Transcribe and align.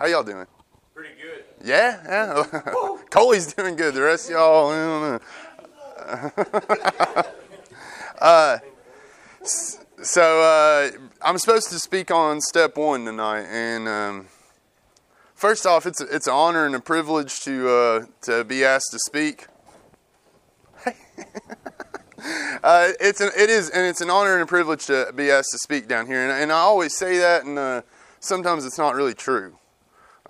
How 0.00 0.06
y'all 0.06 0.22
doing? 0.22 0.46
Pretty 0.94 1.10
good. 1.20 1.44
Yeah, 1.62 2.00
yeah. 2.06 2.42
Coley's 3.10 3.52
doing 3.52 3.76
good. 3.76 3.92
The 3.92 4.00
rest 4.00 4.30
of 4.30 4.32
y'all, 4.32 4.70
I 4.70 5.20
don't 6.08 6.32
know. 7.12 7.24
uh, 8.18 8.58
so 9.44 10.40
uh, 10.40 10.90
I'm 11.20 11.36
supposed 11.36 11.68
to 11.68 11.78
speak 11.78 12.10
on 12.10 12.40
step 12.40 12.78
one 12.78 13.04
tonight, 13.04 13.42
and 13.42 13.86
um, 13.86 14.28
first 15.34 15.66
off, 15.66 15.84
it's 15.84 16.00
a, 16.00 16.04
it's 16.04 16.26
an 16.26 16.32
honor 16.32 16.64
and 16.64 16.74
a 16.74 16.80
privilege 16.80 17.40
to 17.40 17.68
uh, 17.68 18.06
to 18.22 18.42
be 18.44 18.64
asked 18.64 18.92
to 18.92 18.98
speak. 19.00 19.48
uh, 20.86 20.92
it's 23.00 23.20
an, 23.20 23.32
it 23.36 23.50
is, 23.50 23.68
and 23.68 23.86
it's 23.86 24.00
an 24.00 24.08
honor 24.08 24.32
and 24.32 24.44
a 24.44 24.46
privilege 24.46 24.86
to 24.86 25.12
be 25.14 25.30
asked 25.30 25.50
to 25.52 25.58
speak 25.58 25.88
down 25.88 26.06
here, 26.06 26.22
and, 26.22 26.32
and 26.32 26.50
I 26.50 26.60
always 26.60 26.96
say 26.96 27.18
that, 27.18 27.44
and 27.44 27.58
uh, 27.58 27.82
sometimes 28.18 28.64
it's 28.64 28.78
not 28.78 28.94
really 28.94 29.12
true. 29.12 29.58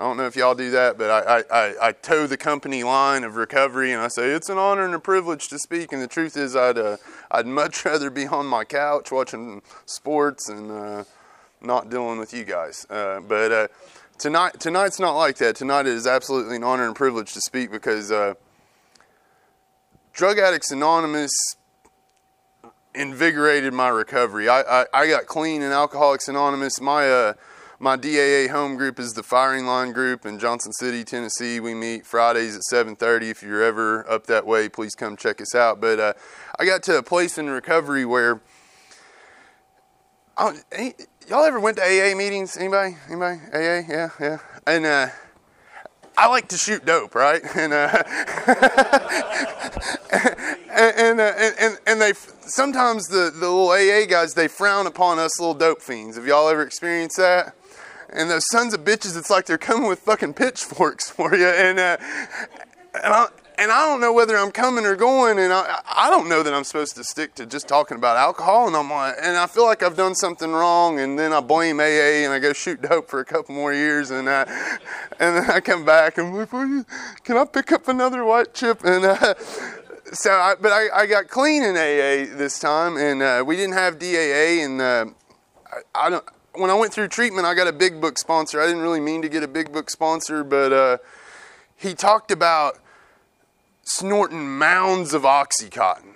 I 0.00 0.04
don't 0.04 0.16
know 0.16 0.24
if 0.24 0.34
y'all 0.34 0.54
do 0.54 0.70
that, 0.70 0.96
but 0.96 1.10
I, 1.10 1.44
I, 1.50 1.88
I, 1.88 1.92
toe 1.92 2.26
the 2.26 2.38
company 2.38 2.82
line 2.82 3.22
of 3.22 3.36
recovery 3.36 3.92
and 3.92 4.00
I 4.00 4.08
say 4.08 4.30
it's 4.30 4.48
an 4.48 4.56
honor 4.56 4.86
and 4.86 4.94
a 4.94 4.98
privilege 4.98 5.48
to 5.48 5.58
speak. 5.58 5.92
And 5.92 6.00
the 6.00 6.06
truth 6.06 6.38
is, 6.38 6.56
I'd 6.56 6.78
uh, 6.78 6.96
I'd 7.30 7.46
much 7.46 7.84
rather 7.84 8.08
be 8.08 8.26
on 8.26 8.46
my 8.46 8.64
couch 8.64 9.12
watching 9.12 9.60
sports 9.84 10.48
and 10.48 10.70
uh, 10.70 11.04
not 11.60 11.90
dealing 11.90 12.18
with 12.18 12.32
you 12.32 12.44
guys. 12.44 12.86
Uh, 12.88 13.20
but 13.20 13.52
uh, 13.52 13.68
tonight 14.16 14.58
tonight's 14.58 14.98
not 14.98 15.16
like 15.16 15.36
that. 15.36 15.54
Tonight 15.56 15.84
is 15.84 16.06
absolutely 16.06 16.56
an 16.56 16.64
honor 16.64 16.86
and 16.86 16.96
privilege 16.96 17.34
to 17.34 17.40
speak 17.42 17.70
because 17.70 18.10
uh, 18.10 18.32
Drug 20.14 20.38
Addicts 20.38 20.70
Anonymous 20.70 21.32
invigorated 22.94 23.74
my 23.74 23.90
recovery. 23.90 24.48
I, 24.48 24.62
I, 24.62 24.86
I 24.94 25.06
got 25.08 25.26
clean 25.26 25.60
in 25.60 25.72
Alcoholics 25.72 26.26
Anonymous. 26.26 26.80
My 26.80 27.06
uh, 27.06 27.32
my 27.82 27.96
DAA 27.96 28.46
home 28.52 28.76
group 28.76 29.00
is 29.00 29.14
the 29.14 29.22
Firing 29.22 29.64
Line 29.64 29.92
Group 29.92 30.26
in 30.26 30.38
Johnson 30.38 30.70
City, 30.74 31.02
Tennessee. 31.02 31.60
We 31.60 31.72
meet 31.72 32.04
Fridays 32.06 32.54
at 32.54 32.62
7:30. 32.70 33.30
If 33.30 33.42
you're 33.42 33.62
ever 33.62 34.08
up 34.08 34.26
that 34.26 34.46
way, 34.46 34.68
please 34.68 34.94
come 34.94 35.16
check 35.16 35.40
us 35.40 35.54
out. 35.54 35.80
But 35.80 35.98
uh, 35.98 36.12
I 36.58 36.66
got 36.66 36.82
to 36.84 36.98
a 36.98 37.02
place 37.02 37.38
in 37.38 37.48
recovery 37.48 38.04
where 38.04 38.42
I, 40.36 40.58
y'all 41.26 41.42
ever 41.42 41.58
went 41.58 41.78
to 41.78 41.82
AA 41.82 42.14
meetings? 42.14 42.58
Anybody? 42.58 42.98
Anybody? 43.08 43.40
AA? 43.54 43.80
Yeah, 43.88 44.10
yeah. 44.20 44.38
And 44.66 44.84
uh, 44.84 45.08
I 46.18 46.28
like 46.28 46.48
to 46.48 46.58
shoot 46.58 46.84
dope, 46.84 47.14
right? 47.14 47.40
And 47.56 47.72
uh, 47.72 48.02
and 50.72 50.96
and, 50.98 51.20
uh, 51.20 51.32
and, 51.60 51.78
and 51.86 52.00
they 52.00 52.12
sometimes 52.12 53.08
the 53.08 53.30
the 53.34 53.48
little 53.48 53.70
AA 53.70 54.06
guys 54.06 54.34
they 54.34 54.48
frown 54.48 54.86
upon 54.86 55.18
us 55.18 55.40
little 55.40 55.54
dope 55.54 55.80
fiends. 55.80 56.16
Have 56.16 56.26
y'all 56.26 56.48
ever 56.48 56.62
experienced 56.62 57.16
that? 57.16 57.54
And 58.12 58.30
those 58.30 58.44
sons 58.50 58.74
of 58.74 58.80
bitches, 58.84 59.16
it's 59.16 59.30
like 59.30 59.46
they're 59.46 59.58
coming 59.58 59.88
with 59.88 60.00
fucking 60.00 60.34
pitchforks 60.34 61.10
for 61.10 61.34
you. 61.34 61.46
And, 61.46 61.78
uh, 61.78 61.96
and, 62.94 63.12
I, 63.12 63.26
and 63.58 63.70
I 63.70 63.86
don't 63.86 64.00
know 64.00 64.12
whether 64.12 64.36
I'm 64.36 64.50
coming 64.50 64.84
or 64.84 64.96
going, 64.96 65.38
and 65.38 65.52
I, 65.52 65.80
I 65.86 66.10
don't 66.10 66.28
know 66.28 66.42
that 66.42 66.52
I'm 66.52 66.64
supposed 66.64 66.96
to 66.96 67.04
stick 67.04 67.34
to 67.36 67.46
just 67.46 67.68
talking 67.68 67.96
about 67.96 68.16
alcohol. 68.16 68.66
And 68.66 68.76
I'm 68.76 68.90
like, 68.90 69.16
and 69.20 69.36
I 69.36 69.46
feel 69.46 69.64
like 69.64 69.82
I've 69.82 69.96
done 69.96 70.14
something 70.14 70.50
wrong, 70.50 70.98
and 70.98 71.18
then 71.18 71.32
I 71.32 71.40
blame 71.40 71.78
AA 71.78 72.24
and 72.24 72.32
I 72.32 72.38
go 72.38 72.52
shoot 72.52 72.80
dope 72.82 73.08
for 73.08 73.20
a 73.20 73.24
couple 73.24 73.54
more 73.54 73.72
years, 73.72 74.10
and 74.10 74.28
uh, 74.28 74.44
and 75.18 75.36
then 75.36 75.50
I 75.50 75.60
come 75.60 75.84
back 75.84 76.18
and 76.18 76.28
I'm 76.28 76.36
like, 76.36 76.86
can 77.22 77.36
I 77.36 77.44
pick 77.44 77.70
up 77.70 77.86
another 77.88 78.24
white 78.24 78.54
chip? 78.54 78.82
And 78.84 79.04
uh, 79.04 79.34
so, 80.12 80.32
I, 80.32 80.54
but 80.60 80.72
I, 80.72 81.02
I 81.02 81.06
got 81.06 81.28
clean 81.28 81.62
in 81.62 81.76
AA 81.76 82.34
this 82.36 82.58
time, 82.58 82.96
and 82.96 83.22
uh, 83.22 83.44
we 83.46 83.56
didn't 83.56 83.74
have 83.74 83.98
DAA, 83.98 84.64
and 84.64 84.80
uh, 84.80 85.04
I, 85.70 86.06
I 86.06 86.10
don't 86.10 86.24
when 86.54 86.70
I 86.70 86.74
went 86.74 86.92
through 86.92 87.08
treatment, 87.08 87.46
I 87.46 87.54
got 87.54 87.68
a 87.68 87.72
big 87.72 88.00
book 88.00 88.18
sponsor. 88.18 88.60
I 88.60 88.66
didn't 88.66 88.82
really 88.82 89.00
mean 89.00 89.22
to 89.22 89.28
get 89.28 89.42
a 89.42 89.48
big 89.48 89.72
book 89.72 89.90
sponsor, 89.90 90.42
but 90.44 90.72
uh, 90.72 90.98
he 91.76 91.94
talked 91.94 92.30
about 92.30 92.78
snorting 93.84 94.58
mounds 94.58 95.14
of 95.14 95.22
Oxycontin. 95.22 96.14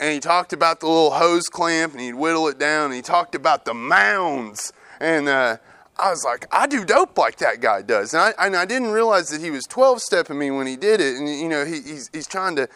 And 0.00 0.12
he 0.12 0.18
talked 0.18 0.52
about 0.52 0.80
the 0.80 0.86
little 0.86 1.12
hose 1.12 1.44
clamp 1.44 1.92
and 1.92 2.00
he'd 2.00 2.14
whittle 2.14 2.48
it 2.48 2.58
down. 2.58 2.86
And 2.86 2.94
he 2.94 3.02
talked 3.02 3.36
about 3.36 3.64
the 3.64 3.74
mounds. 3.74 4.72
And 4.98 5.28
uh, 5.28 5.58
I 5.96 6.10
was 6.10 6.24
like, 6.24 6.46
I 6.50 6.66
do 6.66 6.84
dope 6.84 7.16
like 7.16 7.36
that 7.36 7.60
guy 7.60 7.82
does. 7.82 8.12
And 8.12 8.22
I, 8.22 8.46
and 8.46 8.56
I 8.56 8.64
didn't 8.64 8.90
realize 8.90 9.28
that 9.28 9.40
he 9.40 9.52
was 9.52 9.64
12 9.64 10.00
stepping 10.00 10.38
me 10.38 10.50
when 10.50 10.66
he 10.66 10.74
did 10.74 11.00
it. 11.00 11.16
And, 11.16 11.28
you 11.28 11.48
know, 11.48 11.64
he, 11.64 11.82
he's, 11.82 12.10
he's 12.12 12.26
trying 12.26 12.56
to 12.56 12.68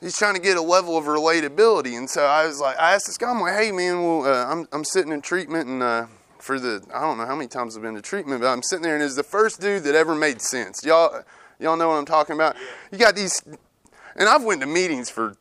he's 0.00 0.16
trying 0.16 0.34
to 0.34 0.40
get 0.40 0.56
a 0.56 0.62
level 0.62 0.96
of 0.96 1.04
relatability. 1.04 1.96
And 1.96 2.08
so 2.08 2.24
I 2.24 2.46
was 2.46 2.60
like, 2.60 2.78
I 2.78 2.94
asked 2.94 3.06
this 3.06 3.18
guy, 3.18 3.30
I'm 3.30 3.40
like, 3.40 3.54
hey 3.54 3.72
man, 3.72 4.02
well, 4.02 4.24
uh, 4.24 4.46
I'm 4.46 4.68
I'm 4.72 4.84
sitting 4.84 5.12
in 5.12 5.20
treatment 5.20 5.68
and 5.68 5.82
uh, 5.82 6.06
for 6.38 6.58
the 6.58 6.82
I 6.92 7.00
don't 7.00 7.18
know 7.18 7.26
how 7.26 7.36
many 7.36 7.48
times 7.48 7.76
I've 7.76 7.82
been 7.82 7.94
to 7.94 8.02
treatment, 8.02 8.40
but 8.40 8.48
I'm 8.48 8.62
sitting 8.62 8.82
there 8.82 8.94
and 8.94 9.04
it's 9.04 9.16
the 9.16 9.22
first 9.22 9.60
dude 9.60 9.84
that 9.84 9.94
ever 9.94 10.14
made 10.14 10.40
sense. 10.40 10.84
Y'all 10.84 11.22
y'all 11.58 11.76
know 11.76 11.88
what 11.88 11.96
I'm 11.96 12.06
talking 12.06 12.34
about? 12.34 12.56
You 12.90 12.98
got 12.98 13.14
these, 13.14 13.42
and 14.16 14.28
I've 14.28 14.44
went 14.44 14.60
to 14.62 14.66
meetings 14.66 15.10
for 15.10 15.36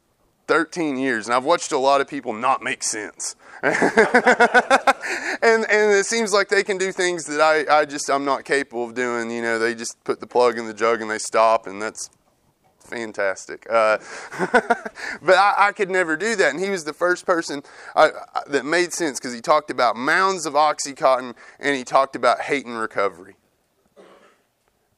13 0.48 0.98
years 0.98 1.28
and 1.28 1.36
I've 1.36 1.46
watched 1.46 1.72
a 1.72 1.78
lot 1.78 2.02
of 2.02 2.08
people 2.08 2.34
not 2.34 2.64
make 2.64 2.84
sense. 2.84 3.36
and 3.62 3.76
and 3.84 5.92
it 5.92 6.06
seems 6.06 6.32
like 6.32 6.48
they 6.48 6.64
can 6.64 6.78
do 6.78 6.92
things 6.92 7.26
that 7.26 7.42
I, 7.42 7.82
I 7.82 7.86
just 7.86 8.10
I'm 8.10 8.26
not 8.26 8.46
capable 8.46 8.86
of 8.86 8.96
doing. 8.96 9.32
You 9.32 9.42
know, 9.42 9.60
they 9.60 9.76
just 9.76 10.04
put 10.04 10.20
the 10.20 10.28
plug 10.28 10.58
in 10.58 10.66
the 10.66 10.74
jug 10.74 11.02
and 11.02 11.12
they 11.12 11.18
stop, 11.18 11.68
and 11.68 11.82
that's 11.82 12.10
fantastic. 12.90 13.66
Uh, 13.70 13.98
but 15.22 15.36
I, 15.36 15.56
I, 15.58 15.72
could 15.72 15.90
never 15.90 16.18
do 16.18 16.36
that. 16.36 16.54
And 16.54 16.64
he 16.64 16.70
was 16.70 16.84
the 16.84 16.94
first 16.94 17.26
person 17.26 17.64
I, 17.96 18.10
I, 18.34 18.42
that 18.48 18.66
made 18.66 18.94
sense 18.94 19.20
because 19.20 19.34
he 19.34 19.42
talked 19.42 19.72
about 19.72 19.96
mounds 19.96 20.46
of 20.46 20.54
Oxycontin 20.54 21.36
and 21.60 21.76
he 21.76 21.84
talked 21.84 22.16
about 22.16 22.42
hate 22.42 22.66
and 22.66 22.78
recovery. 22.78 23.36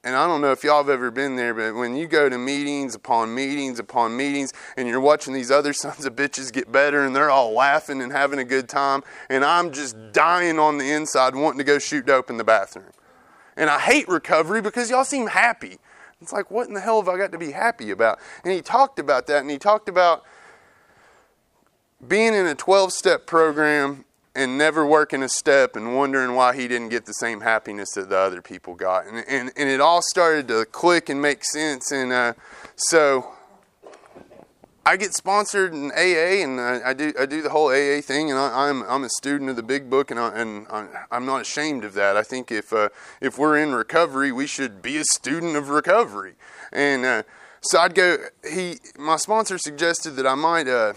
And 0.04 0.16
I 0.16 0.26
don't 0.26 0.42
know 0.42 0.52
if 0.52 0.64
y'all 0.64 0.78
have 0.78 0.90
ever 0.90 1.12
been 1.12 1.36
there, 1.36 1.54
but 1.54 1.76
when 1.76 1.96
you 1.96 2.08
go 2.08 2.28
to 2.28 2.38
meetings 2.38 2.96
upon 2.96 3.36
meetings 3.36 3.78
upon 3.78 4.18
meetings 4.18 4.52
and 4.76 4.88
you're 4.88 5.00
watching 5.00 5.34
these 5.34 5.52
other 5.52 5.74
sons 5.74 6.06
of 6.06 6.16
bitches 6.16 6.52
get 6.52 6.72
better 6.72 7.06
and 7.06 7.16
they're 7.16 7.30
all 7.30 7.54
laughing 7.54 8.02
and 8.02 8.12
having 8.12 8.40
a 8.40 8.44
good 8.44 8.68
time, 8.68 9.04
and 9.30 9.46
I'm 9.46 9.72
just 9.72 9.96
dying 10.12 10.58
on 10.58 10.80
the 10.80 10.92
inside 10.92 11.36
wanting 11.36 11.60
to 11.60 11.64
go 11.64 11.78
shoot 11.78 12.08
dope 12.08 12.32
in 12.32 12.38
the 12.38 12.44
bathroom. 12.44 12.92
And 13.56 13.70
I 13.70 13.80
hate 13.80 14.08
recovery 14.08 14.62
because 14.62 14.90
y'all 14.90 15.04
seem 15.04 15.28
happy. 15.28 15.78
It's 16.22 16.32
like, 16.32 16.52
what 16.52 16.68
in 16.68 16.74
the 16.74 16.82
hell 16.82 17.02
have 17.02 17.10
I 17.10 17.18
got 17.18 17.32
to 17.32 17.38
be 17.38 17.52
happy 17.52 17.92
about? 17.92 18.20
And 18.44 18.54
he 18.54 18.62
talked 18.62 19.00
about 19.00 19.28
that, 19.28 19.42
and 19.42 19.50
he 19.50 19.58
talked 19.58 19.90
about 19.90 20.24
being 22.08 22.34
in 22.34 22.46
a 22.46 22.56
12 22.56 22.94
step 22.94 23.26
program 23.26 24.06
and 24.34 24.58
never 24.58 24.86
working 24.86 25.24
a 25.24 25.30
step 25.30 25.76
and 25.76 25.96
wondering 25.96 26.36
why 26.36 26.56
he 26.56 26.68
didn't 26.68 26.90
get 26.90 27.06
the 27.06 27.14
same 27.14 27.42
happiness 27.42 27.90
that 27.96 28.10
the 28.10 28.18
other 28.18 28.42
people 28.42 28.76
got. 28.76 29.06
And, 29.06 29.26
and, 29.28 29.52
and 29.58 29.70
it 29.70 29.82
all 29.82 30.02
started 30.10 30.48
to 30.48 30.66
click 30.66 31.10
and 31.10 31.22
make 31.22 31.44
sense. 31.44 31.92
And 31.92 32.14
uh, 32.14 32.34
so 32.78 33.34
I 34.92 34.98
get 34.98 35.14
sponsored 35.14 35.74
in 35.74 35.90
AA, 35.92 36.44
and 36.44 36.60
I, 36.60 36.90
I, 36.90 36.94
do 36.94 37.14
I 37.18 37.26
do 37.26 37.42
the 37.42 37.50
whole 37.50 37.70
AA 37.70 38.02
thing, 38.02 38.30
and 38.30 38.38
I, 38.38 38.68
am 38.68 38.84
I'm, 38.84 38.90
I'm 38.90 39.04
a 39.06 39.10
student 39.10 39.50
of 39.50 39.56
the 39.56 39.64
Big 39.64 39.90
Book, 39.90 40.12
and 40.12 40.20
I, 40.20 40.38
and 40.38 40.68
I'm 41.10 41.26
not 41.26 41.40
ashamed 41.40 41.86
of 41.86 41.94
that. 41.94 42.18
I 42.18 42.24
think 42.24 42.52
if 42.52 42.74
uh, 42.74 42.90
if 43.22 43.38
we're 43.38 43.58
in 43.58 43.74
recovery, 43.74 44.34
we 44.34 44.48
should 44.48 44.82
be 44.82 44.98
a 44.98 45.06
student 45.06 45.56
of 45.56 45.70
recovery. 45.70 46.34
And 46.74 47.06
uh, 47.06 47.24
so 47.62 47.80
I'd 47.80 47.96
go. 47.96 48.18
He 48.46 48.80
my 49.00 49.16
sponsor 49.16 49.58
suggested 49.58 50.18
that 50.18 50.28
I 50.28 50.36
might. 50.36 50.68
Uh, 50.68 50.92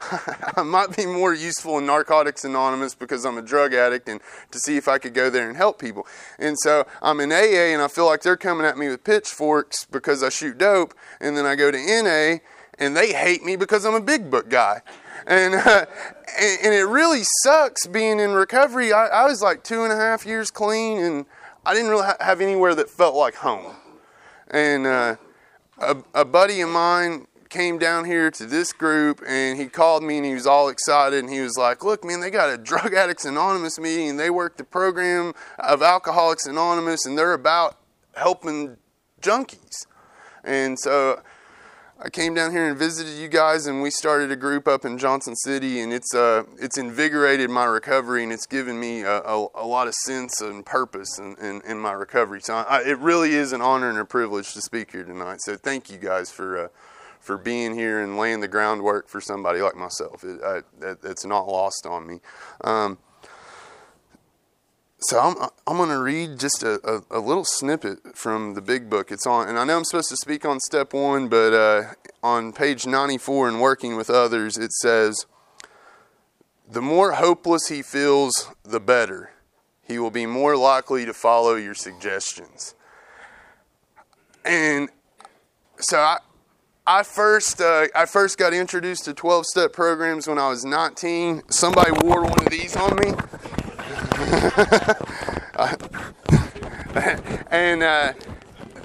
I 0.56 0.64
might 0.64 0.96
be 0.96 1.06
more 1.06 1.32
useful 1.32 1.78
in 1.78 1.86
Narcotics 1.86 2.44
Anonymous 2.44 2.96
because 2.96 3.24
I'm 3.24 3.38
a 3.38 3.42
drug 3.42 3.74
addict 3.74 4.08
and 4.08 4.20
to 4.50 4.58
see 4.58 4.76
if 4.76 4.88
I 4.88 4.98
could 4.98 5.14
go 5.14 5.30
there 5.30 5.48
and 5.48 5.56
help 5.56 5.78
people. 5.78 6.04
And 6.38 6.58
so 6.58 6.84
I'm 7.00 7.20
in 7.20 7.30
AA 7.30 7.72
and 7.72 7.80
I 7.80 7.86
feel 7.86 8.06
like 8.06 8.22
they're 8.22 8.36
coming 8.36 8.66
at 8.66 8.76
me 8.76 8.88
with 8.88 9.04
pitchforks 9.04 9.84
because 9.84 10.22
I 10.22 10.28
shoot 10.28 10.58
dope. 10.58 10.94
And 11.20 11.36
then 11.36 11.46
I 11.46 11.54
go 11.54 11.70
to 11.70 11.78
NA 11.78 12.40
and 12.78 12.96
they 12.96 13.12
hate 13.12 13.44
me 13.44 13.56
because 13.56 13.84
I'm 13.84 13.94
a 13.94 14.00
big 14.00 14.30
book 14.30 14.48
guy. 14.48 14.82
And, 15.26 15.54
uh, 15.54 15.86
and, 16.40 16.58
and, 16.64 16.74
it 16.74 16.86
really 16.86 17.22
sucks 17.42 17.86
being 17.86 18.20
in 18.20 18.32
recovery. 18.32 18.92
I, 18.92 19.06
I, 19.06 19.24
was 19.24 19.40
like 19.40 19.64
two 19.64 19.84
and 19.84 19.92
a 19.92 19.96
half 19.96 20.26
years 20.26 20.50
clean, 20.50 20.98
and 20.98 21.26
I 21.64 21.72
didn't 21.72 21.90
really 21.90 22.04
ha- 22.04 22.16
have 22.20 22.40
anywhere 22.40 22.74
that 22.74 22.90
felt 22.90 23.14
like 23.14 23.36
home. 23.36 23.74
And 24.50 24.86
uh, 24.86 25.16
a, 25.78 25.96
a 26.14 26.24
buddy 26.24 26.60
of 26.60 26.68
mine 26.68 27.26
came 27.54 27.78
down 27.78 28.04
here 28.04 28.32
to 28.32 28.46
this 28.46 28.72
group 28.72 29.22
and 29.28 29.58
he 29.58 29.66
called 29.66 30.02
me 30.02 30.16
and 30.16 30.26
he 30.26 30.34
was 30.34 30.44
all 30.44 30.68
excited 30.68 31.20
and 31.20 31.32
he 31.32 31.40
was 31.40 31.56
like, 31.56 31.84
Look, 31.84 32.04
man, 32.04 32.20
they 32.20 32.30
got 32.30 32.52
a 32.52 32.58
Drug 32.58 32.92
Addicts 32.96 33.24
Anonymous 33.24 33.78
meeting 33.78 34.10
and 34.10 34.18
they 34.18 34.28
work 34.28 34.56
the 34.56 34.64
program 34.64 35.34
of 35.60 35.80
Alcoholics 35.80 36.46
Anonymous 36.46 37.06
and 37.06 37.16
they're 37.16 37.32
about 37.32 37.78
helping 38.16 38.76
junkies. 39.22 39.86
And 40.42 40.78
so 40.78 41.22
I 41.96 42.10
came 42.10 42.34
down 42.34 42.50
here 42.50 42.68
and 42.68 42.76
visited 42.76 43.12
you 43.12 43.28
guys, 43.28 43.66
and 43.66 43.80
we 43.80 43.88
started 43.88 44.32
a 44.32 44.36
group 44.36 44.66
up 44.66 44.84
in 44.84 44.98
Johnson 44.98 45.36
City, 45.36 45.80
and 45.80 45.92
it's 45.92 46.12
uh, 46.12 46.42
it's 46.58 46.76
invigorated 46.76 47.50
my 47.50 47.64
recovery, 47.64 48.24
and 48.24 48.32
it's 48.32 48.46
given 48.46 48.80
me 48.80 49.02
a, 49.02 49.20
a, 49.20 49.46
a 49.54 49.66
lot 49.66 49.86
of 49.86 49.94
sense 49.94 50.40
and 50.40 50.66
purpose 50.66 51.18
in, 51.20 51.36
in, 51.40 51.62
in 51.62 51.78
my 51.78 51.92
recovery. 51.92 52.40
So 52.40 52.54
I, 52.54 52.82
it 52.82 52.98
really 52.98 53.34
is 53.34 53.52
an 53.52 53.62
honor 53.62 53.90
and 53.90 53.98
a 53.98 54.04
privilege 54.04 54.54
to 54.54 54.60
speak 54.60 54.90
here 54.90 55.04
tonight. 55.04 55.38
So 55.42 55.56
thank 55.56 55.88
you 55.88 55.96
guys 55.96 56.32
for 56.32 56.64
uh, 56.64 56.68
for 57.20 57.38
being 57.38 57.74
here 57.74 58.02
and 58.02 58.18
laying 58.18 58.40
the 58.40 58.48
groundwork 58.48 59.08
for 59.08 59.20
somebody 59.20 59.60
like 59.60 59.76
myself. 59.76 60.24
It, 60.24 60.40
I, 60.44 60.56
it, 60.84 60.98
it's 61.04 61.24
not 61.24 61.46
lost 61.46 61.86
on 61.86 62.08
me. 62.08 62.20
Um, 62.62 62.98
so 65.06 65.20
I'm 65.20 65.50
I'm 65.66 65.76
going 65.76 65.90
to 65.90 65.98
read 65.98 66.38
just 66.38 66.62
a, 66.62 66.80
a, 66.88 67.18
a, 67.18 67.20
little 67.20 67.44
snippet 67.44 68.16
from 68.16 68.54
the 68.54 68.62
big 68.62 68.88
book. 68.88 69.12
It's 69.12 69.26
on, 69.26 69.48
and 69.48 69.58
I 69.58 69.64
know 69.64 69.76
I'm 69.76 69.84
supposed 69.84 70.08
to 70.08 70.16
speak 70.16 70.46
on 70.46 70.60
step 70.60 70.94
one, 70.94 71.28
but 71.28 71.52
uh, 71.52 71.82
on 72.22 72.52
page 72.54 72.86
94 72.86 73.50
in 73.50 73.58
working 73.60 73.96
with 73.96 74.08
others, 74.08 74.56
it 74.56 74.72
says, 74.72 75.26
"The 76.70 76.80
more 76.80 77.12
hopeless 77.12 77.68
he 77.68 77.82
feels, 77.82 78.48
the 78.62 78.80
better. 78.80 79.30
He 79.82 79.98
will 79.98 80.10
be 80.10 80.24
more 80.24 80.56
likely 80.56 81.04
to 81.04 81.12
follow 81.12 81.54
your 81.56 81.74
suggestions." 81.74 82.74
And 84.44 84.88
so 85.78 85.98
I. 85.98 86.18
I 86.86 87.02
first 87.02 87.62
uh, 87.62 87.86
I 87.94 88.04
first 88.04 88.36
got 88.36 88.52
introduced 88.52 89.06
to 89.06 89.14
12 89.14 89.46
step 89.46 89.72
programs 89.72 90.28
when 90.28 90.38
I 90.38 90.50
was 90.50 90.66
19. 90.66 91.44
Somebody 91.48 91.92
wore 92.02 92.20
one 92.20 92.38
of 92.40 92.50
these 92.50 92.76
on 92.76 92.94
me. 92.96 93.14
and 97.50 97.82
uh, 97.82 98.12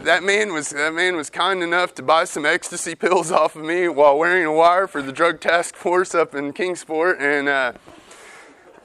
that 0.03 0.23
man 0.23 0.53
was 0.53 0.69
that 0.69 0.93
man 0.93 1.15
was 1.15 1.29
kind 1.29 1.61
enough 1.61 1.93
to 1.95 2.01
buy 2.01 2.23
some 2.23 2.45
ecstasy 2.45 2.95
pills 2.95 3.31
off 3.31 3.55
of 3.55 3.63
me 3.63 3.87
while 3.87 4.17
wearing 4.17 4.45
a 4.45 4.51
wire 4.51 4.87
for 4.87 5.03
the 5.03 5.11
drug 5.11 5.39
task 5.39 5.75
force 5.75 6.15
up 6.15 6.33
in 6.33 6.51
Kingsport, 6.51 7.21
and 7.21 7.47
uh, 7.47 7.73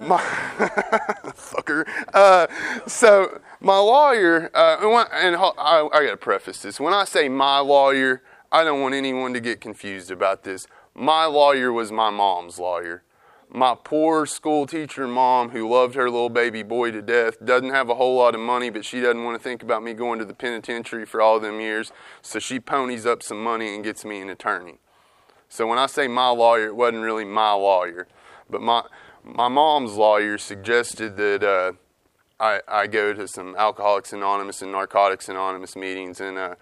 my 0.01 0.19
fucker. 0.19 1.89
Uh, 2.13 2.47
so 2.87 3.41
my 3.61 3.79
lawyer, 3.79 4.51
uh, 4.55 4.77
and, 4.81 5.09
and 5.13 5.37
I, 5.37 5.89
I 5.93 6.05
got 6.05 6.11
to 6.11 6.17
preface 6.19 6.61
this. 6.61 6.79
When 6.79 6.93
I 6.93 7.05
say 7.05 7.31
my 7.31 7.61
lawyer, 7.61 8.23
I 8.53 8.65
don't 8.65 8.83
want 8.83 8.95
anyone 8.95 9.33
to 9.33 9.41
get 9.41 9.63
confused 9.63 10.11
about 10.11 10.45
this. 10.45 10.67
My 10.95 11.25
lawyer 11.25 11.73
was 11.73 11.91
my 11.91 12.11
mom's 12.11 12.59
lawyer 12.59 13.03
my 13.55 13.77
poor 13.85 14.27
school 14.27 14.67
teacher 14.67 15.07
mom 15.07 15.51
who 15.51 15.73
loved 15.73 15.95
her 15.95 16.11
little 16.11 16.29
baby 16.29 16.65
boy 16.65 16.91
to 16.91 17.01
death 17.01 17.37
doesn't 17.45 17.71
have 17.71 17.89
a 17.89 17.95
whole 17.95 18.17
lot 18.17 18.35
of 18.35 18.41
money, 18.41 18.69
but 18.69 18.85
she 18.85 19.01
doesn't 19.01 19.23
want 19.23 19.41
to 19.41 19.43
think 19.43 19.63
about 19.63 19.81
me 19.81 19.95
going 19.95 20.19
to 20.19 20.25
the 20.25 20.35
penitentiary 20.35 21.07
for 21.07 21.23
all 21.23 21.39
them 21.39 21.61
years. 21.61 21.93
So 22.21 22.41
she 22.41 22.59
ponies 22.59 23.07
up 23.07 23.23
some 23.23 23.41
money 23.41 23.73
and 23.73 23.85
gets 23.85 24.05
me 24.05 24.21
an 24.21 24.29
attorney. 24.29 24.79
So 25.49 25.69
when 25.69 25.79
I 25.79 25.87
say 25.87 26.09
my 26.09 26.31
lawyer, 26.31 26.67
it 26.67 26.75
wasn't 26.75 27.05
really 27.05 27.25
my 27.25 27.53
lawyer, 27.53 28.09
but 28.51 28.61
my 28.61 28.83
my 29.23 29.47
mom's 29.47 29.95
lawyer 29.95 30.37
suggested 30.37 31.17
that 31.17 31.45
uh, 31.45 31.73
I, 32.41 32.61
I 32.67 32.87
go 32.89 33.13
to 33.13 33.29
some 33.29 33.55
Alcoholics 33.57 34.13
Anonymous 34.13 34.63
and 34.63 34.73
Narcotics 34.73 35.29
Anonymous 35.29 35.77
meetings 35.77 36.21
and. 36.21 36.37
Uh, 36.39 36.55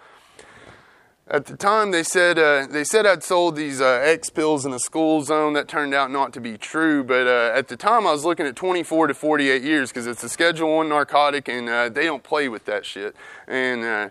at 1.33 1.47
the 1.47 1.57
time, 1.57 1.93
they 1.93 2.03
said 2.03 2.39
uh, 2.39 2.67
they 2.71 2.85
said 2.85 3.07
I'd 3.07 3.25
sold 3.25 3.57
these 3.57 3.81
uh, 3.81 4.01
X 4.03 4.29
pills 4.29 4.67
in 4.67 4.73
a 4.75 4.79
school 4.79 5.23
zone. 5.23 5.55
That 5.55 5.67
turned 5.67 5.95
out 5.95 6.11
not 6.11 6.35
to 6.35 6.41
be 6.41 6.59
true. 6.59 7.03
But 7.03 7.27
uh, 7.27 7.57
at 7.57 7.69
the 7.69 7.77
time, 7.77 8.07
I 8.07 8.13
was 8.13 8.27
looking 8.27 8.45
at 8.45 8.55
24 8.55 9.07
to 9.07 9.15
48 9.15 9.63
years 9.63 9.89
because 9.89 10.07
it's 10.07 10.23
a 10.23 10.29
Schedule 10.29 10.77
One 10.77 10.91
narcotic, 10.91 11.49
and 11.49 11.71
uh, 11.71 11.89
they 11.89 12.05
don't 12.05 12.23
play 12.23 12.51
with 12.51 12.67
that 12.67 12.85
shit. 12.85 13.17
And 13.49 13.83
uh, 13.83 14.11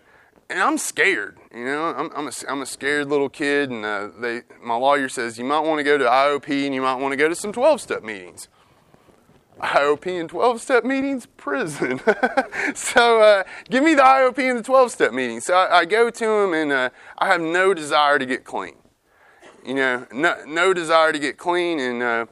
and 0.49 0.59
I'm 0.59 0.79
scared. 0.79 1.37
You 1.53 1.65
know, 1.65 1.93
I'm 1.95 2.09
I'm 2.15 2.27
a, 2.27 2.31
I'm 2.49 2.61
a 2.63 2.65
scared 2.65 3.07
little 3.07 3.29
kid. 3.29 3.69
And 3.69 3.85
uh, 3.85 4.09
they 4.19 4.41
my 4.63 4.75
lawyer 4.75 5.07
says 5.07 5.37
you 5.37 5.45
might 5.45 5.59
want 5.59 5.77
to 5.77 5.83
go 5.83 5.99
to 5.99 6.05
IOP 6.05 6.65
and 6.65 6.73
you 6.73 6.81
might 6.81 6.95
want 6.95 7.11
to 7.11 7.17
go 7.17 7.29
to 7.29 7.35
some 7.35 7.53
12 7.53 7.81
step 7.81 8.01
meetings. 8.01 8.47
IOP 9.61 10.19
and 10.19 10.29
12 10.29 10.61
step 10.61 10.83
meetings, 10.83 11.27
prison. 11.37 11.99
so 12.73 13.21
uh, 13.21 13.43
give 13.69 13.83
me 13.83 13.93
the 13.93 14.01
IOP 14.01 14.39
and 14.39 14.59
the 14.59 14.63
12 14.63 14.91
step 14.91 15.13
meetings. 15.13 15.45
So 15.45 15.53
I, 15.53 15.79
I, 15.79 15.85
go 15.85 16.09
to 16.09 16.25
them 16.25 16.53
and 16.53 16.71
uh, 16.71 16.89
I 17.17 17.27
have 17.27 17.41
no 17.41 17.73
desire 17.73 18.17
to 18.17 18.25
get 18.25 18.43
clean. 18.43 18.75
You 19.65 19.75
know, 19.75 20.07
no, 20.11 20.43
no 20.47 20.73
desire 20.73 21.11
to 21.11 21.19
get 21.19 21.37
clean. 21.37 21.79
And, 21.79 22.01
uh, 22.01 22.25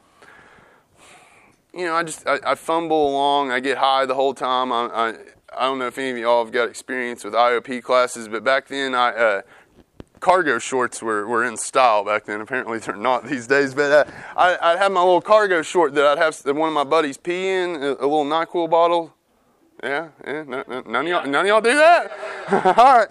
you 1.73 1.85
know, 1.85 1.93
I 1.93 2.03
just, 2.03 2.25
I, 2.27 2.39
I, 2.45 2.55
fumble 2.55 3.09
along. 3.09 3.51
I 3.51 3.59
get 3.59 3.77
high 3.77 4.05
the 4.05 4.15
whole 4.15 4.33
time. 4.33 4.71
I, 4.71 4.87
I, 4.87 5.09
I, 5.55 5.65
don't 5.65 5.77
know 5.77 5.87
if 5.87 5.97
any 5.99 6.09
of 6.09 6.17
y'all 6.17 6.43
have 6.43 6.51
got 6.51 6.67
experience 6.67 7.23
with 7.23 7.33
IOP 7.33 7.83
classes, 7.83 8.27
but 8.27 8.43
back 8.43 8.67
then 8.67 8.95
I, 8.95 9.09
uh, 9.11 9.41
cargo 10.19 10.59
shorts 10.59 11.01
were, 11.01 11.27
were 11.27 11.43
in 11.43 11.57
style 11.57 12.03
back 12.03 12.25
then. 12.25 12.41
Apparently, 12.41 12.79
they're 12.79 12.95
not 12.95 13.25
these 13.25 13.47
days. 13.47 13.73
But 13.73 13.91
uh, 13.91 14.11
I, 14.35 14.73
would 14.73 14.79
have 14.79 14.91
my 14.91 15.01
little 15.01 15.21
cargo 15.21 15.61
short 15.61 15.93
that 15.95 16.05
I'd 16.05 16.17
have 16.17 16.39
one 16.55 16.69
of 16.69 16.73
my 16.73 16.83
buddies 16.83 17.17
pee 17.17 17.49
in, 17.49 17.75
a, 17.75 17.91
a 17.91 18.07
little 18.07 18.25
NyQuil 18.25 18.69
bottle. 18.69 19.13
Yeah, 19.83 20.09
yeah. 20.27 20.43
No, 20.43 20.63
no, 20.67 20.81
none, 20.81 21.05
of 21.05 21.07
y'all, 21.07 21.27
none 21.27 21.41
of 21.41 21.47
y'all 21.47 21.61
do 21.61 21.75
that? 21.75 22.11
All 22.77 22.97
right. 22.97 23.07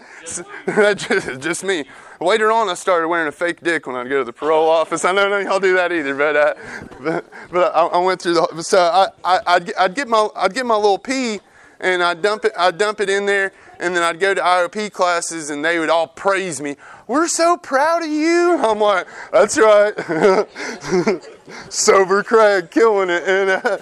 That's 0.66 1.06
just, 1.06 1.40
just, 1.40 1.64
me. 1.64 1.84
Later 2.20 2.52
on, 2.52 2.68
I 2.68 2.74
started 2.74 3.08
wearing 3.08 3.28
a 3.28 3.32
fake 3.32 3.62
dick 3.62 3.86
when 3.86 3.96
I'd 3.96 4.08
go 4.08 4.18
to 4.18 4.24
the 4.24 4.32
parole 4.32 4.68
office. 4.68 5.04
I 5.04 5.12
know 5.12 5.28
none 5.28 5.40
of 5.40 5.46
y'all 5.46 5.60
do 5.60 5.74
that 5.76 5.92
either, 5.92 6.14
but, 6.14 6.36
uh, 6.36 6.54
but, 7.00 7.24
but 7.50 7.74
I, 7.74 7.86
I, 7.86 7.98
went 7.98 8.20
through 8.20 8.34
the. 8.34 8.62
So 8.62 8.78
I, 8.78 9.08
I, 9.24 9.58
would 9.58 9.74
I'd 9.76 9.94
get 9.94 10.08
my 10.08 10.28
I'd 10.36 10.52
get 10.52 10.66
my 10.66 10.74
little 10.74 10.98
pee, 10.98 11.40
and 11.80 12.02
I'd 12.02 12.20
dump 12.20 12.44
it 12.44 12.52
I'd 12.58 12.76
dump 12.76 13.00
it 13.00 13.08
in 13.08 13.24
there, 13.24 13.52
and 13.80 13.94
then 13.94 14.02
I'd 14.02 14.20
go 14.20 14.34
to 14.34 14.40
IOP 14.40 14.92
classes, 14.92 15.50
and 15.50 15.64
they 15.64 15.78
would 15.78 15.90
all 15.90 16.06
praise 16.06 16.60
me 16.60 16.76
we're 17.08 17.26
so 17.26 17.56
proud 17.56 18.02
of 18.04 18.10
you. 18.10 18.58
I'm 18.62 18.78
like, 18.78 19.06
that's 19.32 19.58
right. 19.58 19.94
Sober 21.70 22.22
Craig 22.22 22.70
killing 22.70 23.08
it. 23.08 23.22
And, 23.26 23.50
uh, 23.50 23.78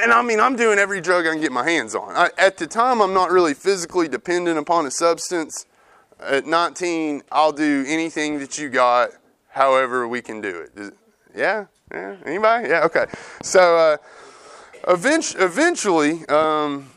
and 0.00 0.10
I 0.10 0.22
mean, 0.22 0.40
I'm 0.40 0.56
doing 0.56 0.78
every 0.78 1.02
drug 1.02 1.26
I 1.26 1.32
can 1.32 1.40
get 1.40 1.52
my 1.52 1.68
hands 1.68 1.94
on. 1.94 2.16
I, 2.16 2.30
at 2.38 2.56
the 2.56 2.66
time, 2.66 3.02
I'm 3.02 3.12
not 3.12 3.30
really 3.30 3.52
physically 3.52 4.08
dependent 4.08 4.58
upon 4.58 4.86
a 4.86 4.90
substance. 4.90 5.66
At 6.18 6.46
19, 6.46 7.22
I'll 7.30 7.52
do 7.52 7.84
anything 7.86 8.38
that 8.38 8.58
you 8.58 8.70
got, 8.70 9.10
however 9.50 10.08
we 10.08 10.22
can 10.22 10.40
do 10.40 10.66
it. 10.74 10.94
yeah? 11.34 11.66
Yeah? 11.92 12.16
Anybody? 12.24 12.68
Yeah, 12.68 12.84
okay. 12.84 13.06
So, 13.42 13.76
uh, 13.76 13.96
eventually, 14.88 16.26
um, 16.28 16.90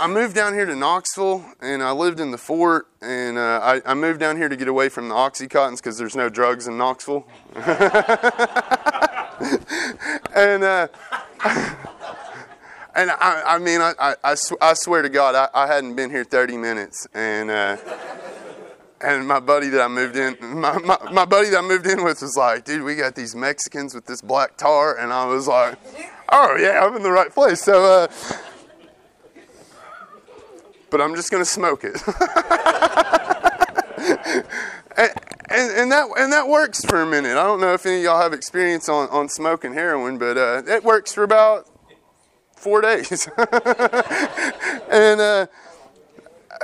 I, 0.00 0.06
moved 0.06 0.34
down 0.34 0.54
here 0.54 0.66
to 0.66 0.74
Knoxville 0.74 1.44
and 1.60 1.82
I 1.82 1.92
lived 1.92 2.20
in 2.20 2.30
the 2.30 2.38
fort 2.38 2.86
and 3.00 3.38
uh, 3.38 3.60
I, 3.62 3.80
I, 3.84 3.94
moved 3.94 4.20
down 4.20 4.36
here 4.36 4.48
to 4.48 4.56
get 4.56 4.68
away 4.68 4.88
from 4.88 5.08
the 5.08 5.14
Oxycontins 5.14 5.76
because 5.76 5.98
there's 5.98 6.16
no 6.16 6.28
drugs 6.28 6.66
in 6.66 6.78
Knoxville. 6.78 7.26
and 10.34 10.64
uh, 10.64 10.88
and 12.94 13.10
I, 13.10 13.42
I 13.46 13.58
mean, 13.58 13.80
I, 13.80 14.14
I, 14.24 14.34
sw- 14.34 14.60
I, 14.60 14.74
swear 14.74 15.02
to 15.02 15.08
God, 15.08 15.34
I, 15.34 15.48
I 15.54 15.66
hadn't 15.66 15.94
been 15.94 16.10
here 16.10 16.24
30 16.24 16.56
minutes 16.56 17.06
and. 17.14 17.50
Uh, 17.50 17.76
and 19.04 19.26
my 19.26 19.40
buddy 19.40 19.68
that 19.70 19.80
I 19.80 19.88
moved 19.88 20.14
in, 20.14 20.36
my, 20.40 20.78
my, 20.78 20.96
my 21.10 21.24
buddy 21.24 21.48
that 21.48 21.58
I 21.58 21.66
moved 21.66 21.88
in 21.88 22.04
with 22.04 22.22
was 22.22 22.36
like, 22.36 22.64
dude, 22.64 22.84
we 22.84 22.94
got 22.94 23.16
these 23.16 23.34
Mexicans 23.34 23.96
with 23.96 24.06
this 24.06 24.22
black 24.22 24.56
tar. 24.56 24.96
And 24.96 25.12
I 25.12 25.26
was 25.26 25.48
like, 25.48 25.76
oh, 26.28 26.56
yeah, 26.56 26.86
I'm 26.86 26.94
in 26.94 27.02
the 27.02 27.10
right 27.10 27.34
place. 27.34 27.60
So, 27.60 27.84
uh, 27.84 28.06
but 30.92 31.00
I'm 31.00 31.16
just 31.16 31.32
going 31.32 31.42
to 31.42 31.48
smoke 31.50 31.82
it. 31.82 32.00
and, 34.96 35.10
and, 35.48 35.72
and, 35.78 35.90
that, 35.90 36.08
and 36.18 36.32
that 36.32 36.46
works 36.46 36.84
for 36.84 37.02
a 37.02 37.06
minute. 37.06 37.36
I 37.36 37.42
don't 37.42 37.60
know 37.60 37.72
if 37.74 37.84
any 37.86 37.96
of 37.96 38.02
y'all 38.04 38.20
have 38.20 38.32
experience 38.32 38.88
on, 38.88 39.08
on 39.08 39.28
smoking 39.28 39.72
heroin, 39.72 40.18
but 40.18 40.36
uh, 40.36 40.62
it 40.66 40.84
works 40.84 41.12
for 41.12 41.24
about 41.24 41.66
four 42.54 42.80
days. 42.80 43.26
and, 43.36 45.20
uh, 45.20 45.46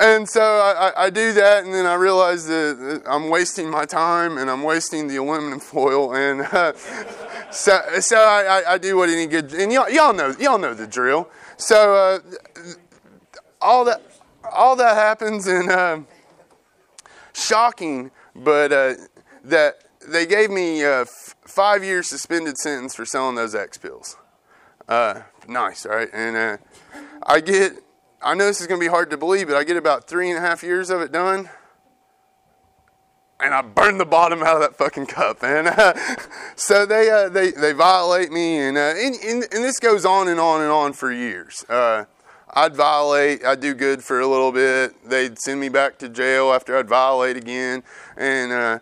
and 0.01 0.29
so 0.29 0.43
I, 0.43 0.93
I, 0.97 1.11
do 1.11 1.33
that, 1.33 1.65
and 1.65 1.75
then 1.75 1.87
I 1.87 1.95
realize 1.95 2.47
that 2.47 3.03
I'm 3.07 3.31
wasting 3.31 3.69
my 3.69 3.85
time 3.85 4.39
and 4.39 4.49
I'm 4.49 4.63
wasting 4.63 5.09
the 5.09 5.17
aluminum 5.17 5.59
foil. 5.59 6.15
And 6.15 6.43
uh, 6.43 6.75
so, 7.51 7.81
so 8.01 8.17
I, 8.17 8.75
I, 8.75 8.79
do 8.79 8.97
what 8.97 9.09
any 9.09 9.27
good, 9.27 9.53
and 9.55 9.73
y'all, 9.73 9.91
y'all 9.91 10.13
know, 10.13 10.35
y'all 10.39 10.59
know 10.59 10.75
the 10.75 10.87
drill. 10.87 11.29
So 11.57 11.95
uh, 11.95 12.21
all 13.61 13.85
that, 13.87 14.03
all 14.53 14.77
that 14.77 14.95
happens, 14.95 15.47
and 15.47 15.71
uh, 15.71 16.01
shocking, 17.33 18.11
but 18.35 18.73
uh, 18.73 18.95
that 19.45 19.85
they 20.07 20.27
gave 20.27 20.51
me 20.51 20.83
a 20.83 21.03
f- 21.03 21.35
five 21.47 21.85
year 21.85 22.03
suspended 22.03 22.57
sentence 22.59 22.95
for 22.95 23.05
selling 23.05 23.37
those 23.37 23.55
X 23.55 23.79
pills. 23.79 24.17
Uh, 24.89 25.23
nice, 25.47 25.85
right? 25.85 26.09
And 26.13 26.37
uh, 26.37 26.57
I 27.27 27.41
get, 27.41 27.73
I 28.23 28.35
know 28.35 28.47
this 28.47 28.61
is 28.61 28.67
going 28.67 28.81
to 28.81 28.85
be 28.85 28.91
hard 28.91 29.11
to 29.11 29.17
believe, 29.17 29.49
but 29.49 29.57
I 29.57 29.65
get 29.65 29.77
about 29.77 30.09
three 30.09 30.31
and 30.31 30.39
a 30.39 30.41
half 30.41 30.63
years 30.63 30.91
of 30.91 31.01
it 31.01 31.13
done. 31.13 31.51
And 33.41 33.55
I 33.55 33.63
burn 33.63 33.99
the 33.99 34.07
bottom 34.07 34.43
out 34.43 34.57
of 34.57 34.61
that 34.63 34.77
fucking 34.77 35.07
cup, 35.07 35.45
and 35.45 35.69
uh, 35.69 35.95
so 36.57 36.85
they 36.85 37.09
uh, 37.09 37.29
they 37.29 37.53
they 37.53 37.73
violate 37.73 38.33
me, 38.33 38.59
and, 38.59 38.77
and, 38.77 39.15
and 39.15 39.45
and 39.45 39.65
this 39.65 39.79
goes 39.79 40.05
on 40.05 40.27
and 40.27 40.41
on 40.41 40.61
and 40.61 40.73
on 40.73 40.93
for 40.93 41.13
years. 41.13 41.65
I'd 42.55 42.75
violate, 42.75 43.45
I'd 43.45 43.61
do 43.61 43.75
good 43.75 44.03
for 44.03 44.21
a 44.21 44.27
little 44.27 44.53
bit. 44.53 44.93
They'd 45.09 45.39
send 45.39 45.61
me 45.61 45.69
back 45.69 45.99
to 45.99 46.09
jail 46.09 46.53
after 46.53 46.77
I'd 46.77 46.89
violate 46.89 47.37
again. 47.37 47.83
And 48.17 48.53
uh, 48.53 48.79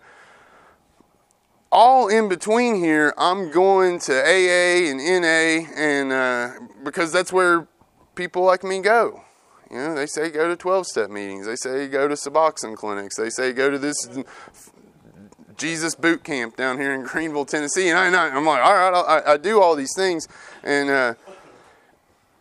all 1.73 2.09
in 2.09 2.29
between 2.29 2.77
here, 2.77 3.13
I'm 3.19 3.51
going 3.51 3.99
to 4.01 4.13
AA 4.13 4.91
and 4.91 4.99
NA, 4.99 5.73
and 5.77 6.13
uh, 6.13 6.53
because 6.85 7.13
that's 7.13 7.33
where 7.33 7.67
people 8.15 8.43
like 8.43 8.63
me 8.63 8.81
go. 8.81 9.23
You 9.71 9.79
know, 9.79 9.95
they 9.95 10.07
say 10.07 10.31
go 10.31 10.49
to 10.49 10.57
12 10.57 10.87
step 10.87 11.11
meetings, 11.11 11.47
they 11.47 11.57
say 11.57 11.89
go 11.89 12.07
to 12.07 12.15
Suboxone 12.15 12.77
clinics, 12.77 13.17
they 13.17 13.31
say 13.31 13.53
go 13.53 13.69
to 13.69 13.79
this 13.79 14.09
Jesus 15.57 15.95
boot 15.95 16.23
camp 16.23 16.57
down 16.57 16.79
here 16.79 16.95
in 16.95 17.05
Greeneville, 17.05 17.49
Tennessee. 17.49 17.89
And 17.89 17.99
I, 17.99 18.29
am 18.29 18.47
like, 18.47 18.63
all 18.63 18.75
right, 18.75 19.23
I, 19.27 19.33
I 19.33 19.37
do 19.37 19.61
all 19.61 19.75
these 19.75 19.95
things. 19.97 20.29
And, 20.63 20.91
uh, 20.91 21.15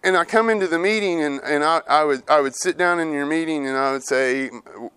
and 0.05 0.15
I 0.15 0.24
come 0.24 0.51
into 0.51 0.67
the 0.67 0.77
meeting 0.77 1.24
and, 1.24 1.41
and 1.43 1.63
I, 1.63 1.81
I 1.89 2.03
would 2.03 2.24
I 2.29 2.39
would 2.39 2.55
sit 2.55 2.77
down 2.77 3.00
in 3.00 3.12
your 3.12 3.25
meeting 3.25 3.67
and 3.67 3.75
I 3.75 3.91
would 3.91 4.03
say 4.03 4.51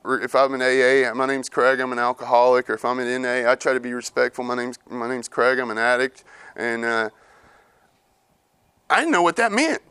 if 0.05 0.35
I'm 0.35 0.53
an 0.53 0.61
AA 0.61 1.13
my 1.15 1.27
name's 1.27 1.49
Craig 1.49 1.81
I'm 1.81 1.93
an 1.93 1.99
alcoholic 1.99 2.69
or 2.69 2.75
if 2.75 2.85
I'm 2.85 2.99
an 2.99 3.23
NA 3.23 3.51
I 3.51 3.55
try 3.55 3.73
to 3.73 3.81
be 3.81 3.95
respectful 3.95 4.45
my 4.45 4.55
name's 4.55 4.79
my 4.89 5.09
name's 5.09 5.27
Craig 5.27 5.59
I'm 5.59 5.71
an 5.71 5.79
addict 5.79 6.25
and 6.55 6.85
uh, 6.85 7.09
I 8.91 9.01
didn't 9.01 9.13
know 9.13 9.23
what 9.23 9.37
that 9.37 9.51
meant. 9.51 9.83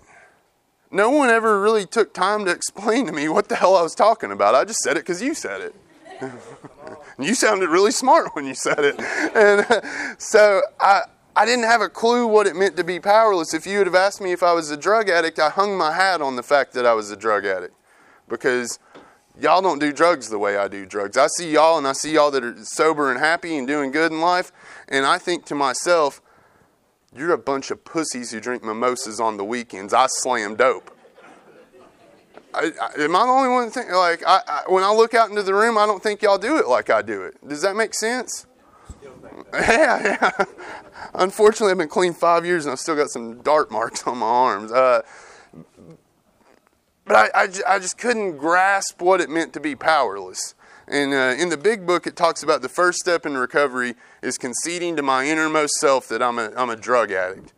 No 0.91 1.09
one 1.09 1.29
ever 1.29 1.59
really 1.59 1.85
took 1.85 2.13
time 2.13 2.45
to 2.45 2.51
explain 2.51 3.07
to 3.07 3.11
me 3.11 3.27
what 3.27 3.49
the 3.49 3.55
hell 3.55 3.75
I 3.75 3.81
was 3.81 3.95
talking 3.95 4.31
about. 4.31 4.55
I 4.55 4.65
just 4.65 4.79
said 4.79 4.97
it 4.97 5.01
because 5.01 5.21
you 5.21 5.33
said 5.33 5.61
it. 5.61 5.75
you 7.19 7.35
sounded 7.35 7.69
really 7.69 7.91
smart 7.91 8.35
when 8.35 8.45
you 8.45 8.55
said 8.55 8.79
it. 8.79 8.99
And 8.99 9.65
uh, 9.69 10.17
so 10.17 10.61
I, 10.79 11.01
I 11.37 11.45
didn't 11.45 11.65
have 11.65 11.81
a 11.81 11.89
clue 11.89 12.25
what 12.25 12.47
it 12.47 12.55
meant 12.55 12.77
to 12.77 12.83
be 12.83 12.99
powerless. 12.99 13.53
If 13.53 13.67
you 13.67 13.77
would 13.77 13.85
have 13.85 13.95
asked 13.95 14.19
me 14.19 14.31
if 14.31 14.41
I 14.41 14.53
was 14.53 14.71
a 14.71 14.75
drug 14.75 15.07
addict, 15.07 15.37
I 15.37 15.51
hung 15.51 15.77
my 15.77 15.93
hat 15.93 16.19
on 16.19 16.35
the 16.35 16.41
fact 16.41 16.73
that 16.73 16.83
I 16.83 16.95
was 16.95 17.11
a 17.11 17.15
drug 17.15 17.45
addict 17.45 17.75
because 18.27 18.79
y'all 19.39 19.61
don't 19.61 19.77
do 19.77 19.93
drugs 19.93 20.29
the 20.29 20.39
way 20.39 20.57
I 20.57 20.67
do 20.67 20.83
drugs. 20.83 21.15
I 21.15 21.27
see 21.27 21.51
y'all 21.51 21.77
and 21.77 21.87
I 21.87 21.93
see 21.93 22.13
y'all 22.13 22.31
that 22.31 22.43
are 22.43 22.55
sober 22.63 23.11
and 23.11 23.19
happy 23.19 23.55
and 23.55 23.67
doing 23.67 23.91
good 23.91 24.11
in 24.11 24.19
life, 24.19 24.51
and 24.87 25.05
I 25.05 25.19
think 25.19 25.45
to 25.45 25.53
myself, 25.53 26.23
you're 27.15 27.33
a 27.33 27.37
bunch 27.37 27.69
of 27.69 27.85
pussies 27.85 28.31
who 28.31 28.39
drink 28.39 28.63
mimosas 28.63 29.19
on 29.19 29.37
the 29.37 29.45
weekends. 29.45 29.93
I 29.93 30.07
slam 30.07 30.55
dope. 30.55 30.89
I, 32.51 32.71
I, 32.81 33.01
am 33.03 33.15
I 33.15 33.25
the 33.25 33.31
only 33.31 33.49
one 33.49 33.69
think 33.69 33.91
like 33.91 34.23
I, 34.25 34.63
when 34.69 34.83
I 34.83 34.91
look 34.91 35.13
out 35.13 35.29
into 35.29 35.43
the 35.43 35.53
room, 35.53 35.77
I 35.77 35.85
don't 35.85 36.01
think 36.01 36.23
y'all 36.23 36.39
do 36.39 36.57
it 36.57 36.67
like 36.67 36.89
I 36.89 37.03
do 37.03 37.21
it. 37.21 37.47
Does 37.47 37.61
that 37.61 37.75
make 37.75 37.93
sense? 37.93 38.47
Yeah, 39.53 40.17
yeah. 40.21 40.45
Unfortunately, 41.17 41.71
I've 41.71 41.79
been 41.79 41.89
clean 41.89 42.13
five 42.13 42.45
years 42.45 42.65
and 42.65 42.71
I've 42.71 42.79
still 42.79 42.95
got 42.95 43.09
some 43.09 43.41
dart 43.41 43.71
marks 43.71 44.05
on 44.05 44.19
my 44.19 44.25
arms. 44.25 44.71
Uh, 44.71 45.01
but 47.05 47.15
I, 47.15 47.43
I, 47.43 47.75
I, 47.75 47.79
just 47.79 47.97
couldn't 47.97 48.37
grasp 48.37 49.01
what 49.01 49.19
it 49.21 49.29
meant 49.29 49.53
to 49.53 49.59
be 49.59 49.75
powerless. 49.75 50.53
And 50.87 51.13
uh, 51.13 51.41
in 51.41 51.49
the 51.49 51.57
big 51.57 51.87
book, 51.87 52.05
it 52.05 52.15
talks 52.15 52.43
about 52.43 52.61
the 52.61 52.69
first 52.69 52.99
step 52.99 53.25
in 53.25 53.35
recovery 53.37 53.95
is 54.21 54.37
conceding 54.37 54.95
to 54.97 55.01
my 55.01 55.25
innermost 55.25 55.73
self 55.75 56.07
that 56.09 56.21
I'm 56.21 56.37
a, 56.37 56.51
I'm 56.55 56.69
a 56.69 56.75
drug 56.75 57.11
addict. 57.11 57.53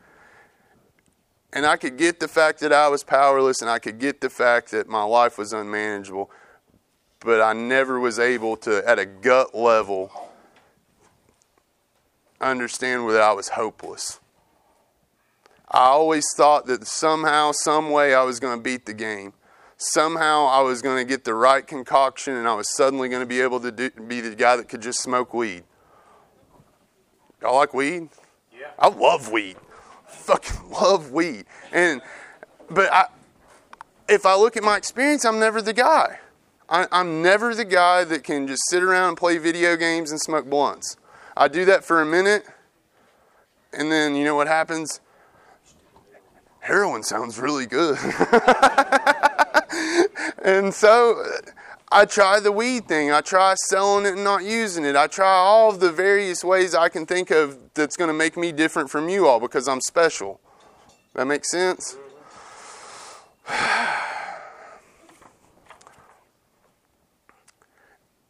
And 1.51 1.65
I 1.65 1.77
could 1.77 1.97
get 1.97 2.19
the 2.19 2.27
fact 2.27 2.59
that 2.59 2.71
I 2.71 2.87
was 2.87 3.03
powerless 3.03 3.61
and 3.61 3.69
I 3.69 3.79
could 3.79 3.99
get 3.99 4.21
the 4.21 4.29
fact 4.29 4.71
that 4.71 4.87
my 4.87 5.03
life 5.03 5.37
was 5.37 5.51
unmanageable, 5.51 6.31
but 7.19 7.41
I 7.41 7.53
never 7.53 7.99
was 7.99 8.19
able 8.19 8.55
to, 8.57 8.87
at 8.87 8.99
a 8.99 9.05
gut 9.05 9.55
level, 9.55 10.28
understand 12.41 13.09
that 13.09 13.21
I 13.21 13.33
was 13.33 13.49
hopeless. 13.49 14.19
I 15.71 15.85
always 15.85 16.25
thought 16.35 16.65
that 16.65 16.87
somehow, 16.87 17.51
some 17.51 17.91
way, 17.91 18.13
I 18.15 18.23
was 18.23 18.39
going 18.39 18.57
to 18.57 18.63
beat 18.63 18.85
the 18.85 18.93
game. 18.93 19.33
Somehow, 19.77 20.47
I 20.47 20.61
was 20.61 20.81
going 20.81 20.97
to 20.97 21.07
get 21.07 21.23
the 21.23 21.35
right 21.35 21.65
concoction, 21.65 22.35
and 22.35 22.47
I 22.47 22.55
was 22.55 22.75
suddenly 22.75 23.07
going 23.07 23.21
to 23.21 23.27
be 23.27 23.39
able 23.41 23.59
to 23.59 23.71
do, 23.71 23.89
be 23.91 24.19
the 24.19 24.35
guy 24.35 24.55
that 24.55 24.67
could 24.67 24.81
just 24.81 25.01
smoke 25.01 25.33
weed. 25.33 25.63
Y'all 27.41 27.55
like 27.55 27.73
weed? 27.73 28.09
Yeah. 28.51 28.71
I 28.77 28.89
love 28.89 29.31
weed. 29.31 29.57
Fucking 30.07 30.71
love 30.71 31.11
weed. 31.11 31.45
And 31.71 32.01
but 32.69 32.91
I, 32.91 33.05
if 34.07 34.25
I 34.25 34.35
look 34.35 34.57
at 34.57 34.63
my 34.63 34.75
experience, 34.75 35.23
I'm 35.23 35.39
never 35.39 35.61
the 35.61 35.73
guy. 35.73 36.19
I, 36.67 36.87
I'm 36.91 37.21
never 37.21 37.55
the 37.55 37.65
guy 37.65 38.03
that 38.03 38.23
can 38.23 38.47
just 38.47 38.61
sit 38.69 38.83
around 38.83 39.09
and 39.09 39.17
play 39.17 39.37
video 39.37 39.75
games 39.75 40.11
and 40.11 40.19
smoke 40.19 40.49
blunts. 40.49 40.97
I 41.35 41.47
do 41.47 41.65
that 41.65 41.83
for 41.83 42.01
a 42.01 42.05
minute, 42.05 42.45
and 43.73 43.91
then 43.91 44.15
you 44.15 44.23
know 44.23 44.35
what 44.35 44.47
happens? 44.47 45.01
Heroin 46.59 47.03
sounds 47.03 47.39
really 47.39 47.65
good. 47.65 47.97
and 50.43 50.73
so 50.73 51.23
I 51.91 52.05
try 52.05 52.39
the 52.39 52.51
weed 52.51 52.87
thing. 52.87 53.11
I 53.11 53.21
try 53.21 53.55
selling 53.55 54.05
it 54.05 54.13
and 54.13 54.23
not 54.23 54.43
using 54.43 54.85
it. 54.85 54.95
I 54.95 55.07
try 55.07 55.31
all 55.31 55.69
of 55.69 55.79
the 55.79 55.91
various 55.91 56.43
ways 56.43 56.75
I 56.75 56.89
can 56.89 57.05
think 57.05 57.31
of 57.31 57.57
that's 57.73 57.97
going 57.97 58.09
to 58.09 58.13
make 58.13 58.37
me 58.37 58.51
different 58.51 58.89
from 58.89 59.09
you 59.09 59.27
all 59.27 59.39
because 59.39 59.67
I'm 59.67 59.81
special. 59.81 60.39
That 61.15 61.25
makes 61.25 61.49
sense? 61.49 61.97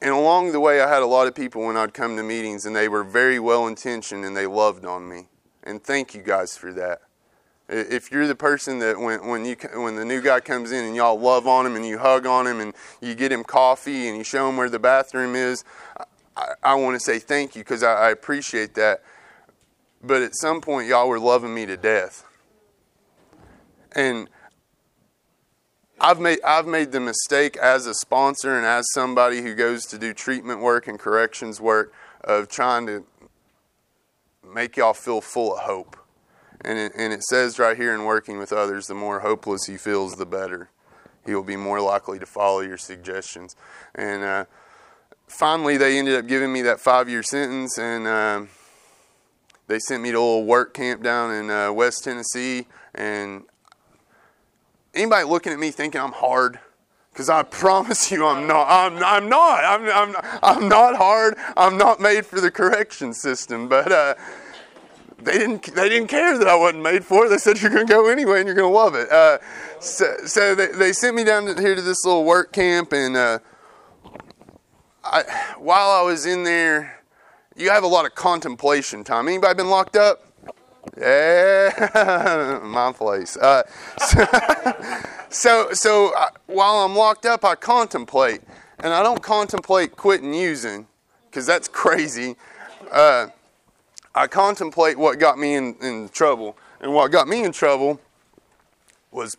And 0.02 0.12
along 0.12 0.54
the 0.54 0.60
way, 0.60 0.82
I 0.82 0.88
had 0.88 1.02
a 1.02 1.08
lot 1.08 1.28
of 1.28 1.36
people 1.36 1.66
when 1.66 1.76
I'd 1.76 1.94
come 1.94 2.16
to 2.16 2.24
meetings, 2.24 2.66
and 2.66 2.76
they 2.76 2.88
were 2.88 3.04
very 3.04 3.40
well 3.40 3.68
intentioned 3.68 4.24
and 4.24 4.36
they 4.36 4.48
loved 4.48 4.86
on 4.86 5.10
me. 5.10 5.28
And 5.64 5.84
thank 5.84 6.16
you 6.16 6.22
guys 6.22 6.56
for 6.56 6.72
that. 6.74 7.02
If 7.68 8.12
you're 8.12 8.26
the 8.26 8.36
person 8.36 8.80
that 8.80 9.00
when 9.00 9.28
when 9.28 9.46
you 9.46 9.56
when 9.76 9.96
the 9.96 10.06
new 10.06 10.22
guy 10.22 10.40
comes 10.40 10.72
in 10.72 10.86
and 10.86 10.96
y'all 10.96 11.20
love 11.20 11.46
on 11.46 11.68
him 11.68 11.76
and 11.76 11.86
you 11.86 12.00
hug 12.00 12.26
on 12.26 12.48
him 12.48 12.60
and 12.60 12.74
you 13.00 13.14
get 13.14 13.32
him 13.32 13.44
coffee 13.44 14.08
and 14.08 14.18
you 14.18 14.24
show 14.24 14.50
him 14.50 14.58
where 14.58 14.70
the 14.70 14.80
bathroom 14.80 15.36
is, 15.36 15.64
I, 16.36 16.54
I 16.64 16.74
want 16.76 16.96
to 16.96 17.00
say 17.00 17.20
thank 17.20 17.56
you 17.56 17.62
because 17.62 17.84
I, 17.84 18.08
I 18.08 18.10
appreciate 18.10 18.74
that. 18.76 19.04
But 20.02 20.24
at 20.24 20.36
some 20.36 20.62
point, 20.62 20.88
y'all 20.88 21.10
were 21.10 21.20
loving 21.20 21.54
me 21.54 21.68
to 21.68 21.78
death, 21.78 22.26
and 23.96 24.30
I've 26.02 26.20
made 26.20 26.40
I've 26.44 26.68
made 26.68 26.92
the 26.92 27.00
mistake 27.00 27.58
as 27.58 27.86
a 27.86 27.94
sponsor 27.94 28.56
and 28.56 28.66
as 28.66 28.86
somebody 28.94 29.42
who 29.42 29.54
goes 29.54 29.86
to 29.88 29.98
do 29.98 30.14
treatment 30.14 30.62
work 30.62 30.88
and 30.88 30.98
corrections 30.98 31.60
work 31.60 31.94
of 32.24 32.48
trying 32.48 32.88
to 32.88 33.06
make 34.54 34.78
y'all 34.78 34.94
feel 34.94 35.22
full 35.22 35.54
of 35.54 35.64
hope. 35.64 35.98
And 36.62 36.78
it, 36.78 36.92
and 36.98 37.14
it 37.14 37.24
says 37.24 37.60
right 37.60 37.78
here 37.78 37.94
in 37.94 38.04
working 38.04 38.38
with 38.38 38.52
others, 38.52 38.88
the 38.88 38.96
more 38.96 39.22
hopeless 39.22 39.66
he 39.66 39.78
feels, 39.78 40.16
the 40.16 40.26
better. 40.26 40.70
He 41.26 41.34
will 41.34 41.44
be 41.44 41.56
more 41.56 41.80
likely 41.80 42.20
to 42.20 42.26
follow 42.26 42.62
your 42.62 42.78
suggestions. 42.78 43.56
And 43.96 44.24
uh, 44.24 44.46
finally, 45.28 45.78
they 45.78 45.98
ended 45.98 46.16
up 46.16 46.28
giving 46.28 46.52
me 46.52 46.62
that 46.64 46.80
five 46.80 47.08
year 47.08 47.24
sentence, 47.24 47.78
and 47.78 48.08
uh, 48.08 48.42
they 49.68 49.80
sent 49.80 50.04
me 50.04 50.12
to 50.12 50.18
a 50.18 50.20
little 50.20 50.46
work 50.46 50.74
camp 50.74 51.04
down 51.04 51.34
in 51.34 51.50
uh, 51.50 51.72
West 51.72 52.04
Tennessee. 52.04 52.68
And 52.96 53.44
Anybody 54.94 55.26
looking 55.26 55.54
at 55.54 55.60
me 55.60 55.72
thinking 55.72 56.02
I'm 56.02 56.12
hard? 56.12 56.60
Because 57.12 57.30
I 57.30 57.44
promise 57.44 58.12
you, 58.12 58.26
I'm 58.26 58.48
not. 58.48 58.68
I'm, 58.68 59.04
I'm 59.04 59.30
not. 59.30 59.64
I'm, 59.64 59.90
I'm, 59.90 60.16
I'm 60.42 60.70
not 60.70 60.96
hard. 60.96 61.36
I'm 61.56 61.78
not 61.78 62.00
made 62.00 62.26
for 62.26 62.42
the 62.42 62.52
correction 62.52 63.14
system. 63.14 63.68
But 63.68 63.92
uh, 63.92 64.16
they 65.22 65.34
didn't. 65.34 65.74
They 65.76 65.90
didn't 65.90 66.08
care 66.08 66.38
that 66.38 66.48
I 66.48 66.56
wasn't 66.56 66.84
made 66.84 67.04
for 67.04 67.26
it. 67.26 67.30
They 67.30 67.38
said 67.38 67.62
you're 67.62 67.72
going 67.72 67.88
to 67.88 67.94
go 67.94 68.10
anyway, 68.10 68.40
and 68.40 68.48
you're 68.48 68.56
going 68.56 68.72
to 68.72 68.76
love 68.76 68.96
it. 68.96 69.12
Uh, 69.12 69.38
so, 69.80 70.06
so 70.26 70.56
they, 70.56 70.68
they 70.68 70.94
sent 70.94 71.16
me 71.16 71.24
down 71.24 71.46
here 71.58 71.76
to 71.76 71.82
this 71.82 72.06
little 72.06 72.26
work 72.26 72.52
camp, 72.52 72.94
and 72.94 73.16
uh, 73.16 73.40
I, 75.04 75.24
while 75.58 75.90
I 75.90 76.02
was 76.02 76.26
in 76.26 76.44
there, 76.44 77.00
you 77.56 77.70
have 77.70 77.84
a 77.84 77.88
lot 77.88 78.06
of 78.06 78.16
contemplation 78.16 79.04
time. 79.04 79.28
Anybody 79.28 79.56
been 79.56 79.70
locked 79.70 79.96
up? 79.96 80.29
Yeah, 81.02 82.60
my 82.62 82.92
place. 82.92 83.38
Uh, 83.38 83.64
so, 84.00 84.26
so, 85.30 85.70
so 85.72 86.12
uh, 86.18 86.28
while 86.48 86.80
I'm 86.80 86.94
locked 86.94 87.26
up, 87.26 87.46
I 87.46 87.56
contemplate, 87.56 88.42
and 88.80 88.94
I 88.94 89.02
don't 89.02 89.24
contemplate 89.24 89.96
quitting 89.96 90.34
using, 90.34 90.88
because 91.30 91.46
that's 91.46 91.70
crazy. 91.70 92.36
Uh, 92.92 93.28
I 94.14 94.28
contemplate 94.28 95.00
what 95.00 95.20
got 95.20 95.40
me 95.40 95.56
in, 95.56 95.76
in 95.82 96.10
trouble, 96.10 96.58
and 96.82 96.94
what 96.94 97.14
got 97.14 97.30
me 97.30 97.46
in 97.46 97.54
trouble 97.54 98.02
was 99.10 99.38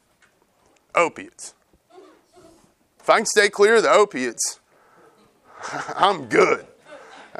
opiates. 0.94 1.52
If 3.00 3.10
I 3.10 3.18
can 3.18 3.26
stay 3.26 3.50
clear 3.50 3.76
of 3.76 3.82
the 3.82 3.90
opiates, 3.90 4.60
I'm 5.94 6.24
good. 6.24 6.66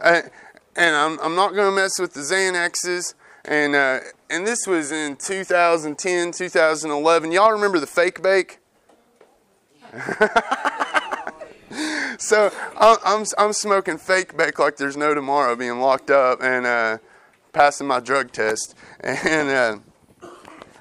And, 0.03 0.31
and 0.77 0.95
I'm, 0.95 1.19
I'm 1.21 1.35
not 1.35 1.55
going 1.55 1.71
to 1.71 1.75
mess 1.75 1.99
with 1.99 2.13
the 2.13 2.21
Xanaxes 2.21 3.15
and 3.45 3.75
uh, 3.75 4.01
and 4.29 4.47
this 4.47 4.67
was 4.67 4.93
in 4.93 5.17
2010, 5.17 6.33
2011. 6.33 7.33
Y'all 7.33 7.53
remember 7.53 7.79
the 7.79 7.87
fake 7.87 8.23
bake? 8.23 8.59
so 12.19 12.51
I'm, 12.77 13.25
I'm 13.39 13.53
smoking 13.53 13.99
fake 13.99 14.37
bake 14.37 14.59
like 14.59 14.77
there's 14.77 14.97
no 14.97 15.15
tomorrow, 15.15 15.57
being 15.57 15.81
locked 15.81 16.11
up 16.11 16.43
and 16.43 16.67
uh, 16.67 16.99
passing 17.53 17.87
my 17.87 18.01
drug 18.01 18.33
test. 18.33 18.75
And 19.01 19.49
uh, 19.49 19.79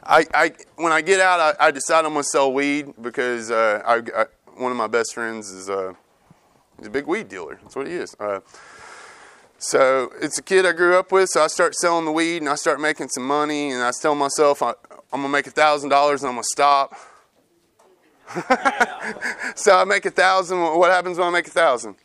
I, 0.03 0.25
I, 0.33 0.51
when 0.75 0.91
I 0.91 1.01
get 1.01 1.19
out, 1.19 1.39
I, 1.39 1.67
I 1.67 1.71
decide 1.71 2.05
I'm 2.05 2.13
gonna 2.13 2.23
sell 2.23 2.51
weed 2.51 2.93
because 3.01 3.51
uh, 3.51 3.81
I, 3.85 4.01
I, 4.15 4.25
one 4.57 4.71
of 4.71 4.77
my 4.77 4.87
best 4.87 5.13
friends 5.13 5.49
is 5.49 5.69
uh, 5.69 5.93
he's 6.77 6.87
a 6.87 6.91
big 6.91 7.07
weed 7.07 7.29
dealer. 7.29 7.59
That's 7.61 7.75
what 7.75 7.87
he 7.87 7.93
is. 7.93 8.15
So 9.59 10.13
it's 10.21 10.37
a 10.37 10.41
kid 10.41 10.65
I 10.65 10.71
grew 10.71 10.97
up 10.97 11.11
with. 11.11 11.29
So 11.29 11.43
I 11.43 11.47
start 11.47 11.75
selling 11.75 12.05
the 12.05 12.11
weed 12.11 12.37
and 12.37 12.47
I 12.49 12.55
start 12.55 12.79
making 12.79 13.09
some 13.09 13.27
money. 13.27 13.71
And 13.71 13.83
I 13.83 13.91
tell 13.91 14.15
myself 14.15 14.63
I, 14.63 14.69
am 14.69 15.21
gonna 15.21 15.29
make 15.29 15.47
a 15.47 15.51
thousand 15.51 15.89
dollars 15.89 16.23
and 16.23 16.29
I'm 16.29 16.35
gonna 16.35 16.43
stop. 16.45 16.95
so 19.55 19.75
I 19.75 19.83
make 19.83 20.05
a 20.05 20.11
thousand. 20.11 20.59
What 20.59 20.91
happens 20.91 21.17
when 21.17 21.27
I 21.27 21.31
make 21.31 21.47
a 21.47 21.51
thousand? 21.51 21.95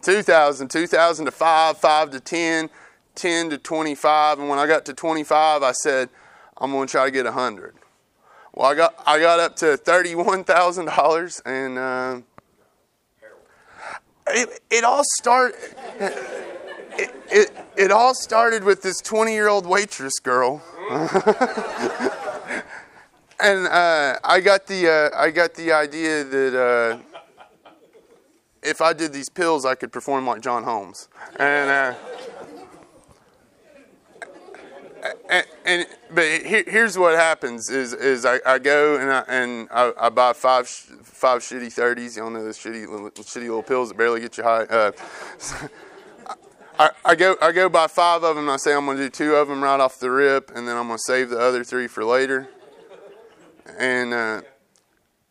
Two 0.00 0.22
thousand, 0.22 0.70
two 0.70 0.86
thousand 0.86 1.24
to 1.24 1.32
five, 1.32 1.78
five 1.78 2.10
to 2.10 2.20
ten, 2.20 2.70
ten 3.16 3.50
to 3.50 3.58
twenty-five. 3.58 4.38
And 4.38 4.48
when 4.48 4.58
I 4.58 4.66
got 4.68 4.84
to 4.86 4.94
twenty-five, 4.94 5.62
I 5.62 5.72
said 5.72 6.08
I'm 6.58 6.70
gonna 6.70 6.86
try 6.86 7.06
to 7.06 7.10
get 7.10 7.26
a 7.26 7.32
hundred. 7.32 7.74
Well, 8.52 8.70
I 8.70 8.74
got 8.76 8.94
I 9.06 9.18
got 9.18 9.40
up 9.40 9.56
to 9.56 9.76
thirty-one 9.76 10.44
thousand 10.44 10.84
dollars, 10.86 11.42
and 11.44 11.78
uh, 11.78 12.20
it 14.28 14.60
it 14.70 14.84
all 14.84 15.02
started. 15.18 15.56
It, 16.96 17.14
it, 17.28 17.50
it 17.76 17.90
all 17.90 18.14
started 18.14 18.62
with 18.62 18.82
this 18.82 19.00
20 19.00 19.32
year 19.32 19.48
old 19.48 19.66
waitress 19.66 20.20
girl. 20.22 20.62
and 23.40 23.66
uh, 23.66 24.18
I 24.22 24.40
got 24.40 24.66
the 24.66 25.10
uh, 25.12 25.18
I 25.18 25.30
got 25.30 25.54
the 25.54 25.72
idea 25.72 26.22
that 26.24 26.54
uh, 26.54 26.98
if 28.62 28.80
I 28.80 28.92
did 28.92 29.12
these 29.12 29.28
pills, 29.28 29.64
I 29.64 29.74
could 29.74 29.92
perform 29.92 30.26
like 30.26 30.40
John 30.40 30.62
Holmes. 30.62 31.08
And 31.36 31.70
uh, 31.70 31.94
and, 35.64 35.86
but 36.10 36.24
here, 36.24 36.64
here's 36.66 36.96
what 36.96 37.14
happens 37.14 37.68
is 37.68 37.92
is 37.92 38.24
I, 38.24 38.40
I 38.46 38.58
go 38.58 38.96
and 38.96 39.10
I 39.10 39.24
and 39.28 39.68
I, 39.70 39.92
I 39.98 40.08
buy 40.08 40.32
five 40.32 40.68
five 40.68 41.40
shitty 41.42 41.72
thirties. 41.72 42.16
Y'all 42.16 42.30
know 42.30 42.44
those 42.44 42.58
shitty 42.58 42.88
little, 42.88 43.10
shitty 43.10 43.42
little 43.42 43.62
pills 43.62 43.90
that 43.90 43.98
barely 43.98 44.20
get 44.20 44.38
you 44.38 44.44
high. 44.44 44.64
Uh, 44.64 44.92
I, 46.78 46.90
I 47.04 47.14
go 47.14 47.36
I 47.40 47.52
go 47.52 47.68
buy 47.68 47.86
five 47.86 48.24
of 48.24 48.36
them. 48.36 48.48
I 48.48 48.56
say 48.56 48.74
I'm 48.74 48.86
to 48.86 48.96
do 48.96 49.10
two 49.10 49.34
of 49.36 49.48
them 49.48 49.62
right 49.62 49.78
off 49.78 49.98
the 49.98 50.10
rip, 50.10 50.50
and 50.54 50.66
then 50.66 50.76
I'm 50.76 50.88
to 50.88 50.98
save 50.98 51.30
the 51.30 51.38
other 51.38 51.64
three 51.64 51.86
for 51.86 52.04
later. 52.04 52.48
And 53.78 54.12
uh, 54.12 54.42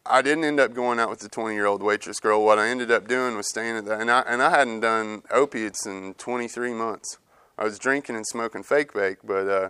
I 0.06 0.22
didn't 0.22 0.44
end 0.44 0.60
up 0.60 0.74
going 0.74 1.00
out 1.00 1.10
with 1.10 1.20
the 1.20 1.30
20 1.30 1.56
year 1.56 1.65
old 1.65 1.82
waitress 1.82 2.20
girl. 2.20 2.44
What 2.44 2.60
I 2.60 2.70
ended 2.70 2.92
up 2.92 3.08
doing 3.08 3.36
was 3.36 3.50
staying 3.50 3.77
at 3.77 3.86
that, 3.86 4.01
and 4.01 4.12
I 4.12 4.22
and 4.22 4.42
I 4.42 4.51
hadn't 4.51 4.82
done 4.82 5.24
opiates 5.32 5.86
in 5.86 6.13
23 6.15 6.74
months. 6.74 7.18
I 7.57 7.63
was 7.63 7.77
drinking 7.77 8.15
and 8.15 8.25
smoking 8.25 8.63
fake 8.63 8.93
bake, 8.93 9.17
but 9.24 9.48
uh, 9.48 9.69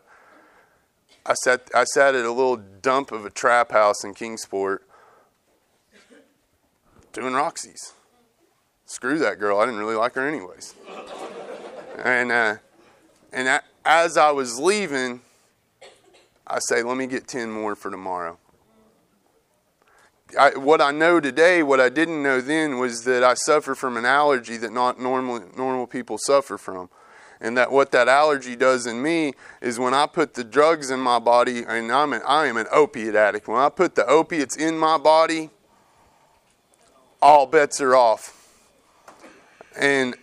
I 1.26 1.34
sat 1.34 1.70
I 1.76 1.84
sat 1.84 2.16
at 2.16 2.26
a 2.26 2.32
little 2.32 2.58
dump 2.58 3.12
of 3.12 3.26
a 3.26 3.30
trap 3.30 3.72
house 3.72 4.04
in 4.04 4.14
Kingsport 4.14 4.88
doing 7.12 7.34
Roxy's. 7.34 7.94
Screw 8.86 9.18
that 9.20 9.40
girl. 9.40 9.60
I 9.60 9.66
didn't 9.66 9.80
really 9.80 9.96
like 9.96 10.14
her 10.16 10.28
anyways. 10.28 10.76
And 12.04 12.32
uh, 12.32 12.56
and 13.32 13.50
I, 13.50 13.62
as 13.86 14.18
I 14.18 14.32
was 14.32 14.60
leaving, 14.60 15.22
I 16.48 16.60
say, 16.60 16.84
let 16.84 16.98
me 16.98 17.08
get 17.08 17.28
ten 17.28 17.52
more 17.52 17.76
for 17.76 17.90
tomorrow. 17.92 18.38
I, 20.40 20.58
what 20.58 20.82
I 20.82 20.92
know 20.92 21.20
today, 21.20 21.62
what 21.62 21.80
I 21.80 21.90
didn't 21.90 22.24
know 22.24 22.42
then, 22.42 22.80
was 22.80 23.04
that 23.04 23.24
I 23.24 23.36
suffer 23.36 23.76
from 23.76 23.98
an 23.98 24.06
allergy 24.06 24.58
that 24.58 24.72
not 24.72 25.00
normal 25.00 25.44
normal 25.56 25.86
people 25.86 26.18
suffer 26.18 26.58
from 26.58 26.90
and 27.44 27.58
that 27.58 27.72
what 27.72 27.92
that 27.92 28.08
allergy 28.08 28.56
does 28.56 28.88
in 28.88 29.02
me 29.02 29.34
is 29.62 29.78
when 29.78 29.94
I 29.94 30.08
put 30.08 30.34
the 30.34 30.46
drugs 30.46 30.90
in 30.90 31.02
my 31.02 31.20
body, 31.20 31.64
and 31.68 31.92
I'm 31.92 32.14
an, 32.14 32.22
I 32.26 32.48
am 32.48 32.56
an 32.56 32.68
opiate 32.72 33.16
addict. 33.16 33.50
When 33.50 33.60
I 33.60 33.68
put 33.68 33.96
the 33.96 34.08
opiates 34.08 34.56
in 34.56 34.80
my 34.80 34.98
body, 34.98 35.50
all 37.22 37.46
bets 37.46 37.82
are 37.82 37.96
off. 37.96 38.40
And 39.78 40.16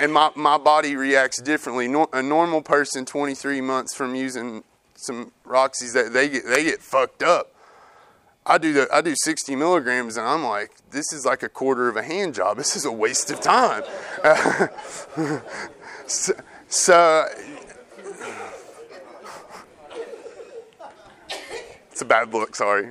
and 0.00 0.12
my, 0.12 0.30
my 0.34 0.58
body 0.58 0.96
reacts 0.96 1.40
differently. 1.40 1.86
No, 1.86 2.08
a 2.12 2.22
normal 2.22 2.62
person, 2.62 3.04
23 3.04 3.60
months 3.60 3.94
from 3.94 4.14
using 4.14 4.64
some 4.96 5.32
Roxy's, 5.44 5.92
that 5.92 6.12
they 6.12 6.28
get 6.28 6.46
they 6.46 6.64
get 6.64 6.82
fucked 6.82 7.22
up. 7.22 7.54
I 8.56 8.58
do 8.58 8.72
the 8.72 8.88
I 8.90 9.02
do 9.02 9.14
60 9.14 9.54
milligrams, 9.54 10.16
and 10.16 10.26
I'm 10.26 10.42
like, 10.42 10.70
this 10.90 11.12
is 11.12 11.26
like 11.26 11.42
a 11.42 11.48
quarter 11.50 11.90
of 11.90 11.96
a 11.96 12.02
hand 12.02 12.34
job. 12.34 12.56
This 12.66 12.74
is 12.74 12.86
a 12.86 12.90
waste 12.90 13.30
of 13.30 13.42
time. 13.42 13.82
so, 16.06 16.32
so 16.66 17.26
it's 21.90 22.00
a 22.00 22.04
bad 22.06 22.32
look. 22.32 22.56
Sorry. 22.56 22.88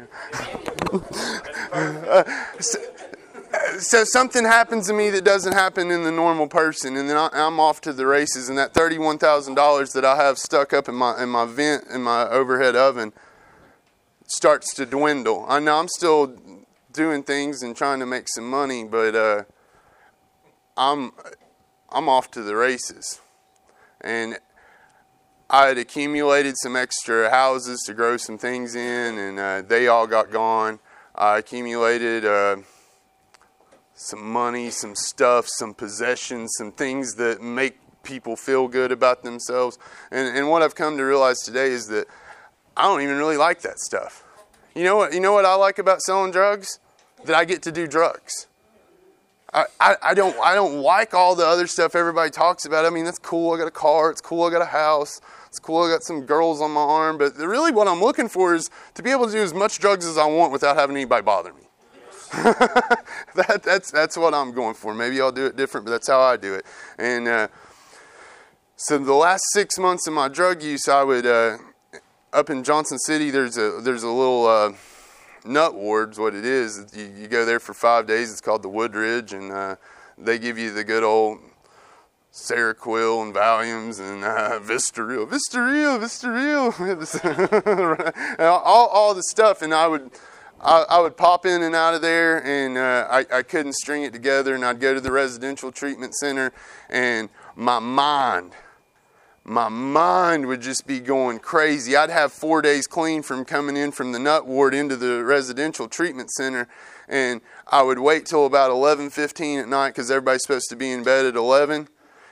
so, 2.59 2.79
so, 3.79 4.03
something 4.03 4.45
happens 4.45 4.85
to 4.85 4.93
me 4.93 5.09
that 5.09 5.25
doesn't 5.25 5.53
happen 5.53 5.89
in 5.89 6.03
the 6.03 6.11
normal 6.11 6.45
person, 6.45 6.95
and 6.95 7.09
then 7.09 7.17
I, 7.17 7.29
am 7.33 7.59
off 7.59 7.81
to 7.81 7.91
the 7.91 8.05
races. 8.05 8.49
And 8.49 8.57
that 8.59 8.75
thirty-one 8.75 9.17
thousand 9.17 9.55
dollars 9.55 9.93
that 9.93 10.05
I 10.05 10.17
have 10.17 10.37
stuck 10.37 10.73
up 10.73 10.87
in 10.87 10.93
my 10.93 11.23
in 11.23 11.29
my 11.29 11.45
vent 11.45 11.85
in 11.87 12.03
my 12.03 12.29
overhead 12.29 12.75
oven 12.75 13.13
starts 14.27 14.73
to 14.75 14.85
dwindle. 14.85 15.45
I 15.47 15.59
know 15.59 15.79
I'm 15.79 15.87
still 15.87 16.35
doing 16.91 17.23
things 17.23 17.61
and 17.61 17.75
trying 17.75 17.99
to 17.99 18.05
make 18.05 18.27
some 18.29 18.49
money, 18.49 18.83
but 18.83 19.15
uh, 19.15 19.43
I'm 20.77 21.11
I'm 21.89 22.09
off 22.09 22.31
to 22.31 22.41
the 22.41 22.55
races. 22.55 23.21
And 24.01 24.37
I 25.49 25.67
had 25.67 25.77
accumulated 25.77 26.55
some 26.57 26.75
extra 26.75 27.29
houses 27.29 27.81
to 27.85 27.93
grow 27.93 28.17
some 28.17 28.37
things 28.37 28.75
in, 28.75 29.17
and 29.17 29.39
uh, 29.39 29.61
they 29.61 29.87
all 29.87 30.07
got 30.07 30.31
gone. 30.31 30.79
I 31.13 31.37
accumulated 31.37 32.25
uh, 32.25 32.57
some 33.93 34.21
money, 34.21 34.69
some 34.69 34.95
stuff, 34.95 35.47
some 35.47 35.73
possessions, 35.73 36.51
some 36.57 36.71
things 36.71 37.15
that 37.15 37.41
make 37.41 37.77
people 38.03 38.35
feel 38.35 38.67
good 38.67 38.91
about 38.91 39.23
themselves. 39.23 39.77
And, 40.11 40.35
and 40.35 40.49
what 40.49 40.61
I've 40.61 40.75
come 40.75 40.97
to 40.97 41.03
realize 41.03 41.39
today 41.39 41.67
is 41.67 41.87
that 41.87 42.07
I 42.77 42.83
don't 42.83 43.01
even 43.01 43.17
really 43.17 43.37
like 43.37 43.61
that 43.61 43.79
stuff. 43.79 44.23
You 44.75 44.83
know 44.83 44.97
what? 44.97 45.13
You 45.13 45.19
know 45.19 45.33
what 45.33 45.45
I 45.45 45.55
like 45.55 45.79
about 45.79 46.01
selling 46.01 46.31
drugs? 46.31 46.79
That 47.23 47.35
I 47.35 47.45
get 47.45 47.63
to 47.63 47.71
do 47.71 47.87
drugs. 47.87 48.47
I, 49.53 49.65
I, 49.79 49.95
I 50.03 50.13
don't 50.13 50.37
I 50.39 50.53
don't 50.53 50.81
like 50.81 51.13
all 51.13 51.33
the 51.33 51.45
other 51.45 51.65
stuff 51.65 51.95
everybody 51.95 52.29
talks 52.29 52.65
about. 52.65 52.85
I 52.85 52.89
mean, 52.89 53.05
that's 53.05 53.19
cool. 53.19 53.53
I 53.53 53.57
got 53.57 53.67
a 53.67 53.71
car. 53.71 54.11
It's 54.11 54.21
cool. 54.21 54.43
I 54.43 54.51
got 54.51 54.61
a 54.61 54.65
house. 54.65 55.21
It's 55.47 55.59
cool. 55.59 55.83
I 55.83 55.89
got 55.89 56.03
some 56.03 56.25
girls 56.25 56.59
on 56.59 56.71
my 56.71 56.81
arm. 56.81 57.17
But 57.17 57.37
really, 57.37 57.71
what 57.71 57.87
I'm 57.87 58.01
looking 58.01 58.27
for 58.27 58.53
is 58.53 58.69
to 58.95 59.01
be 59.01 59.11
able 59.11 59.27
to 59.27 59.31
do 59.31 59.41
as 59.41 59.53
much 59.53 59.79
drugs 59.79 60.05
as 60.05 60.17
I 60.17 60.25
want 60.25 60.51
without 60.51 60.75
having 60.75 60.97
anybody 60.97 61.23
bother 61.23 61.53
me. 61.53 61.61
that, 62.33 63.61
that's 63.63 63.91
that's 63.91 64.17
what 64.17 64.33
I'm 64.33 64.51
going 64.51 64.73
for. 64.73 64.93
Maybe 64.93 65.21
I'll 65.21 65.31
do 65.31 65.45
it 65.45 65.55
different, 65.55 65.85
but 65.85 65.91
that's 65.91 66.09
how 66.09 66.19
I 66.19 66.35
do 66.35 66.53
it. 66.55 66.65
And 66.97 67.27
uh, 67.27 67.47
so 68.75 68.97
the 68.97 69.13
last 69.13 69.43
six 69.53 69.79
months 69.79 70.05
of 70.05 70.13
my 70.13 70.27
drug 70.27 70.61
use, 70.61 70.89
I 70.89 71.03
would 71.03 71.25
uh, 71.25 71.59
up 72.35 72.49
in 72.49 72.63
Johnson 72.63 72.99
City. 72.99 73.31
There's 73.31 73.57
a 73.57 73.79
there's 73.81 74.03
a 74.03 74.09
little 74.09 74.45
uh, 74.45 74.73
nut 75.45 75.73
ward's 75.73 76.19
what 76.19 76.35
it 76.35 76.45
is. 76.45 76.85
You, 76.93 77.11
you, 77.17 77.27
go 77.27 77.45
there 77.45 77.59
for 77.59 77.73
five 77.73 78.05
days. 78.05 78.31
It's 78.31 78.41
called 78.41 78.61
the 78.61 78.69
Woodridge, 78.69 79.33
and 79.33 79.51
uh, 79.51 79.77
they 80.17 80.37
give 80.37 80.57
you 80.57 80.71
the 80.71 80.83
good 80.83 81.03
old 81.03 81.39
Seroquel 82.33 83.23
and 83.23 83.33
Valiums 83.33 83.99
and 83.99 84.23
uh, 84.23 84.59
Vistaril, 84.63 85.27
Vistaril, 85.27 85.99
Vistaril, 86.73 88.39
all, 88.39 88.87
all 88.87 89.13
the 89.13 89.23
stuff. 89.23 89.61
And 89.61 89.73
I 89.73 89.87
would, 89.87 90.11
I, 90.59 90.85
I, 90.89 90.99
would 90.99 91.15
pop 91.15 91.45
in 91.45 91.63
and 91.63 91.73
out 91.73 91.93
of 91.93 92.01
there, 92.01 92.45
and 92.45 92.77
uh, 92.77 93.07
I, 93.09 93.25
I 93.37 93.43
couldn't 93.43 93.73
string 93.73 94.03
it 94.03 94.11
together. 94.11 94.53
And 94.53 94.65
I'd 94.65 94.81
go 94.81 94.93
to 94.93 94.99
the 94.99 95.11
residential 95.11 95.71
treatment 95.71 96.13
center, 96.15 96.51
and 96.89 97.29
my 97.55 97.79
mind 97.79 98.51
my 99.47 99.69
mind 99.69 100.47
would 100.47 100.61
just 100.61 100.87
be 100.87 100.99
going 100.99 101.37
crazy. 101.37 101.95
I'd 101.95 102.09
have 102.09 102.33
four 102.33 102.63
days 102.63 102.87
clean 102.87 103.21
from 103.21 103.45
coming 103.45 103.77
in 103.77 103.91
from 103.91 104.11
the 104.11 104.17
nut 104.17 104.47
ward 104.47 104.73
into 104.73 104.95
the 104.95 105.23
residential 105.23 105.87
treatment 105.87 106.31
center, 106.31 106.67
and 107.07 107.41
I 107.67 107.83
would 107.83 107.99
wait 107.99 108.25
till 108.25 108.47
about 108.47 108.71
11:15 108.71 109.59
at 109.59 109.67
night 109.67 109.89
because 109.89 110.09
everybody's 110.09 110.41
supposed 110.41 110.69
to 110.69 110.75
be 110.75 110.91
in 110.91 111.03
bed 111.03 111.25
at 111.25 111.35
11. 111.35 111.89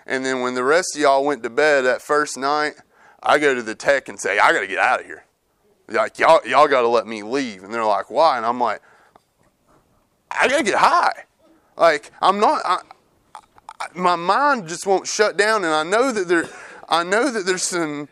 And 0.08 0.26
then 0.26 0.42
when 0.42 0.56
the 0.56 0.64
rest 0.64 0.96
of 0.96 1.02
y'all 1.02 1.24
went 1.24 1.44
to 1.44 1.52
bed 1.52 1.82
that 1.84 2.02
first 2.02 2.36
night, 2.36 2.74
I 3.22 3.38
go 3.38 3.54
to 3.54 3.62
the 3.62 3.76
tech 3.76 4.10
and 4.10 4.20
say, 4.20 4.40
"I 4.40 4.52
got 4.52 4.62
to 4.62 4.68
get 4.68 4.80
out 4.80 5.00
of 5.00 5.06
here." 5.06 5.24
Like 5.88 6.18
y'all, 6.18 6.42
y'all 6.48 6.68
got 6.68 6.82
to 6.82 6.88
let 6.88 7.06
me 7.06 7.22
leave. 7.22 7.64
And 7.64 7.72
they're 7.72 7.86
like, 7.86 8.10
"Why?" 8.10 8.38
And 8.38 8.46
I'm 8.46 8.60
like, 8.60 8.82
"I 10.32 10.48
got 10.48 10.58
to 10.58 10.64
get 10.64 10.80
high." 10.80 11.26
Like 11.78 12.12
I'm 12.24 12.40
not. 12.40 12.62
I, 12.66 12.80
my 13.94 14.16
mind 14.16 14.68
just 14.68 14.88
won't 14.88 15.08
shut 15.08 15.38
down, 15.38 15.64
and 15.64 15.74
I 15.74 15.84
know 15.84 16.12
that 16.12 16.28
there 16.28 16.50
I 16.90 17.04
know 17.04 17.32
that 17.32 17.46
there's 17.46 17.64
some 17.64 18.10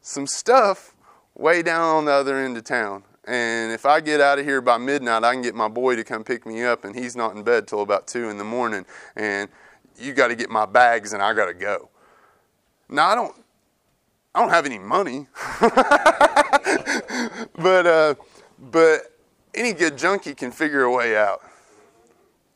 some 0.00 0.26
stuff 0.26 0.94
way 1.34 1.62
down 1.62 1.96
on 1.96 2.04
the 2.04 2.12
other 2.12 2.36
end 2.36 2.56
of 2.56 2.64
town. 2.64 3.04
And 3.24 3.70
if 3.72 3.86
I 3.86 4.00
get 4.00 4.20
out 4.20 4.40
of 4.40 4.44
here 4.44 4.60
by 4.60 4.78
midnight, 4.78 5.22
I 5.22 5.32
can 5.32 5.42
get 5.42 5.54
my 5.54 5.68
boy 5.68 5.94
to 5.94 6.02
come 6.02 6.24
pick 6.24 6.44
me 6.44 6.64
up, 6.64 6.84
and 6.84 6.94
he's 6.96 7.14
not 7.14 7.36
in 7.36 7.44
bed 7.44 7.68
till 7.68 7.80
about 7.80 8.08
two 8.08 8.28
in 8.28 8.36
the 8.36 8.44
morning. 8.44 8.84
And 9.14 9.48
you 9.96 10.12
got 10.12 10.28
to 10.28 10.34
get 10.34 10.50
my 10.50 10.66
bags, 10.66 11.12
and 11.12 11.22
I 11.22 11.32
got 11.32 11.46
to 11.46 11.54
go. 11.54 11.88
Now 12.88 13.08
I 13.08 13.14
don't, 13.14 13.34
I 14.34 14.40
don't 14.40 14.50
have 14.50 14.66
any 14.66 14.78
money, 14.78 15.28
but 17.54 17.86
uh, 17.86 18.14
but 18.58 19.02
any 19.54 19.72
good 19.72 19.96
junkie 19.96 20.34
can 20.34 20.50
figure 20.50 20.82
a 20.82 20.92
way 20.92 21.16
out. 21.16 21.42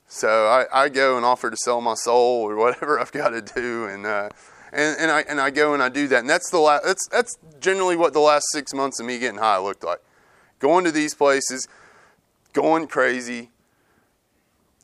So 0.09 0.47
I, 0.47 0.67
I 0.73 0.89
go 0.89 1.17
and 1.17 1.25
offer 1.25 1.51
to 1.51 1.57
sell 1.57 1.81
my 1.81 1.95
soul 1.95 2.43
or 2.43 2.57
whatever 2.57 2.99
I've 2.99 3.13
got 3.13 3.29
to 3.31 3.41
do, 3.41 3.87
and. 3.87 4.05
Uh, 4.05 4.31
and, 4.73 4.97
and 4.99 5.11
I 5.11 5.21
and 5.23 5.41
I 5.41 5.51
go 5.51 5.75
and 5.75 5.83
I 5.83 5.89
do 5.89 6.09
that, 6.09 6.21
and 6.21 6.31
that's 6.31 6.51
the 6.51 6.59
last. 6.59 6.85
That's 6.85 7.09
that's 7.09 7.37
generally 7.61 7.97
what 7.97 8.13
the 8.13 8.21
last 8.21 8.45
six 8.53 8.73
months 8.75 9.01
of 9.01 9.07
me 9.07 9.19
getting 9.19 9.39
high 9.39 9.59
looked 9.59 9.85
like. 9.85 10.01
Going 10.59 10.85
to 10.85 10.93
these 10.93 11.15
places, 11.15 11.69
going 12.53 12.87
crazy, 12.87 13.51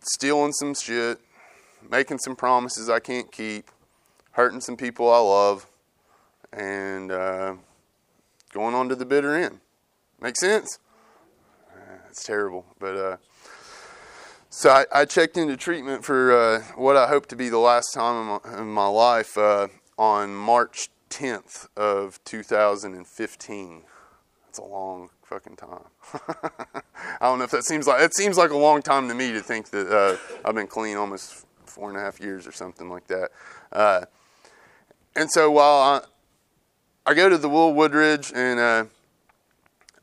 stealing 0.02 0.52
some 0.52 0.74
shit, 0.74 1.18
making 1.90 2.18
some 2.18 2.36
promises 2.36 2.88
I 2.88 3.00
can't 3.00 3.32
keep, 3.32 3.70
hurting 4.32 4.60
some 4.60 4.76
people 4.76 5.10
I 5.10 5.18
love, 5.18 5.66
and 6.52 7.10
uh, 7.10 7.54
going 8.52 8.74
on 8.74 8.88
to 8.88 8.94
the 8.94 9.06
bitter 9.06 9.34
end. 9.34 9.60
Make 10.20 10.36
sense? 10.36 10.78
It's 12.10 12.24
terrible, 12.24 12.66
but 12.78 12.94
uh, 12.94 13.16
so 14.54 14.68
I, 14.68 14.84
I, 14.92 15.04
checked 15.06 15.38
into 15.38 15.56
treatment 15.56 16.04
for 16.04 16.30
uh, 16.30 16.62
what 16.76 16.94
I 16.94 17.08
hope 17.08 17.24
to 17.28 17.36
be 17.36 17.48
the 17.48 17.56
last 17.56 17.94
time 17.94 18.20
in 18.20 18.26
my, 18.26 18.60
in 18.60 18.68
my 18.68 18.86
life 18.86 19.38
uh, 19.38 19.68
on 19.96 20.34
March 20.34 20.90
10th 21.08 21.68
of 21.74 22.22
2015. 22.24 23.82
That's 24.44 24.58
a 24.58 24.62
long 24.62 25.08
fucking 25.24 25.56
time. 25.56 25.86
I 26.28 26.82
don't 27.22 27.38
know 27.38 27.44
if 27.44 27.50
that 27.50 27.64
seems 27.64 27.86
like 27.86 28.02
it 28.02 28.14
seems 28.14 28.36
like 28.36 28.50
a 28.50 28.56
long 28.58 28.82
time 28.82 29.08
to 29.08 29.14
me 29.14 29.32
to 29.32 29.40
think 29.40 29.70
that 29.70 29.90
uh, 29.90 30.18
I've 30.46 30.54
been 30.54 30.66
clean 30.66 30.98
almost 30.98 31.46
four 31.64 31.88
and 31.88 31.96
a 31.96 32.02
half 32.02 32.20
years 32.20 32.46
or 32.46 32.52
something 32.52 32.90
like 32.90 33.06
that. 33.06 33.30
Uh, 33.72 34.04
and 35.16 35.30
so 35.30 35.50
while 35.50 36.04
I, 37.06 37.10
I 37.10 37.14
go 37.14 37.30
to 37.30 37.38
the 37.38 37.48
Will 37.48 37.72
Woodridge 37.72 38.30
and 38.34 38.60
uh, 38.60 38.84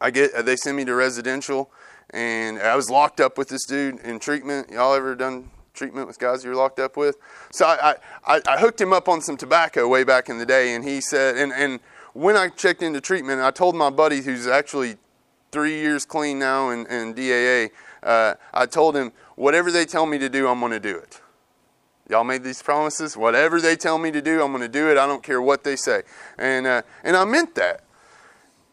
I 0.02 0.10
get 0.10 0.44
they 0.44 0.56
send 0.56 0.76
me 0.76 0.86
to 0.86 0.96
residential 0.96 1.70
and 2.12 2.60
I 2.60 2.76
was 2.76 2.90
locked 2.90 3.20
up 3.20 3.38
with 3.38 3.50
this 3.50 3.66
dude 3.66 4.00
in 4.00 4.20
treatment. 4.20 4.70
Y'all 4.72 4.94
ever 4.94 5.16
done 5.16 5.50
treatment 5.74 6.08
with 6.08 6.20
guys 6.20 6.44
you're 6.44 6.56
locked 6.56 6.80
up 6.80 6.98
with? 6.98 7.18
So 7.52 7.66
I, 7.66 7.96
I, 8.26 8.42
I 8.48 8.60
hooked 8.60 8.82
him 8.82 8.94
up 8.94 9.08
on 9.08 9.22
some 9.22 9.38
tobacco 9.38 9.88
way 9.88 10.04
back 10.04 10.30
in 10.30 10.38
the 10.38 10.46
day, 10.46 10.76
and 10.76 10.84
he 10.84 11.02
said, 11.02 11.38
and, 11.38 11.54
and 11.54 11.80
when 12.14 12.36
I 12.36 12.50
checked 12.50 12.82
into 12.82 13.00
treatment, 13.02 13.42
I 13.42 13.52
told 13.52 13.76
my 13.76 13.90
buddy 13.90 14.22
who's 14.22 14.48
actually 14.48 14.98
three 15.52 15.80
years 15.80 16.06
clean 16.06 16.40
now 16.40 16.70
in, 16.70 16.86
in 16.88 17.14
DAA, 17.14 17.70
uh, 18.04 18.36
I 18.54 18.66
told 18.66 18.96
him, 18.96 19.12
whatever 19.36 19.72
they 19.72 19.86
tell 19.86 20.06
me 20.06 20.18
to 20.20 20.30
do, 20.30 20.48
I'm 20.48 20.60
going 20.60 20.72
to 20.72 20.80
do 20.80 20.98
it. 20.98 21.22
Y'all 22.10 22.24
made 22.24 22.44
these 22.44 22.62
promises. 22.62 23.16
Whatever 23.16 23.62
they 23.62 23.76
tell 23.76 24.00
me 24.00 24.12
to 24.12 24.22
do, 24.22 24.42
I'm 24.42 24.52
going 24.52 24.64
to 24.64 24.68
do 24.68 24.90
it. 24.90 24.98
I 24.98 25.06
don't 25.06 25.22
care 25.22 25.42
what 25.42 25.64
they 25.64 25.76
say. 25.76 26.02
And, 26.38 26.66
uh, 26.66 26.82
and 27.04 27.16
I 27.16 27.24
meant 27.26 27.56
that 27.56 27.84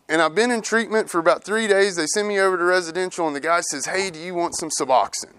and 0.08 0.22
I've 0.22 0.34
been 0.34 0.50
in 0.50 0.62
treatment 0.62 1.10
for 1.10 1.18
about 1.18 1.44
three 1.44 1.66
days. 1.66 1.96
They 1.96 2.06
send 2.06 2.28
me 2.28 2.38
over 2.38 2.56
to 2.56 2.64
residential, 2.64 3.26
and 3.26 3.34
the 3.34 3.40
guy 3.40 3.60
says, 3.60 3.86
Hey, 3.86 4.10
do 4.10 4.18
you 4.18 4.34
want 4.34 4.56
some 4.56 4.70
Suboxone? 4.80 5.34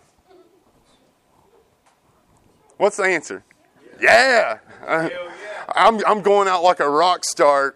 What's 2.77 2.97
the 2.97 3.03
answer? 3.03 3.43
Yeah. 3.99 4.60
yeah. 4.84 4.86
Uh, 4.86 5.10
I'm, 5.75 6.06
I'm 6.06 6.21
going 6.21 6.47
out 6.47 6.63
like 6.63 6.80
a 6.80 6.89
rock 6.89 7.25
star 7.25 7.75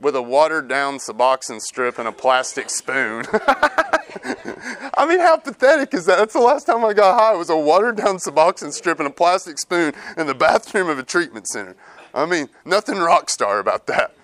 with 0.00 0.16
a 0.16 0.22
watered 0.22 0.68
down 0.68 0.98
Suboxone 0.98 1.60
strip 1.60 1.98
and 1.98 2.08
a 2.08 2.12
plastic 2.12 2.68
spoon. 2.70 3.24
I 3.32 5.06
mean, 5.08 5.20
how 5.20 5.36
pathetic 5.36 5.94
is 5.94 6.06
that? 6.06 6.18
That's 6.18 6.32
the 6.32 6.40
last 6.40 6.64
time 6.64 6.84
I 6.84 6.92
got 6.92 7.18
high. 7.18 7.34
It 7.34 7.38
was 7.38 7.50
a 7.50 7.56
watered 7.56 7.96
down 7.96 8.16
Suboxone 8.16 8.72
strip 8.72 8.98
and 8.98 9.06
a 9.06 9.12
plastic 9.12 9.58
spoon 9.58 9.92
in 10.16 10.26
the 10.26 10.34
bathroom 10.34 10.88
of 10.88 10.98
a 10.98 11.04
treatment 11.04 11.46
center. 11.46 11.76
I 12.12 12.26
mean, 12.26 12.48
nothing 12.64 12.98
rock 12.98 13.30
star 13.30 13.60
about 13.60 13.86
that 13.86 14.14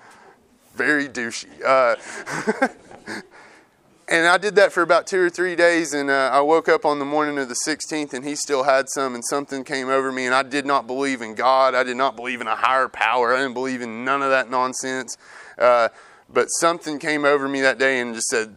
very 0.80 1.08
douchey. 1.08 1.62
Uh, 1.62 1.94
and 4.08 4.26
I 4.26 4.38
did 4.38 4.54
that 4.54 4.72
for 4.72 4.82
about 4.82 5.06
two 5.06 5.20
or 5.20 5.28
three 5.28 5.54
days, 5.54 5.92
and 5.92 6.08
uh, 6.08 6.30
I 6.32 6.40
woke 6.40 6.70
up 6.70 6.86
on 6.86 6.98
the 6.98 7.04
morning 7.04 7.36
of 7.36 7.50
the 7.50 7.56
16th, 7.66 8.14
and 8.14 8.24
he 8.24 8.34
still 8.34 8.62
had 8.62 8.86
some, 8.88 9.14
and 9.14 9.22
something 9.22 9.62
came 9.62 9.90
over 9.90 10.10
me, 10.10 10.24
and 10.24 10.34
I 10.34 10.42
did 10.42 10.64
not 10.64 10.86
believe 10.86 11.20
in 11.20 11.34
God. 11.34 11.74
I 11.74 11.82
did 11.82 11.98
not 11.98 12.16
believe 12.16 12.40
in 12.40 12.46
a 12.46 12.56
higher 12.56 12.88
power. 12.88 13.34
I 13.34 13.40
didn't 13.40 13.52
believe 13.52 13.82
in 13.82 14.02
none 14.02 14.22
of 14.22 14.30
that 14.30 14.50
nonsense. 14.50 15.18
Uh, 15.58 15.90
but 16.32 16.46
something 16.46 16.98
came 16.98 17.26
over 17.26 17.46
me 17.46 17.60
that 17.60 17.78
day 17.78 18.00
and 18.00 18.14
just 18.14 18.28
said, 18.28 18.56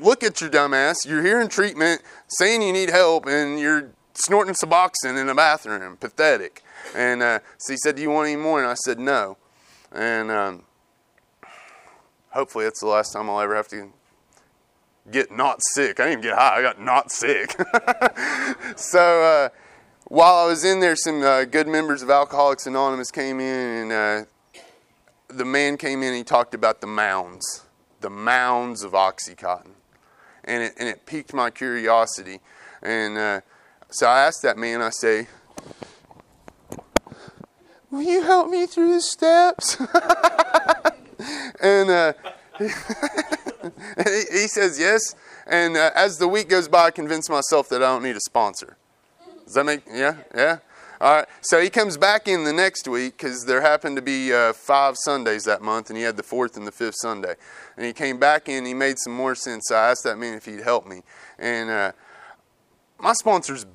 Look 0.00 0.24
at 0.24 0.40
your 0.40 0.50
dumbass. 0.50 1.06
You're 1.06 1.22
here 1.22 1.40
in 1.40 1.46
treatment, 1.46 2.02
saying 2.26 2.62
you 2.62 2.72
need 2.72 2.90
help, 2.90 3.26
and 3.26 3.60
you're 3.60 3.90
snorting 4.14 4.54
Suboxone 4.54 5.20
in 5.20 5.28
a 5.28 5.34
bathroom. 5.34 5.96
Pathetic. 5.96 6.64
And 6.96 7.22
uh, 7.22 7.38
so 7.58 7.72
he 7.72 7.76
said, 7.76 7.94
Do 7.94 8.02
you 8.02 8.10
want 8.10 8.26
any 8.28 8.36
more? 8.36 8.58
And 8.58 8.68
I 8.68 8.74
said, 8.74 8.98
No. 8.98 9.36
And 9.92 10.30
um, 10.30 10.64
hopefully 12.32 12.64
it's 12.64 12.80
the 12.80 12.86
last 12.86 13.12
time 13.12 13.30
I'll 13.30 13.40
ever 13.40 13.54
have 13.54 13.68
to 13.68 13.92
get 15.10 15.30
not 15.30 15.60
sick. 15.74 16.00
I 16.00 16.04
didn't 16.04 16.20
even 16.20 16.30
get 16.30 16.38
high, 16.38 16.58
I 16.58 16.62
got 16.62 16.80
not 16.80 17.10
sick. 17.10 17.54
so 18.76 19.22
uh, 19.22 19.48
while 20.04 20.34
I 20.44 20.46
was 20.46 20.64
in 20.64 20.80
there, 20.80 20.96
some 20.96 21.22
uh, 21.22 21.44
good 21.44 21.68
members 21.68 22.02
of 22.02 22.10
Alcoholics 22.10 22.66
Anonymous 22.66 23.10
came 23.10 23.40
in, 23.40 23.90
and 23.90 23.92
uh, 23.92 24.24
the 25.28 25.44
man 25.44 25.76
came 25.76 26.02
in 26.02 26.08
and 26.08 26.16
he 26.16 26.24
talked 26.24 26.54
about 26.54 26.80
the 26.80 26.86
mounds, 26.86 27.64
the 28.00 28.10
mounds 28.10 28.82
of 28.82 28.92
Oxycontin. 28.92 29.72
And 30.44 30.64
it, 30.64 30.74
and 30.76 30.88
it 30.88 31.06
piqued 31.06 31.32
my 31.32 31.50
curiosity. 31.50 32.40
And 32.82 33.16
uh, 33.16 33.40
so 33.90 34.08
I 34.08 34.26
asked 34.26 34.42
that 34.42 34.58
man, 34.58 34.82
I 34.82 34.90
say, 34.90 35.28
Will 37.92 38.02
you 38.02 38.22
help 38.22 38.48
me 38.50 38.66
through 38.66 38.94
the 38.94 39.00
steps? 39.00 39.76
and 41.60 41.90
uh, 41.90 42.12
he, 42.58 42.64
he, 44.30 44.46
says 44.48 44.78
yes. 44.78 45.14
And 45.46 45.76
uh, 45.76 45.90
as 45.94 46.18
the 46.18 46.28
week 46.28 46.48
goes 46.48 46.68
by, 46.68 46.86
I 46.86 46.90
convince 46.90 47.28
myself 47.28 47.68
that 47.70 47.82
I 47.82 47.86
don't 47.86 48.02
need 48.02 48.16
a 48.16 48.20
sponsor. 48.20 48.76
Does 49.44 49.54
that 49.54 49.64
make 49.64 49.82
yeah 49.92 50.16
yeah? 50.34 50.58
All 51.00 51.16
right. 51.16 51.28
So 51.40 51.60
he 51.60 51.68
comes 51.68 51.96
back 51.96 52.28
in 52.28 52.44
the 52.44 52.52
next 52.52 52.86
week 52.86 53.18
because 53.18 53.44
there 53.44 53.60
happened 53.60 53.96
to 53.96 54.02
be 54.02 54.32
uh, 54.32 54.52
five 54.52 54.94
Sundays 54.96 55.42
that 55.44 55.60
month, 55.60 55.90
and 55.90 55.96
he 55.96 56.04
had 56.04 56.16
the 56.16 56.22
fourth 56.22 56.56
and 56.56 56.64
the 56.64 56.70
fifth 56.70 56.94
Sunday. 57.00 57.34
And 57.76 57.84
he 57.84 57.92
came 57.92 58.18
back 58.18 58.48
in. 58.48 58.64
He 58.64 58.72
made 58.72 58.98
some 58.98 59.12
more 59.12 59.34
sense. 59.34 59.72
I 59.72 59.90
asked 59.90 60.04
that 60.04 60.16
man 60.16 60.34
if 60.34 60.44
he'd 60.44 60.60
help 60.60 60.86
me. 60.86 61.02
And 61.40 61.70
uh, 61.70 61.92
my 63.00 63.14
sponsor's 63.14 63.66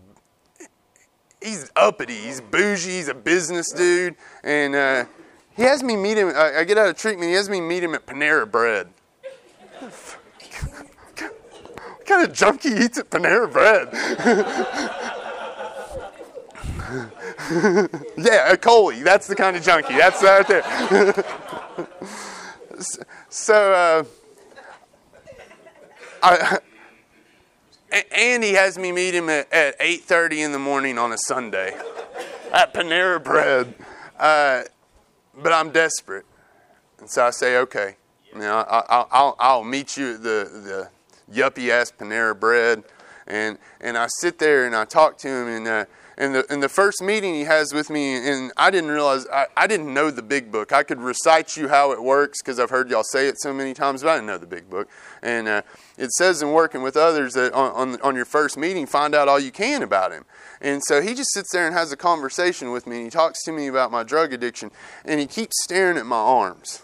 he's 1.41 1.69
uppity. 1.75 2.15
He's 2.15 2.41
bougie. 2.41 2.91
He's 2.91 3.09
a 3.09 3.13
business 3.13 3.71
dude, 3.71 4.15
and 4.43 4.75
uh, 4.75 5.05
he 5.57 5.63
has 5.63 5.83
me 5.83 5.97
meet 5.97 6.17
him. 6.17 6.31
I, 6.35 6.63
get 6.63 6.77
out 6.77 6.87
of 6.87 6.97
treatment. 6.97 7.29
He 7.29 7.35
has 7.35 7.49
me 7.49 7.59
meet 7.59 7.83
him 7.83 7.95
at 7.95 8.05
Panera 8.05 8.49
Bread. 8.49 8.87
what 9.79 9.91
kind 12.05 12.29
of 12.29 12.33
junkie 12.33 12.69
eats 12.69 12.99
at 12.99 13.09
Panera 13.09 13.51
Bread? 13.51 13.89
yeah, 18.17 18.51
a 18.51 18.57
Coley. 18.57 19.01
That's 19.01 19.27
the 19.27 19.35
kind 19.35 19.57
of 19.57 19.63
junkie. 19.63 19.97
That's 19.97 20.23
right 20.23 20.47
there. 20.47 20.63
so, 23.29 23.73
uh, 23.73 24.03
I, 26.21 26.59
and 28.11 28.43
he 28.43 28.53
has 28.53 28.77
me 28.77 28.91
meet 28.91 29.15
him 29.15 29.29
at, 29.29 29.51
at 29.51 29.79
8.30 29.79 30.45
in 30.45 30.51
the 30.51 30.59
morning 30.59 30.97
on 30.97 31.11
a 31.11 31.17
Sunday 31.17 31.75
at 32.53 32.73
Panera 32.73 33.23
Bread. 33.23 33.73
Uh, 34.17 34.63
but 35.41 35.53
I'm 35.53 35.71
desperate. 35.71 36.25
And 36.99 37.09
so 37.09 37.25
I 37.25 37.29
say, 37.31 37.57
okay, 37.57 37.95
you 38.33 38.39
know, 38.39 38.65
I, 38.67 39.05
will 39.21 39.35
I'll 39.39 39.63
meet 39.63 39.97
you 39.97 40.15
at 40.15 40.23
the, 40.23 40.89
the 41.29 41.33
yuppie 41.33 41.69
ass 41.69 41.91
Panera 41.91 42.37
Bread. 42.37 42.83
And, 43.27 43.57
and 43.81 43.97
I 43.97 44.07
sit 44.19 44.39
there 44.39 44.65
and 44.65 44.75
I 44.75 44.85
talk 44.85 45.17
to 45.19 45.27
him. 45.27 45.47
And, 45.47 45.67
uh, 45.67 45.85
and, 46.17 46.33
the, 46.33 46.45
and 46.49 46.63
the 46.63 46.69
first 46.69 47.01
meeting 47.01 47.35
he 47.35 47.43
has 47.43 47.73
with 47.73 47.89
me, 47.89 48.15
and 48.15 48.51
I 48.57 48.71
didn't 48.71 48.89
realize, 48.89 49.27
I, 49.31 49.45
I 49.55 49.67
didn't 49.67 49.93
know 49.93 50.09
the 50.09 50.23
big 50.23 50.51
book. 50.51 50.71
I 50.71 50.81
could 50.81 50.99
recite 50.99 51.55
you 51.55 51.67
how 51.67 51.91
it 51.91 52.01
works 52.01 52.41
because 52.41 52.59
I've 52.59 52.71
heard 52.71 52.89
y'all 52.89 53.03
say 53.03 53.27
it 53.27 53.35
so 53.39 53.53
many 53.53 53.73
times, 53.73 54.01
but 54.01 54.09
I 54.09 54.15
didn't 54.15 54.27
know 54.27 54.37
the 54.37 54.47
big 54.47 54.69
book. 54.69 54.89
And 55.21 55.47
uh, 55.47 55.61
it 55.97 56.11
says 56.13 56.41
in 56.41 56.51
working 56.51 56.81
with 56.81 56.97
others 56.97 57.33
that 57.33 57.53
on, 57.53 57.71
on, 57.73 58.01
on 58.01 58.15
your 58.15 58.25
first 58.25 58.57
meeting, 58.57 58.87
find 58.87 59.13
out 59.13 59.27
all 59.27 59.39
you 59.39 59.51
can 59.51 59.83
about 59.83 60.11
him. 60.11 60.25
And 60.61 60.81
so 60.85 61.01
he 61.01 61.13
just 61.13 61.31
sits 61.33 61.51
there 61.51 61.67
and 61.67 61.75
has 61.75 61.91
a 61.91 61.97
conversation 61.97 62.71
with 62.71 62.87
me, 62.87 62.97
and 62.97 63.05
he 63.05 63.11
talks 63.11 63.43
to 63.43 63.51
me 63.51 63.67
about 63.67 63.91
my 63.91 64.03
drug 64.03 64.33
addiction, 64.33 64.71
and 65.05 65.19
he 65.19 65.27
keeps 65.27 65.63
staring 65.63 65.97
at 65.97 66.05
my 66.05 66.15
arms. 66.15 66.81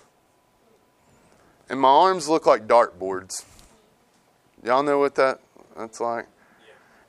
And 1.70 1.80
my 1.80 1.90
arms 1.90 2.28
look 2.28 2.46
like 2.46 2.68
dartboards. 2.68 3.46
Y'all 4.64 4.84
know 4.84 5.00
what 5.00 5.16
that 5.16 5.40
that's 5.76 6.00
like? 6.00 6.28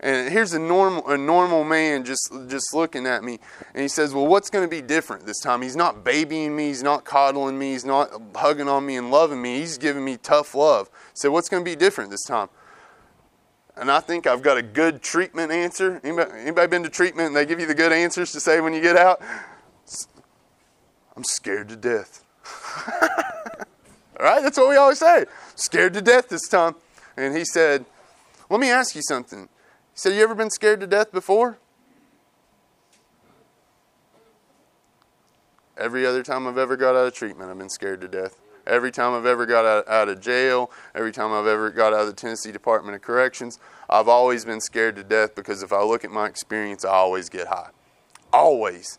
And 0.00 0.30
here's 0.30 0.52
a 0.52 0.58
normal 0.58 1.08
a 1.08 1.16
normal 1.16 1.64
man 1.64 2.04
just 2.04 2.32
just 2.48 2.74
looking 2.74 3.06
at 3.06 3.22
me, 3.22 3.38
and 3.74 3.82
he 3.82 3.88
says, 3.88 4.12
"Well, 4.12 4.26
what's 4.26 4.50
going 4.50 4.64
to 4.64 4.68
be 4.68 4.82
different 4.82 5.26
this 5.26 5.40
time? 5.40 5.62
He's 5.62 5.76
not 5.76 6.04
babying 6.04 6.56
me, 6.56 6.68
he's 6.68 6.82
not 6.82 7.04
coddling 7.04 7.58
me, 7.58 7.72
he's 7.72 7.84
not 7.84 8.10
hugging 8.34 8.68
on 8.68 8.84
me 8.84 8.96
and 8.96 9.10
loving 9.10 9.40
me. 9.40 9.60
He's 9.60 9.78
giving 9.78 10.04
me 10.04 10.16
tough 10.16 10.54
love. 10.54 10.90
So 11.14 11.30
what's 11.30 11.48
going 11.48 11.64
to 11.64 11.70
be 11.70 11.76
different 11.76 12.10
this 12.10 12.24
time?" 12.24 12.48
And 13.76 13.90
I 13.90 14.00
think 14.00 14.26
I've 14.26 14.42
got 14.42 14.56
a 14.56 14.62
good 14.62 15.02
treatment 15.02 15.50
answer. 15.50 16.00
Anybody, 16.04 16.30
anybody 16.34 16.66
been 16.68 16.82
to 16.84 16.90
treatment 16.90 17.28
and 17.28 17.36
they 17.36 17.44
give 17.44 17.58
you 17.58 17.66
the 17.66 17.74
good 17.74 17.92
answers 17.92 18.30
to 18.32 18.40
say 18.40 18.60
when 18.60 18.72
you 18.72 18.80
get 18.80 18.96
out? 18.96 19.20
I'm 21.16 21.24
scared 21.24 21.68
to 21.70 21.76
death. 21.76 22.24
All 24.20 24.26
right, 24.26 24.42
that's 24.42 24.56
what 24.56 24.68
we 24.68 24.76
always 24.76 24.98
say. 24.98 25.24
Scared 25.56 25.94
to 25.94 26.02
death 26.02 26.28
this 26.28 26.48
time. 26.48 26.76
And 27.16 27.36
he 27.36 27.44
said, 27.44 27.84
Let 28.48 28.60
me 28.60 28.70
ask 28.70 28.94
you 28.94 29.02
something. 29.02 29.42
He 29.42 29.98
said, 29.98 30.14
You 30.14 30.22
ever 30.22 30.34
been 30.34 30.50
scared 30.50 30.80
to 30.80 30.86
death 30.86 31.10
before? 31.10 31.58
Every 35.76 36.06
other 36.06 36.22
time 36.22 36.46
I've 36.46 36.58
ever 36.58 36.76
got 36.76 36.94
out 36.94 37.06
of 37.08 37.14
treatment, 37.14 37.50
I've 37.50 37.58
been 37.58 37.68
scared 37.68 38.00
to 38.02 38.08
death. 38.08 38.38
Every 38.66 38.90
time 38.90 39.12
I've 39.12 39.26
ever 39.26 39.46
got 39.46 39.64
out, 39.64 39.88
out 39.88 40.08
of 40.08 40.20
jail, 40.20 40.70
every 40.94 41.12
time 41.12 41.32
I've 41.32 41.46
ever 41.46 41.70
got 41.70 41.92
out 41.92 42.00
of 42.02 42.06
the 42.06 42.12
Tennessee 42.14 42.52
Department 42.52 42.96
of 42.96 43.02
Corrections, 43.02 43.58
I've 43.90 44.08
always 44.08 44.44
been 44.44 44.60
scared 44.60 44.96
to 44.96 45.04
death 45.04 45.34
because 45.34 45.62
if 45.62 45.72
I 45.72 45.82
look 45.82 46.04
at 46.04 46.10
my 46.10 46.26
experience, 46.26 46.84
I 46.84 46.90
always 46.90 47.28
get 47.28 47.48
high. 47.48 47.70
Always. 48.32 48.98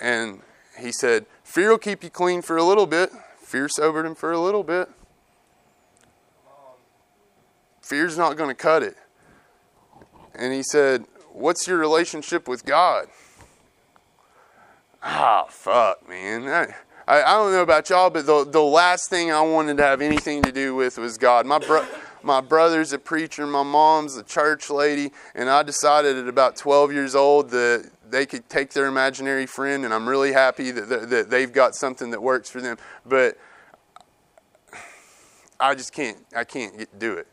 And 0.00 0.40
he 0.78 0.92
said, 0.92 1.26
Fear 1.42 1.70
will 1.70 1.78
keep 1.78 2.04
you 2.04 2.10
clean 2.10 2.42
for 2.42 2.56
a 2.56 2.62
little 2.62 2.86
bit. 2.86 3.10
Fear 3.40 3.68
sobered 3.68 4.06
him 4.06 4.14
for 4.14 4.32
a 4.32 4.38
little 4.38 4.62
bit. 4.62 4.88
fear's 7.84 8.16
not 8.16 8.36
going 8.36 8.48
to 8.48 8.54
cut 8.54 8.82
it. 8.82 8.96
And 10.34 10.52
he 10.52 10.62
said, 10.62 11.04
What's 11.32 11.66
your 11.66 11.78
relationship 11.78 12.48
with 12.48 12.64
God? 12.64 13.08
Ah, 15.02 15.44
fuck, 15.48 16.08
man. 16.08 16.48
I, 16.48 16.74
I, 17.06 17.22
I, 17.22 17.32
don't 17.32 17.52
know 17.52 17.62
about 17.62 17.90
y'all, 17.90 18.08
but 18.08 18.24
the, 18.24 18.44
the 18.44 18.62
last 18.62 19.10
thing 19.10 19.30
I 19.30 19.42
wanted 19.42 19.76
to 19.76 19.82
have 19.82 20.00
anything 20.00 20.42
to 20.42 20.52
do 20.52 20.74
with 20.74 20.96
was 20.96 21.18
God. 21.18 21.44
My, 21.44 21.60
my 22.22 22.40
brother's 22.40 22.92
a 22.92 22.98
preacher, 22.98 23.46
my 23.46 23.62
mom's 23.62 24.16
a 24.16 24.22
church 24.22 24.70
lady, 24.70 25.12
and 25.34 25.50
I 25.50 25.62
decided 25.62 26.16
at 26.16 26.28
about 26.28 26.56
12 26.56 26.92
years 26.92 27.14
old 27.14 27.50
that 27.50 27.90
they 28.08 28.24
could 28.24 28.48
take 28.48 28.72
their 28.72 28.86
imaginary 28.86 29.44
friend, 29.44 29.84
and 29.84 29.92
I'm 29.92 30.08
really 30.08 30.32
happy 30.32 30.70
that, 30.70 31.10
that 31.10 31.30
they've 31.30 31.52
got 31.52 31.74
something 31.74 32.10
that 32.10 32.22
works 32.22 32.48
for 32.48 32.62
them. 32.62 32.78
But 33.04 33.36
I 35.60 35.74
just 35.74 35.92
can't, 35.92 36.18
I 36.34 36.44
can't 36.44 36.78
get, 36.78 36.98
do 36.98 37.14
it. 37.14 37.26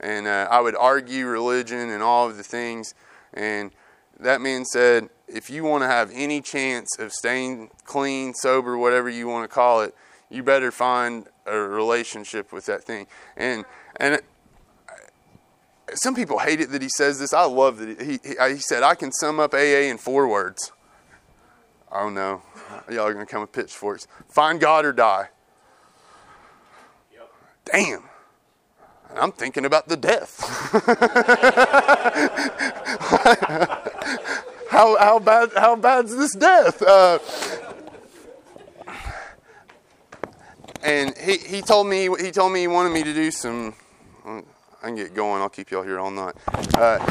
And 0.00 0.26
uh, 0.26 0.48
I 0.50 0.60
would 0.60 0.76
argue 0.76 1.26
religion 1.26 1.90
and 1.90 2.02
all 2.02 2.28
of 2.28 2.38
the 2.38 2.42
things. 2.42 2.94
And 3.34 3.70
that 4.18 4.40
man 4.40 4.64
said, 4.64 5.10
if 5.32 5.50
you 5.50 5.64
want 5.64 5.82
to 5.82 5.88
have 5.88 6.10
any 6.12 6.40
chance 6.40 6.88
of 6.98 7.12
staying 7.12 7.70
clean, 7.84 8.34
sober, 8.34 8.76
whatever 8.76 9.08
you 9.08 9.28
want 9.28 9.48
to 9.48 9.54
call 9.54 9.82
it, 9.82 9.94
you 10.28 10.42
better 10.42 10.70
find 10.70 11.26
a 11.46 11.56
relationship 11.56 12.52
with 12.52 12.66
that 12.66 12.84
thing. 12.84 13.06
And 13.36 13.64
and 13.96 14.20
some 15.94 16.14
people 16.14 16.38
hate 16.38 16.60
it 16.60 16.70
that 16.70 16.82
he 16.82 16.88
says 16.88 17.18
this. 17.18 17.32
I 17.32 17.44
love 17.44 17.78
that 17.78 18.00
he, 18.00 18.18
he, 18.22 18.34
he 18.54 18.60
said, 18.60 18.82
I 18.82 18.94
can 18.94 19.10
sum 19.12 19.40
up 19.40 19.54
AA 19.54 19.88
in 19.88 19.98
four 19.98 20.28
words. 20.28 20.72
Oh 21.90 22.08
no, 22.08 22.42
y'all 22.88 23.06
are 23.06 23.14
to 23.14 23.26
come 23.26 23.40
with 23.40 23.52
pitchforks. 23.52 24.06
Find 24.28 24.60
God 24.60 24.84
or 24.84 24.92
die. 24.92 25.28
Yep. 27.12 27.32
Damn. 27.72 28.04
I'm 29.16 29.32
thinking 29.32 29.64
about 29.64 29.88
the 29.88 29.96
death. 29.96 30.38
how, 34.70 34.96
how 34.98 35.18
bad 35.18 35.50
how 35.56 35.76
bad's 35.76 36.16
this 36.16 36.34
death? 36.34 36.80
Uh, 36.80 37.18
and 40.82 41.16
he, 41.18 41.38
he 41.38 41.60
told 41.60 41.88
me 41.88 42.08
he 42.20 42.30
told 42.30 42.52
me 42.52 42.60
he 42.60 42.68
wanted 42.68 42.90
me 42.90 43.02
to 43.02 43.12
do 43.12 43.30
some 43.30 43.74
I 44.24 44.86
can 44.86 44.96
get 44.96 45.14
going. 45.14 45.42
I'll 45.42 45.48
keep 45.48 45.70
y'all 45.70 45.82
here 45.82 45.98
all 45.98 46.10
night. 46.10 46.34
Uh, 46.74 47.06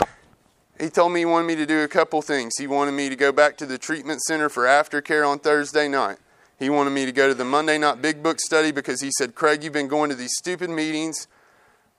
he 0.80 0.89
told 0.89 1.12
me 1.12 1.19
he 1.19 1.26
wanted 1.26 1.48
me 1.48 1.56
to 1.58 1.65
do 1.65 1.84
a 1.84 1.88
couple 1.88 2.22
things. 2.22 2.54
He 2.58 2.65
wanted 2.65 2.93
me 2.93 3.10
to 3.10 3.15
go 3.15 3.32
back 3.32 3.58
to 3.58 3.65
the 3.65 3.78
treatment 3.78 4.22
center 4.22 4.50
for 4.50 4.63
aftercare 4.63 5.28
on 5.28 5.39
Thursday 5.39 5.88
night. 5.88 6.17
He 6.58 6.69
wanted 6.69 6.91
me 6.91 7.06
to 7.06 7.12
go 7.12 7.28
to 7.28 7.34
the 7.34 7.45
Monday 7.45 7.78
night 7.78 8.02
big 8.02 8.24
book 8.24 8.39
study 8.39 8.72
because 8.72 9.02
he 9.02 9.12
said, 9.17 9.36
Craig, 9.36 9.63
you've 9.63 9.74
been 9.74 9.88
going 9.88 10.10
to 10.10 10.15
these 10.15 10.34
stupid 10.38 10.69
meetings 10.69 11.28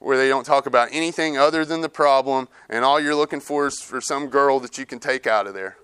where 0.01 0.17
they 0.17 0.29
don't 0.29 0.45
talk 0.45 0.67
about 0.67 0.89
anything 0.91 1.39
other 1.39 1.65
than 1.65 1.83
the 1.83 1.89
problem, 1.89 2.49
and 2.69 2.85
all 2.85 2.99
you're 2.99 3.15
looking 3.15 3.41
for 3.41 3.67
is 3.67 3.81
for 3.81 4.01
some 4.01 4.29
girl 4.29 4.59
that 4.59 4.77
you 4.77 4.87
can 4.87 4.99
take 4.99 5.27
out 5.27 5.47
of 5.47 5.55
there. 5.55 5.77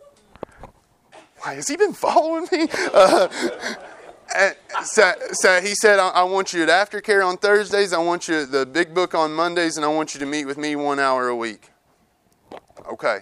Why, 1.41 1.55
has 1.55 1.69
he 1.69 1.77
been 1.77 1.93
following 1.93 2.49
me? 2.51 2.67
Uh, 2.93 3.29
so, 4.85 5.13
so, 5.33 5.61
he 5.61 5.75
said, 5.75 5.99
I, 5.99 6.09
I, 6.09 6.23
want 6.25 6.55
you 6.55 6.63
at 6.63 6.69
aftercare 6.69 7.25
on 7.25 7.37
Thursdays. 7.37 7.93
I 7.93 7.99
want 7.99 8.27
you 8.27 8.43
at 8.43 8.51
the 8.51 8.65
big 8.65 8.95
book 8.95 9.15
on 9.15 9.35
Mondays, 9.35 9.77
and 9.77 9.85
I 9.85 9.89
want 9.89 10.15
you 10.15 10.21
to 10.21 10.27
meet 10.27 10.47
with 10.47 10.57
me 10.57 10.77
one 10.77 10.99
hour 10.99 11.29
a 11.29 11.37
week. 11.37 11.71
Okay. 12.91 13.21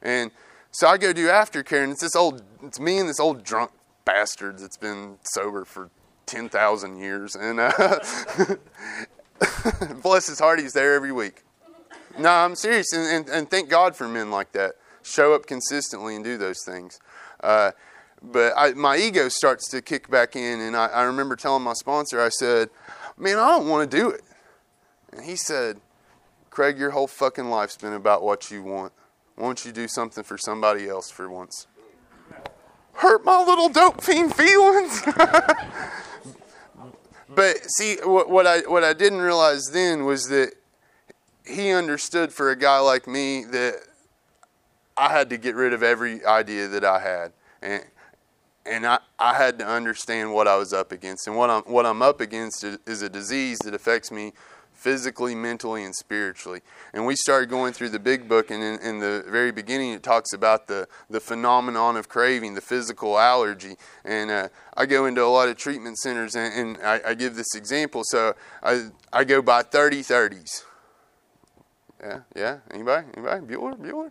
And 0.00 0.30
so 0.70 0.86
I 0.86 0.96
go 0.96 1.12
do 1.12 1.26
aftercare, 1.26 1.82
and 1.82 1.90
it's 1.90 2.02
this 2.02 2.14
old, 2.14 2.42
it's 2.62 2.78
me 2.78 2.98
and 2.98 3.08
this 3.08 3.18
old 3.18 3.42
drunk 3.42 3.72
bastard 4.04 4.60
that's 4.60 4.76
been 4.76 5.18
sober 5.22 5.64
for 5.64 5.90
10,000 6.26 6.98
years. 6.98 7.34
And 7.34 7.58
uh, 7.58 7.72
bless 10.02 10.26
his 10.26 10.38
heart, 10.38 10.60
he's 10.60 10.72
there 10.72 10.94
every 10.94 11.12
week. 11.12 11.42
No, 12.18 12.30
I'm 12.30 12.54
serious. 12.54 12.92
And, 12.92 13.06
and, 13.06 13.28
and, 13.28 13.50
thank 13.50 13.68
God 13.68 13.94
for 13.94 14.08
men 14.08 14.30
like 14.30 14.52
that. 14.52 14.76
Show 15.02 15.34
up 15.34 15.46
consistently 15.46 16.16
and 16.16 16.24
do 16.24 16.38
those 16.38 16.64
things. 16.64 16.98
Uh, 17.42 17.72
but 18.22 18.54
I, 18.56 18.72
my 18.72 18.96
ego 18.96 19.28
starts 19.28 19.68
to 19.70 19.82
kick 19.82 20.10
back 20.10 20.34
in, 20.34 20.60
and 20.60 20.76
I, 20.76 20.86
I 20.86 21.02
remember 21.02 21.36
telling 21.36 21.62
my 21.62 21.74
sponsor, 21.74 22.20
I 22.20 22.30
said, 22.30 22.70
"Man, 23.16 23.38
I 23.38 23.50
don't 23.50 23.68
want 23.68 23.88
to 23.88 23.96
do 23.96 24.08
it." 24.10 24.22
And 25.12 25.24
he 25.24 25.36
said, 25.36 25.80
"Craig, 26.50 26.78
your 26.78 26.90
whole 26.90 27.06
fucking 27.06 27.50
life's 27.50 27.76
been 27.76 27.92
about 27.92 28.22
what 28.22 28.50
you 28.50 28.62
want. 28.62 28.92
Why 29.36 29.44
don't 29.44 29.64
you 29.64 29.72
do 29.72 29.86
something 29.86 30.24
for 30.24 30.38
somebody 30.38 30.88
else 30.88 31.10
for 31.10 31.28
once?" 31.28 31.66
Hurt 32.94 33.24
my 33.26 33.44
little 33.44 33.68
dope 33.68 34.02
fiend 34.02 34.34
feelings. 34.34 35.02
but 37.28 37.56
see, 37.70 37.96
what, 38.04 38.30
what 38.30 38.46
I 38.46 38.60
what 38.60 38.84
I 38.84 38.92
didn't 38.92 39.20
realize 39.20 39.64
then 39.72 40.04
was 40.04 40.24
that 40.24 40.52
he 41.44 41.70
understood 41.70 42.32
for 42.32 42.50
a 42.50 42.56
guy 42.56 42.78
like 42.78 43.06
me 43.06 43.44
that 43.44 43.74
I 44.96 45.10
had 45.10 45.30
to 45.30 45.36
get 45.36 45.54
rid 45.54 45.72
of 45.72 45.82
every 45.82 46.24
idea 46.24 46.68
that 46.68 46.84
I 46.84 47.00
had. 47.00 47.32
And 47.62 47.84
and 48.64 48.86
I, 48.86 48.98
I 49.18 49.34
had 49.34 49.58
to 49.60 49.66
understand 49.66 50.32
what 50.32 50.48
I 50.48 50.56
was 50.56 50.72
up 50.72 50.90
against. 50.90 51.26
And 51.26 51.36
what 51.36 51.50
I'm, 51.50 51.62
what 51.62 51.86
I'm 51.86 52.02
up 52.02 52.20
against 52.20 52.64
is 52.64 53.02
a 53.02 53.08
disease 53.08 53.58
that 53.60 53.74
affects 53.74 54.10
me 54.10 54.32
physically, 54.76 55.34
mentally, 55.34 55.82
and 55.82 55.94
spiritually. 55.94 56.60
And 56.92 57.06
we 57.06 57.16
started 57.16 57.48
going 57.48 57.72
through 57.72 57.88
the 57.88 57.98
big 57.98 58.28
book, 58.28 58.50
and 58.50 58.62
in, 58.62 58.78
in, 58.80 58.98
the 58.98 59.24
very 59.26 59.50
beginning, 59.50 59.92
it 59.92 60.02
talks 60.02 60.32
about 60.32 60.66
the, 60.66 60.86
the 61.08 61.18
phenomenon 61.18 61.96
of 61.96 62.08
craving, 62.08 62.54
the 62.54 62.60
physical 62.60 63.18
allergy. 63.18 63.76
And 64.04 64.30
uh, 64.30 64.48
I 64.76 64.86
go 64.86 65.06
into 65.06 65.24
a 65.24 65.26
lot 65.26 65.48
of 65.48 65.56
treatment 65.56 65.96
centers, 65.98 66.36
and, 66.36 66.76
and 66.76 66.86
I, 66.86 67.00
I, 67.08 67.14
give 67.14 67.36
this 67.36 67.54
example. 67.54 68.02
So 68.04 68.34
I, 68.62 68.88
I 69.12 69.24
go 69.24 69.40
buy 69.40 69.62
30 69.62 70.02
30s. 70.02 70.64
Yeah, 72.00 72.20
yeah. 72.36 72.58
Anybody? 72.70 73.06
Anybody? 73.16 73.46
Bueller? 73.46 73.76
Bueller? 73.78 74.10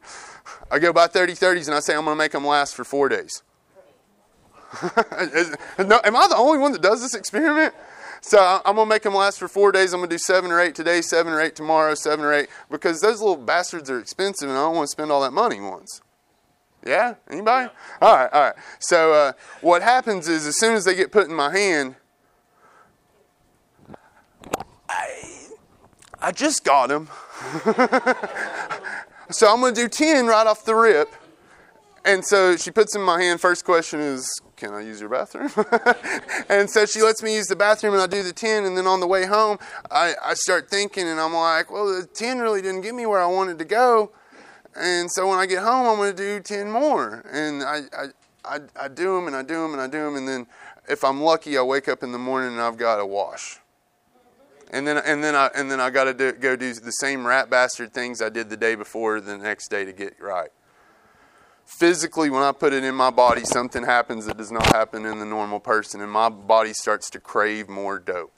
I 0.72 0.80
go 0.80 0.92
buy 0.92 1.08
30 1.08 1.34
30s, 1.34 1.68
and 1.68 1.76
I 1.76 1.80
say 1.80 1.96
I'm 1.96 2.06
going 2.06 2.16
to 2.16 2.18
make 2.18 2.32
them 2.32 2.46
last 2.46 2.76
for 2.76 2.84
four 2.84 3.08
days. 3.08 3.44
no, 4.84 6.02
am 6.04 6.16
I 6.16 6.28
the 6.28 6.36
only 6.36 6.58
one 6.58 6.72
that 6.72 6.82
does 6.82 7.02
this 7.02 7.14
experiment? 7.14 7.74
So 8.28 8.60
I'm 8.66 8.76
gonna 8.76 8.88
make 8.88 9.04
them 9.04 9.14
last 9.14 9.38
for 9.38 9.48
four 9.48 9.72
days. 9.72 9.94
I'm 9.94 10.00
gonna 10.00 10.10
do 10.10 10.18
seven 10.18 10.52
or 10.52 10.60
eight 10.60 10.74
today, 10.74 11.04
seven 11.04 11.32
or 11.32 11.40
eight 11.40 11.56
tomorrow, 11.56 11.94
seven 11.94 12.26
or 12.26 12.34
eight, 12.34 12.50
because 12.72 13.00
those 13.00 13.22
little 13.22 13.36
bastards 13.36 13.88
are 13.88 14.00
expensive, 14.00 14.50
and 14.50 14.58
I 14.58 14.62
don't 14.62 14.76
want 14.76 14.88
to 14.88 14.92
spend 14.92 15.12
all 15.12 15.22
that 15.22 15.32
money 15.32 15.62
once. 15.62 16.02
Yeah, 16.84 17.14
anybody? 17.30 17.72
All 18.02 18.16
right, 18.16 18.34
all 18.34 18.42
right. 18.42 18.56
So 18.80 19.14
uh, 19.14 19.34
what 19.62 19.84
happens 19.84 20.28
is, 20.28 20.48
as 20.48 20.58
soon 20.58 20.74
as 20.74 20.86
they 20.86 20.96
get 20.96 21.12
put 21.12 21.28
in 21.28 21.36
my 21.36 21.56
hand, 21.56 21.98
I, 24.90 25.50
I 26.20 26.32
just 26.32 26.64
got 26.64 26.90
them. 26.90 27.10
so 29.30 29.54
I'm 29.54 29.62
gonna 29.62 29.76
do 29.76 29.88
ten 29.88 30.26
right 30.26 30.48
off 30.48 30.66
the 30.66 30.74
rip. 30.74 31.14
And 32.06 32.24
so 32.24 32.56
she 32.56 32.70
puts 32.70 32.96
in 32.96 33.02
my 33.02 33.20
hand. 33.20 33.42
First 33.42 33.66
question 33.66 34.00
is, 34.00 34.30
can 34.56 34.76
I 34.76 34.82
use 34.82 35.00
your 35.00 35.10
bathroom? 35.10 35.50
and 36.50 36.70
so 36.70 36.86
she 36.86 37.02
lets 37.02 37.24
me 37.24 37.34
use 37.34 37.48
the 37.48 37.56
bathroom 37.56 37.94
and 37.96 38.04
I 38.04 38.06
do 38.06 38.22
the 38.22 38.32
10. 38.32 38.64
And 38.64 38.78
then 38.78 38.86
on 38.86 39.00
the 39.00 39.08
way 39.08 39.26
home, 39.26 39.58
I, 39.90 40.14
I 40.24 40.36
start 40.36 40.70
thinking 40.70 41.08
and 41.08 41.20
I'm 41.20 41.34
like, 41.34 41.72
well, 41.72 41.88
the 41.88 42.06
10 42.06 42.38
really 42.38 42.62
didn't 42.62 42.82
get 42.82 42.94
me 42.94 43.08
where 43.08 43.20
I 43.20 43.26
wanted 43.26 43.58
to 43.58 43.66
go. 43.66 44.12
And 44.76 45.12
so 45.12 45.28
when 45.28 45.40
I 45.40 45.48
get 45.48 45.64
home, 45.64 45.88
I'm 45.88 45.96
going 45.96 46.16
to 46.16 46.18
do 46.18 46.40
10 46.42 46.70
more. 46.70 47.24
And 47.32 47.64
I, 47.64 47.80
I, 47.98 48.06
I, 48.46 48.60
I 48.80 48.88
do 48.88 49.16
them 49.16 49.26
and 49.26 49.36
I 49.36 49.42
do 49.42 49.64
them 49.64 49.74
and 49.74 49.82
I 49.82 49.88
do 49.88 50.04
them. 50.04 50.16
And 50.16 50.28
then 50.28 50.46
if 50.88 51.04
I'm 51.04 51.20
lucky, 51.22 51.58
I 51.58 51.64
wake 51.64 51.88
up 51.88 52.04
in 52.04 52.12
the 52.12 52.20
morning 52.20 52.52
and 52.52 52.62
I've 52.62 52.78
got 52.78 52.98
to 52.98 53.06
wash. 53.06 53.58
And 54.70 54.86
then, 54.88 54.98
and 54.98 55.24
then 55.24 55.34
I, 55.34 55.50
and 55.56 55.72
then 55.72 55.80
I 55.80 55.90
got 55.90 56.04
to 56.04 56.34
go 56.34 56.56
do 56.56 56.72
the 56.72 56.92
same 56.92 57.26
rat 57.26 57.50
bastard 57.50 57.96
things 57.96 58.22
I 58.22 58.30
did 58.30 58.52
the 58.52 58.58
day 58.58 58.76
before 58.76 59.20
the 59.22 59.40
next 59.40 59.70
day 59.70 59.86
to 59.86 59.92
get 59.92 60.22
right 60.22 60.52
physically, 61.66 62.30
when 62.30 62.44
I 62.44 62.52
put 62.52 62.74
it 62.74 62.84
in 62.84 62.96
my 62.96 63.10
body, 63.10 63.44
something 63.44 63.84
happens 63.84 64.26
that 64.26 64.38
does 64.38 64.52
not 64.52 64.66
happen 64.68 65.06
in 65.06 65.20
the 65.20 65.26
normal 65.26 65.60
person, 65.60 66.02
and 66.02 66.12
my 66.12 66.30
body 66.30 66.74
starts 66.74 67.10
to 67.12 67.20
crave 67.20 67.68
more 67.68 68.00
dope. 68.00 68.32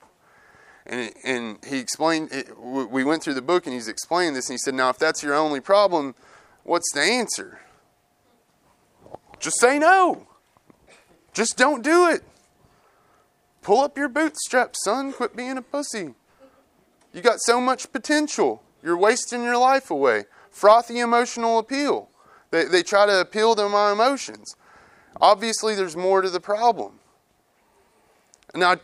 And, 0.86 1.02
it, 1.02 1.18
and 1.24 1.58
he 1.66 1.80
explained, 1.80 2.30
it, 2.32 2.58
we 2.58 3.04
went 3.04 3.22
through 3.22 3.34
the 3.34 3.42
book 3.42 3.66
and 3.66 3.74
he's 3.74 3.90
explained 3.90 4.36
this, 4.36 4.50
and 4.50 4.54
he 4.54 4.58
said, 4.58 4.74
Now, 4.74 4.90
if 4.90 4.98
that's 4.98 5.22
your 5.22 5.34
only 5.36 5.60
problem, 5.60 6.16
what's 6.63 6.92
the 6.94 7.02
answer? 7.02 7.60
Just 9.40 9.60
say 9.60 9.78
no. 9.78 10.28
Just 11.34 11.58
don't 11.58 11.84
do 11.84 12.10
it. 12.10 12.24
Pull 13.62 13.82
up 13.82 13.98
your 13.98 14.08
bootstraps, 14.08 14.80
son. 14.84 15.12
Quit 15.12 15.36
being 15.36 15.58
a 15.58 15.62
pussy. 15.62 16.16
You 17.13 17.22
got 17.22 17.40
so 17.42 17.60
much 17.60 17.92
potential. 17.92 18.63
You're 18.82 18.98
wasting 18.98 19.44
your 19.44 19.58
life 19.58 19.92
away. 19.92 20.26
Frothy 20.50 21.00
emotional 21.00 21.60
appeal. 21.60 22.10
They, 22.51 22.65
they 22.65 22.83
try 22.83 23.05
to 23.05 23.19
appeal 23.19 23.55
to 23.55 23.67
my 23.69 23.91
emotions. 23.91 24.55
Obviously, 25.19 25.75
there's 25.75 25.95
more 25.95 26.21
to 26.21 26.29
the 26.29 26.39
problem. 26.39 26.99
And, 28.53 28.63
I'd, 28.63 28.79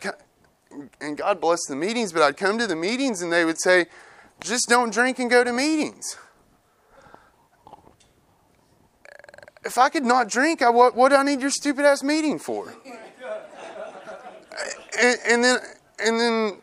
and 1.00 1.16
God 1.16 1.40
bless 1.40 1.60
the 1.68 1.76
meetings, 1.76 2.12
but 2.12 2.22
I'd 2.22 2.36
come 2.36 2.58
to 2.58 2.66
the 2.66 2.76
meetings 2.76 3.22
and 3.22 3.32
they 3.32 3.44
would 3.44 3.60
say, 3.60 3.86
just 4.40 4.68
don't 4.68 4.92
drink 4.92 5.18
and 5.18 5.30
go 5.30 5.44
to 5.44 5.52
meetings. 5.52 6.16
If 9.64 9.78
I 9.78 9.88
could 9.88 10.04
not 10.04 10.28
drink, 10.28 10.60
I, 10.60 10.68
what, 10.68 10.94
what 10.94 11.08
do 11.08 11.16
I 11.16 11.22
need 11.22 11.40
your 11.40 11.50
stupid 11.50 11.86
ass 11.86 12.02
meeting 12.02 12.38
for? 12.38 12.74
and, 15.00 15.18
and 15.26 15.44
then, 15.44 15.58
and 15.98 16.20
then 16.20 16.62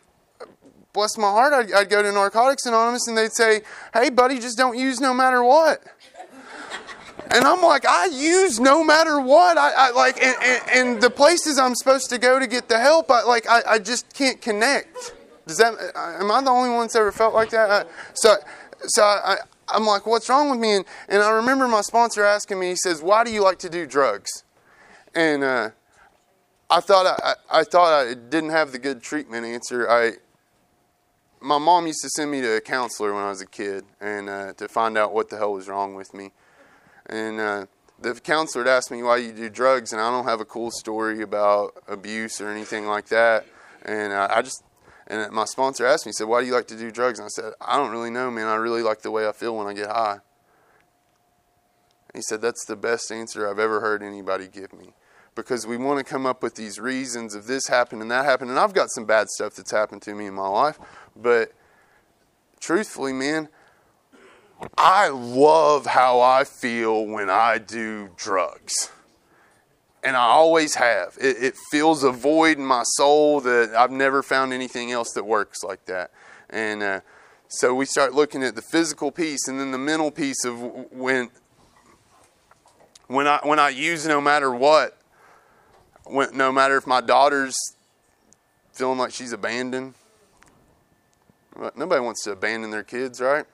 bless 0.92 1.18
my 1.18 1.30
heart, 1.30 1.52
I'd, 1.52 1.72
I'd 1.72 1.90
go 1.90 2.02
to 2.02 2.12
Narcotics 2.12 2.66
Anonymous 2.66 3.08
and 3.08 3.16
they'd 3.16 3.32
say, 3.32 3.62
hey, 3.92 4.10
buddy, 4.10 4.38
just 4.38 4.56
don't 4.56 4.78
use 4.78 5.00
no 5.00 5.12
matter 5.12 5.42
what. 5.42 5.82
And 7.32 7.44
I'm 7.46 7.62
like, 7.62 7.86
I 7.86 8.06
use 8.06 8.60
no 8.60 8.84
matter 8.84 9.20
what. 9.20 9.56
I, 9.56 9.72
I 9.74 9.90
like, 9.92 10.22
and, 10.22 10.36
and, 10.42 10.62
and, 10.70 11.02
the 11.02 11.08
places 11.08 11.58
I'm 11.58 11.74
supposed 11.74 12.10
to 12.10 12.18
go 12.18 12.38
to 12.38 12.46
get 12.46 12.68
the 12.68 12.78
help, 12.78 13.10
I 13.10 13.22
like, 13.22 13.48
I, 13.48 13.62
I 13.66 13.78
just 13.78 14.12
can't 14.12 14.40
connect. 14.40 15.14
Does 15.46 15.56
that? 15.56 15.74
Am 15.96 16.30
I 16.30 16.42
the 16.42 16.50
only 16.50 16.70
one 16.70 16.82
that's 16.82 16.96
ever 16.96 17.10
felt 17.10 17.32
like 17.32 17.50
that? 17.50 17.70
I, 17.70 17.84
so, 18.14 18.34
so 18.80 19.02
I, 19.02 19.36
I'm 19.68 19.86
like, 19.86 20.06
what's 20.06 20.28
wrong 20.28 20.50
with 20.50 20.60
me? 20.60 20.72
And, 20.72 20.84
and 21.08 21.22
I 21.22 21.30
remember 21.30 21.66
my 21.68 21.80
sponsor 21.80 22.22
asking 22.22 22.60
me, 22.60 22.70
he 22.70 22.76
says, 22.76 23.02
why 23.02 23.24
do 23.24 23.32
you 23.32 23.42
like 23.42 23.58
to 23.60 23.70
do 23.70 23.86
drugs? 23.86 24.44
And 25.14 25.42
uh, 25.42 25.70
I 26.70 26.80
thought 26.80 27.06
I, 27.22 27.34
I 27.50 27.64
thought 27.64 28.06
I 28.06 28.14
didn't 28.14 28.50
have 28.50 28.72
the 28.72 28.78
good 28.78 29.02
treatment 29.02 29.46
answer. 29.46 29.88
I 29.90 30.12
my 31.40 31.58
mom 31.58 31.86
used 31.86 32.02
to 32.02 32.08
send 32.10 32.30
me 32.30 32.40
to 32.40 32.56
a 32.56 32.60
counselor 32.60 33.12
when 33.12 33.24
I 33.24 33.28
was 33.28 33.40
a 33.40 33.46
kid, 33.46 33.84
and 34.00 34.28
uh, 34.28 34.52
to 34.54 34.68
find 34.68 34.96
out 34.96 35.12
what 35.12 35.28
the 35.28 35.36
hell 35.36 35.54
was 35.54 35.68
wrong 35.68 35.94
with 35.94 36.14
me. 36.14 36.30
And 37.06 37.40
uh, 37.40 37.66
the 38.00 38.14
counselor 38.14 38.64
had 38.64 38.70
asked 38.70 38.90
me 38.90 39.02
why 39.02 39.18
you 39.18 39.32
do 39.32 39.48
drugs, 39.48 39.92
and 39.92 40.00
I 40.00 40.10
don't 40.10 40.24
have 40.24 40.40
a 40.40 40.44
cool 40.44 40.70
story 40.70 41.22
about 41.22 41.74
abuse 41.88 42.40
or 42.40 42.48
anything 42.48 42.86
like 42.86 43.06
that. 43.06 43.46
And 43.84 44.12
uh, 44.12 44.28
I 44.30 44.42
just, 44.42 44.62
and 45.06 45.32
my 45.32 45.44
sponsor 45.44 45.86
asked 45.86 46.06
me, 46.06 46.10
he 46.10 46.14
said, 46.14 46.28
"Why 46.28 46.40
do 46.40 46.46
you 46.46 46.52
like 46.52 46.68
to 46.68 46.76
do 46.76 46.90
drugs?" 46.90 47.18
And 47.18 47.26
I 47.26 47.28
said, 47.28 47.52
"I 47.60 47.76
don't 47.76 47.90
really 47.90 48.10
know, 48.10 48.30
man. 48.30 48.46
I 48.46 48.54
really 48.56 48.82
like 48.82 49.02
the 49.02 49.10
way 49.10 49.26
I 49.26 49.32
feel 49.32 49.56
when 49.56 49.66
I 49.66 49.72
get 49.72 49.88
high." 49.88 50.20
And 52.12 52.14
he 52.14 52.22
said, 52.22 52.40
"That's 52.40 52.64
the 52.64 52.76
best 52.76 53.10
answer 53.10 53.48
I've 53.48 53.58
ever 53.58 53.80
heard 53.80 54.02
anybody 54.02 54.48
give 54.48 54.72
me." 54.72 54.94
Because 55.34 55.66
we 55.66 55.78
want 55.78 55.98
to 55.98 56.04
come 56.04 56.26
up 56.26 56.42
with 56.42 56.56
these 56.56 56.78
reasons 56.78 57.34
of 57.34 57.46
this 57.46 57.66
happened 57.66 58.02
and 58.02 58.10
that 58.10 58.26
happened, 58.26 58.50
and 58.50 58.58
I've 58.58 58.74
got 58.74 58.90
some 58.90 59.06
bad 59.06 59.28
stuff 59.30 59.54
that's 59.54 59.70
happened 59.70 60.02
to 60.02 60.14
me 60.14 60.26
in 60.26 60.34
my 60.34 60.46
life, 60.46 60.78
but 61.16 61.52
truthfully, 62.60 63.14
man, 63.14 63.48
I 64.76 65.08
love 65.08 65.86
how 65.86 66.20
I 66.20 66.44
feel 66.44 67.06
when 67.06 67.30
I 67.30 67.58
do 67.58 68.10
drugs. 68.16 68.90
And 70.04 70.16
I 70.16 70.24
always 70.24 70.74
have. 70.74 71.16
It, 71.20 71.36
it, 71.42 71.54
fills 71.70 72.02
a 72.02 72.10
void 72.10 72.58
in 72.58 72.66
my 72.66 72.82
soul 72.96 73.40
that 73.40 73.70
I've 73.76 73.92
never 73.92 74.22
found 74.22 74.52
anything 74.52 74.90
else 74.90 75.12
that 75.12 75.24
works 75.24 75.62
like 75.62 75.84
that. 75.86 76.10
And 76.50 76.82
uh, 76.82 77.00
so 77.46 77.72
we 77.74 77.84
start 77.84 78.12
looking 78.12 78.42
at 78.42 78.56
the 78.56 78.62
physical 78.62 79.12
piece 79.12 79.46
and 79.46 79.60
then 79.60 79.70
the 79.70 79.78
mental 79.78 80.10
piece 80.10 80.44
of 80.44 80.58
when 80.90 81.30
when 83.06 83.28
I 83.28 83.40
when 83.42 83.58
I 83.58 83.68
use 83.68 84.06
no 84.06 84.20
matter 84.20 84.50
what, 84.50 84.98
when, 86.04 86.36
no 86.36 86.50
matter 86.50 86.76
if 86.76 86.86
my 86.86 87.00
daughter's 87.00 87.54
feeling 88.72 88.98
like 88.98 89.12
she's 89.12 89.32
abandoned. 89.32 89.94
Nobody 91.76 92.00
wants 92.00 92.24
to 92.24 92.32
abandon 92.32 92.70
their 92.70 92.82
kids, 92.82 93.20
right? 93.20 93.44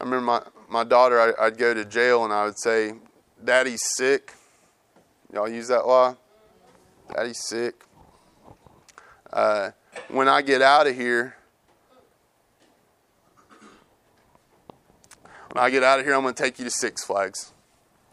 I 0.00 0.04
remember 0.04 0.24
my, 0.24 0.42
my 0.68 0.84
daughter, 0.84 1.20
I, 1.20 1.44
would 1.44 1.58
go 1.58 1.74
to 1.74 1.84
jail 1.84 2.24
and 2.24 2.32
I 2.32 2.44
would 2.44 2.58
say, 2.58 2.94
Daddy's 3.42 3.82
sick. 3.96 4.32
Y'all 5.32 5.48
use 5.48 5.68
that 5.68 5.86
lie? 5.86 6.14
Daddy's 7.12 7.40
sick. 7.46 7.84
Uh, 9.32 9.70
when 10.08 10.28
I 10.28 10.42
get 10.42 10.62
out 10.62 10.86
of 10.86 10.94
here, 10.94 11.36
when 15.52 15.64
I 15.64 15.70
get 15.70 15.82
out 15.82 15.98
of 15.98 16.06
here, 16.06 16.14
I'm 16.14 16.22
going 16.22 16.34
to 16.34 16.42
take 16.42 16.58
you 16.58 16.64
to 16.64 16.70
Six 16.70 17.04
Flags. 17.04 17.52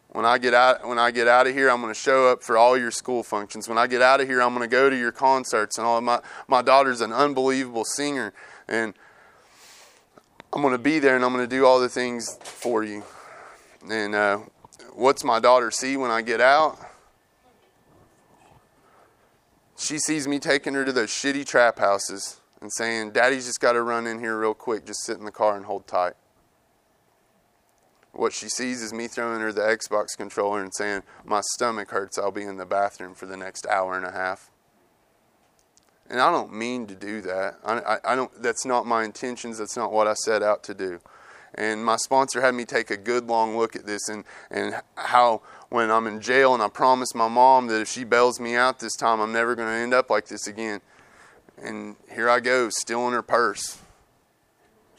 When 0.09 0.25
I 0.25 0.37
get 0.37 0.53
out, 0.53 0.87
when 0.87 0.97
I 0.97 1.11
get 1.11 1.27
out 1.27 1.45
of 1.45 1.53
here, 1.53 1.69
I'm 1.69 1.81
going 1.81 1.93
to 1.93 1.99
show 1.99 2.31
up 2.31 2.41
for 2.41 2.57
all 2.57 2.77
your 2.77 2.91
school 2.91 3.21
functions. 3.21 3.67
When 3.67 3.77
I 3.77 3.85
get 3.85 4.01
out 4.01 4.21
of 4.21 4.27
here, 4.27 4.41
I'm 4.41 4.55
going 4.55 4.67
to 4.67 4.71
go 4.73 4.89
to 4.89 4.97
your 4.97 5.11
concerts 5.11 5.77
and 5.77 5.85
all. 5.85 5.99
My 5.99 6.21
my 6.47 6.61
daughter's 6.61 7.01
an 7.01 7.11
unbelievable 7.11 7.83
singer, 7.83 8.33
and 8.67 8.93
I'm 10.55 10.61
going 10.61 10.71
to 10.71 10.77
be 10.77 10.99
there 10.99 11.17
and 11.17 11.25
I'm 11.25 11.33
going 11.33 11.43
to 11.43 11.53
do 11.53 11.65
all 11.65 11.81
the 11.81 11.89
things 11.89 12.37
for 12.41 12.85
you. 12.85 13.03
And 13.89 14.15
uh, 14.15 14.39
what's 14.93 15.21
my 15.25 15.41
daughter 15.41 15.69
see 15.69 15.97
when 15.97 16.11
I 16.11 16.21
get 16.21 16.39
out? 16.39 16.79
She 19.77 19.99
sees 19.99 20.29
me 20.29 20.39
taking 20.39 20.73
her 20.73 20.85
to 20.85 20.93
those 20.93 21.09
shitty 21.09 21.45
trap 21.45 21.77
houses 21.77 22.39
and 22.61 22.71
saying, 22.71 23.11
Daddy's 23.11 23.45
just 23.45 23.59
got 23.59 23.73
to 23.73 23.81
run 23.81 24.07
in 24.07 24.19
here 24.19 24.39
real 24.39 24.53
quick, 24.53 24.85
just 24.85 25.03
sit 25.03 25.17
in 25.17 25.25
the 25.25 25.31
car 25.31 25.57
and 25.57 25.65
hold 25.65 25.87
tight. 25.87 26.13
What 28.13 28.31
she 28.31 28.47
sees 28.47 28.81
is 28.81 28.93
me 28.93 29.09
throwing 29.09 29.41
her 29.41 29.51
the 29.51 29.59
Xbox 29.59 30.15
controller 30.15 30.63
and 30.63 30.71
saying, 30.73 31.03
My 31.25 31.41
stomach 31.55 31.91
hurts, 31.91 32.17
I'll 32.17 32.31
be 32.31 32.43
in 32.43 32.55
the 32.55 32.65
bathroom 32.65 33.13
for 33.13 33.25
the 33.25 33.35
next 33.35 33.67
hour 33.67 33.97
and 33.97 34.05
a 34.05 34.11
half. 34.11 34.49
And 36.09 36.21
I 36.21 36.31
don't 36.31 36.53
mean 36.53 36.85
to 36.87 36.95
do 36.95 37.21
that. 37.21 37.55
I, 37.65 37.79
I, 37.79 37.97
I, 38.13 38.15
don't. 38.15 38.31
That's 38.41 38.65
not 38.65 38.85
my 38.85 39.03
intentions. 39.03 39.57
That's 39.57 39.75
not 39.75 39.91
what 39.91 40.07
I 40.07 40.13
set 40.13 40.43
out 40.43 40.63
to 40.65 40.73
do. 40.73 40.99
And 41.55 41.83
my 41.83 41.95
sponsor 41.95 42.41
had 42.41 42.53
me 42.53 42.65
take 42.65 42.91
a 42.91 42.97
good 42.97 43.27
long 43.27 43.57
look 43.57 43.75
at 43.75 43.85
this 43.85 44.09
and, 44.09 44.25
and 44.51 44.75
how 44.95 45.41
when 45.69 45.89
I'm 45.89 46.05
in 46.05 46.19
jail 46.19 46.53
and 46.53 46.61
I 46.61 46.67
promise 46.67 47.15
my 47.15 47.29
mom 47.29 47.67
that 47.67 47.81
if 47.81 47.87
she 47.87 48.03
bails 48.03 48.39
me 48.41 48.55
out 48.55 48.79
this 48.79 48.93
time, 48.95 49.21
I'm 49.21 49.31
never 49.31 49.55
going 49.55 49.69
to 49.69 49.73
end 49.73 49.93
up 49.93 50.09
like 50.09 50.27
this 50.27 50.47
again. 50.47 50.81
And 51.57 51.95
here 52.11 52.29
I 52.29 52.41
go, 52.41 52.69
stealing 52.69 53.13
her 53.13 53.21
purse. 53.21 53.79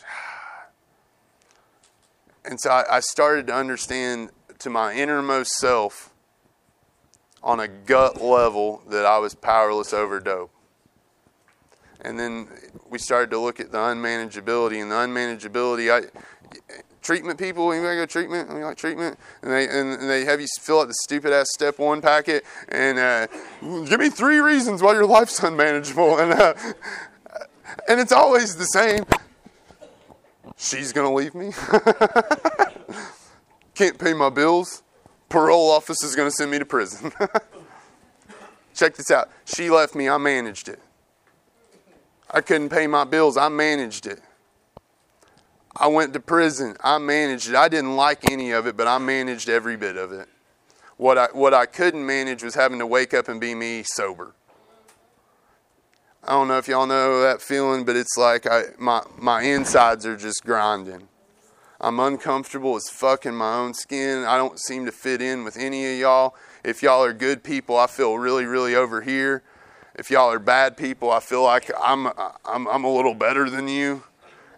And 2.48 2.60
so 2.60 2.70
I, 2.70 2.98
I 2.98 3.00
started 3.00 3.48
to 3.48 3.54
understand 3.54 4.30
to 4.60 4.70
my 4.70 4.94
innermost 4.94 5.50
self 5.56 6.10
on 7.42 7.58
a 7.58 7.66
gut 7.66 8.22
level 8.22 8.82
that 8.88 9.04
I 9.04 9.18
was 9.18 9.34
powerless 9.34 9.92
over 9.92 10.20
dope. 10.20 10.55
And 12.06 12.18
then 12.18 12.48
we 12.88 12.98
started 12.98 13.30
to 13.30 13.38
look 13.38 13.58
at 13.58 13.72
the 13.72 13.78
unmanageability 13.78 14.80
and 14.80 14.90
the 14.90 14.94
unmanageability. 14.94 15.92
I, 15.92 16.06
treatment 17.02 17.36
people, 17.36 17.74
you 17.74 17.82
go 17.82 18.06
treatment, 18.06 18.48
you 18.50 18.64
like 18.64 18.76
treatment, 18.76 19.18
and 19.42 19.50
they 19.50 19.68
and 19.68 20.08
they 20.08 20.24
have 20.24 20.40
you 20.40 20.46
fill 20.60 20.80
out 20.80 20.88
the 20.88 20.94
stupid 20.94 21.32
ass 21.32 21.48
step 21.52 21.80
one 21.80 22.00
packet 22.00 22.44
and 22.68 22.98
uh, 22.98 23.26
give 23.86 23.98
me 23.98 24.08
three 24.08 24.38
reasons 24.38 24.82
why 24.82 24.92
your 24.92 25.06
life's 25.06 25.42
unmanageable, 25.42 26.18
and 26.18 26.32
uh, 26.32 26.54
and 27.88 27.98
it's 27.98 28.12
always 28.12 28.54
the 28.54 28.66
same. 28.66 29.04
She's 30.56 30.92
gonna 30.92 31.12
leave 31.12 31.34
me. 31.34 31.50
Can't 33.74 33.98
pay 33.98 34.14
my 34.14 34.30
bills. 34.30 34.84
Parole 35.28 35.72
office 35.72 36.04
is 36.04 36.14
gonna 36.14 36.30
send 36.30 36.52
me 36.52 36.60
to 36.60 36.64
prison. 36.64 37.12
Check 38.74 38.94
this 38.94 39.10
out. 39.10 39.28
She 39.44 39.70
left 39.70 39.96
me. 39.96 40.08
I 40.08 40.18
managed 40.18 40.68
it. 40.68 40.78
I 42.30 42.40
couldn't 42.40 42.70
pay 42.70 42.86
my 42.86 43.04
bills. 43.04 43.36
I 43.36 43.48
managed 43.48 44.06
it. 44.06 44.20
I 45.76 45.88
went 45.88 46.12
to 46.14 46.20
prison. 46.20 46.76
I 46.82 46.98
managed 46.98 47.50
it. 47.50 47.54
I 47.54 47.68
didn't 47.68 47.96
like 47.96 48.30
any 48.30 48.50
of 48.50 48.66
it, 48.66 48.76
but 48.76 48.86
I 48.86 48.98
managed 48.98 49.48
every 49.48 49.76
bit 49.76 49.96
of 49.96 50.12
it. 50.12 50.28
What 50.96 51.18
I, 51.18 51.26
what 51.32 51.52
I 51.52 51.66
couldn't 51.66 52.04
manage 52.04 52.42
was 52.42 52.54
having 52.54 52.78
to 52.78 52.86
wake 52.86 53.12
up 53.12 53.28
and 53.28 53.40
be 53.40 53.54
me 53.54 53.82
sober. 53.84 54.34
I 56.24 56.32
don't 56.32 56.48
know 56.48 56.58
if 56.58 56.66
y'all 56.66 56.86
know 56.86 57.20
that 57.20 57.40
feeling, 57.42 57.84
but 57.84 57.94
it's 57.94 58.16
like 58.16 58.46
I, 58.46 58.62
my, 58.78 59.02
my 59.16 59.42
insides 59.42 60.06
are 60.06 60.16
just 60.16 60.42
grinding. 60.44 61.08
I'm 61.80 62.00
uncomfortable 62.00 62.74
as 62.74 62.88
fuck 62.88 63.26
in 63.26 63.36
my 63.36 63.58
own 63.58 63.74
skin. 63.74 64.24
I 64.24 64.38
don't 64.38 64.58
seem 64.58 64.86
to 64.86 64.92
fit 64.92 65.20
in 65.20 65.44
with 65.44 65.58
any 65.58 65.92
of 65.92 65.98
y'all. 66.00 66.34
If 66.64 66.82
y'all 66.82 67.04
are 67.04 67.12
good 67.12 67.44
people, 67.44 67.76
I 67.76 67.86
feel 67.86 68.16
really, 68.16 68.46
really 68.46 68.74
over 68.74 69.02
here 69.02 69.42
if 69.98 70.10
y'all 70.10 70.30
are 70.30 70.38
bad 70.38 70.76
people, 70.76 71.10
I 71.10 71.20
feel 71.20 71.42
like 71.42 71.70
I'm, 71.82 72.08
I'm, 72.44 72.66
I'm 72.68 72.84
a 72.84 72.92
little 72.92 73.14
better 73.14 73.48
than 73.48 73.66
you. 73.66 74.04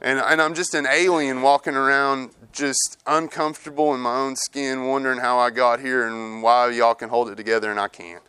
And, 0.01 0.19
and 0.19 0.41
I'm 0.43 0.55
just 0.55 0.75
an 0.75 0.87
alien 0.87 1.43
walking 1.43 1.75
around 1.75 2.31
just 2.53 2.99
uncomfortable 3.07 3.95
in 3.95 4.01
my 4.01 4.17
own 4.17 4.37
skin, 4.37 4.87
wondering 4.87 5.19
how 5.21 5.39
I 5.39 5.51
got 5.51 5.81
here 5.81 6.07
and 6.07 6.43
why 6.43 6.71
y'all 6.71 6.95
can 6.95 7.09
hold 7.09 7.31
it 7.31 7.37
together 7.37 7.71
and 7.71 7.81
I 7.81 7.89
can't. 7.89 8.23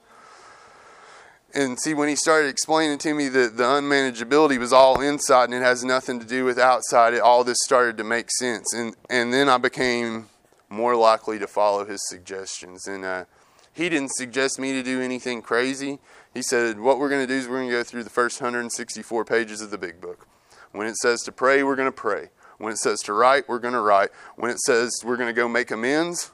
And 1.54 1.80
see, 1.80 1.96
when 1.96 2.10
he 2.10 2.16
started 2.16 2.48
explaining 2.48 3.00
to 3.00 3.14
me 3.14 3.28
that 3.30 3.58
the 3.58 3.64
unmanageability 3.64 4.60
was 4.60 4.72
all 4.72 5.02
inside 5.02 5.46
and 5.46 5.56
it 5.56 5.64
has 5.64 5.84
nothing 5.84 6.20
to 6.20 6.26
do 6.26 6.46
with 6.46 6.60
outside, 6.60 7.16
it, 7.16 7.22
all 7.22 7.44
this 7.44 7.58
started 7.64 7.98
to 7.98 8.04
make 8.04 8.30
sense. 8.38 8.72
And, 8.74 8.96
and 9.10 9.34
then 9.34 9.50
I 9.50 9.58
became 9.58 10.28
more 10.70 10.96
likely 10.96 11.40
to 11.40 11.48
follow 11.48 11.86
his 11.86 12.08
suggestions. 12.08 12.88
And 12.88 13.04
uh, 13.04 13.26
he 13.74 13.90
didn't 13.90 14.12
suggest 14.12 14.60
me 14.60 14.74
to 14.74 14.84
do 14.84 15.02
anything 15.02 15.42
crazy. 15.42 16.00
He 16.40 16.44
said, 16.44 16.80
What 16.80 17.00
we're 17.00 17.10
going 17.10 17.20
to 17.20 17.28
do 17.28 17.38
is 17.38 17.50
we're 17.50 17.58
going 17.58 17.68
to 17.68 17.76
go 17.76 17.84
through 17.84 18.06
the 18.06 18.10
first 18.10 18.40
164 18.40 19.26
pages 19.26 19.60
of 19.60 19.72
the 19.72 19.78
big 19.78 20.00
book. 20.00 20.26
When 20.72 20.88
it 20.88 20.96
says 20.96 21.20
to 21.24 21.34
pray, 21.34 21.64
we're 21.64 21.76
going 21.76 21.90
to 21.90 21.92
pray. 21.92 22.30
When 22.60 22.72
it 22.72 22.78
says 22.78 23.02
to 23.02 23.14
write, 23.14 23.50
we're 23.50 23.60
going 23.60 23.74
to 23.74 23.82
write. 23.82 24.12
When 24.38 24.50
it 24.50 24.62
says 24.62 24.90
we're 25.04 25.18
going 25.18 25.28
to 25.28 25.34
go 25.34 25.50
make 25.50 25.70
amends, 25.70 26.32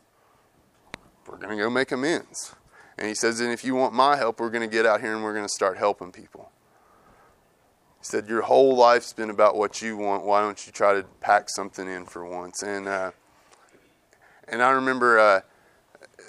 we're 1.27 1.37
going 1.37 1.57
to 1.57 1.63
go 1.63 1.71
make 1.71 1.91
amends. 1.91 2.53
And 2.99 3.07
he 3.07 3.15
says, 3.15 3.39
And 3.39 3.51
if 3.51 3.63
you 3.63 3.73
want 3.73 3.95
my 3.95 4.15
help, 4.15 4.39
we're 4.39 4.51
going 4.51 4.69
to 4.69 4.71
get 4.71 4.85
out 4.85 5.01
here 5.01 5.15
and 5.15 5.23
we're 5.23 5.33
going 5.33 5.45
to 5.47 5.49
start 5.49 5.75
helping 5.75 6.11
people. 6.11 6.51
He 7.97 8.03
said, 8.03 8.27
Your 8.27 8.43
whole 8.43 8.75
life's 8.75 9.11
been 9.11 9.31
about 9.31 9.55
what 9.55 9.81
you 9.81 9.97
want. 9.97 10.23
Why 10.23 10.41
don't 10.41 10.67
you 10.67 10.71
try 10.71 10.93
to 10.93 11.01
pack 11.19 11.49
something 11.49 11.87
in 11.87 12.05
for 12.05 12.23
once? 12.23 12.61
And, 12.61 12.87
uh, 12.87 13.09
and 14.47 14.61
I 14.61 14.69
remember. 14.69 15.17
Uh, 15.17 15.41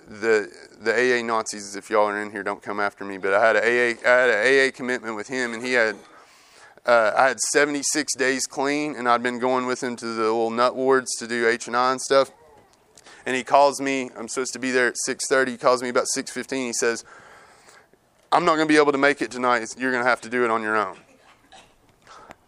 the 0.09 0.51
the 0.81 0.93
AA 0.93 1.23
Nazis, 1.23 1.77
if 1.77 1.91
y'all 1.91 2.07
are 2.07 2.21
in 2.21 2.31
here, 2.31 2.43
don't 2.43 2.63
come 2.63 2.81
after 2.81 3.05
me. 3.05 3.19
But 3.19 3.35
I 3.35 3.47
had 3.47 3.57
a 3.57 3.61
AA 3.61 3.95
I 4.05 4.21
had 4.21 4.31
an 4.31 4.69
AA 4.69 4.71
commitment 4.75 5.17
with 5.17 5.29
him, 5.29 5.53
and 5.55 5.65
he 5.65 5.73
had 5.73 5.97
uh, 6.87 7.13
I 7.17 7.29
had 7.29 7.41
76 7.41 8.15
days 8.15 8.47
clean, 8.47 8.95
and 8.95 9.09
I'd 9.09 9.23
been 9.23 9.41
going 9.41 9.67
with 9.67 9.83
him 9.83 9.97
to 9.97 10.07
the 10.07 10.23
little 10.23 10.51
nut 10.51 10.77
wards 10.77 11.17
to 11.17 11.27
do 11.27 11.49
H 11.49 11.67
and 11.67 11.77
I 11.77 11.91
and 11.91 12.01
stuff. 12.01 12.31
And 13.25 13.35
he 13.35 13.43
calls 13.43 13.81
me. 13.81 14.11
I'm 14.17 14.29
supposed 14.29 14.53
to 14.53 14.61
be 14.61 14.71
there 14.71 14.87
at 14.87 14.95
6:30. 15.09 15.49
He 15.49 15.57
calls 15.57 15.83
me 15.83 15.89
about 15.89 16.07
6:15. 16.15 16.67
He 16.67 16.73
says, 16.73 17.05
"I'm 18.31 18.45
not 18.45 18.55
going 18.55 18.69
to 18.69 18.73
be 18.73 18.79
able 18.79 18.93
to 18.93 18.99
make 18.99 19.21
it 19.21 19.33
tonight. 19.33 19.67
You're 19.77 19.91
going 19.91 20.05
to 20.05 20.09
have 20.09 20.21
to 20.21 20.29
do 20.29 20.45
it 20.45 20.51
on 20.51 20.63
your 20.63 20.77
own." 20.77 20.97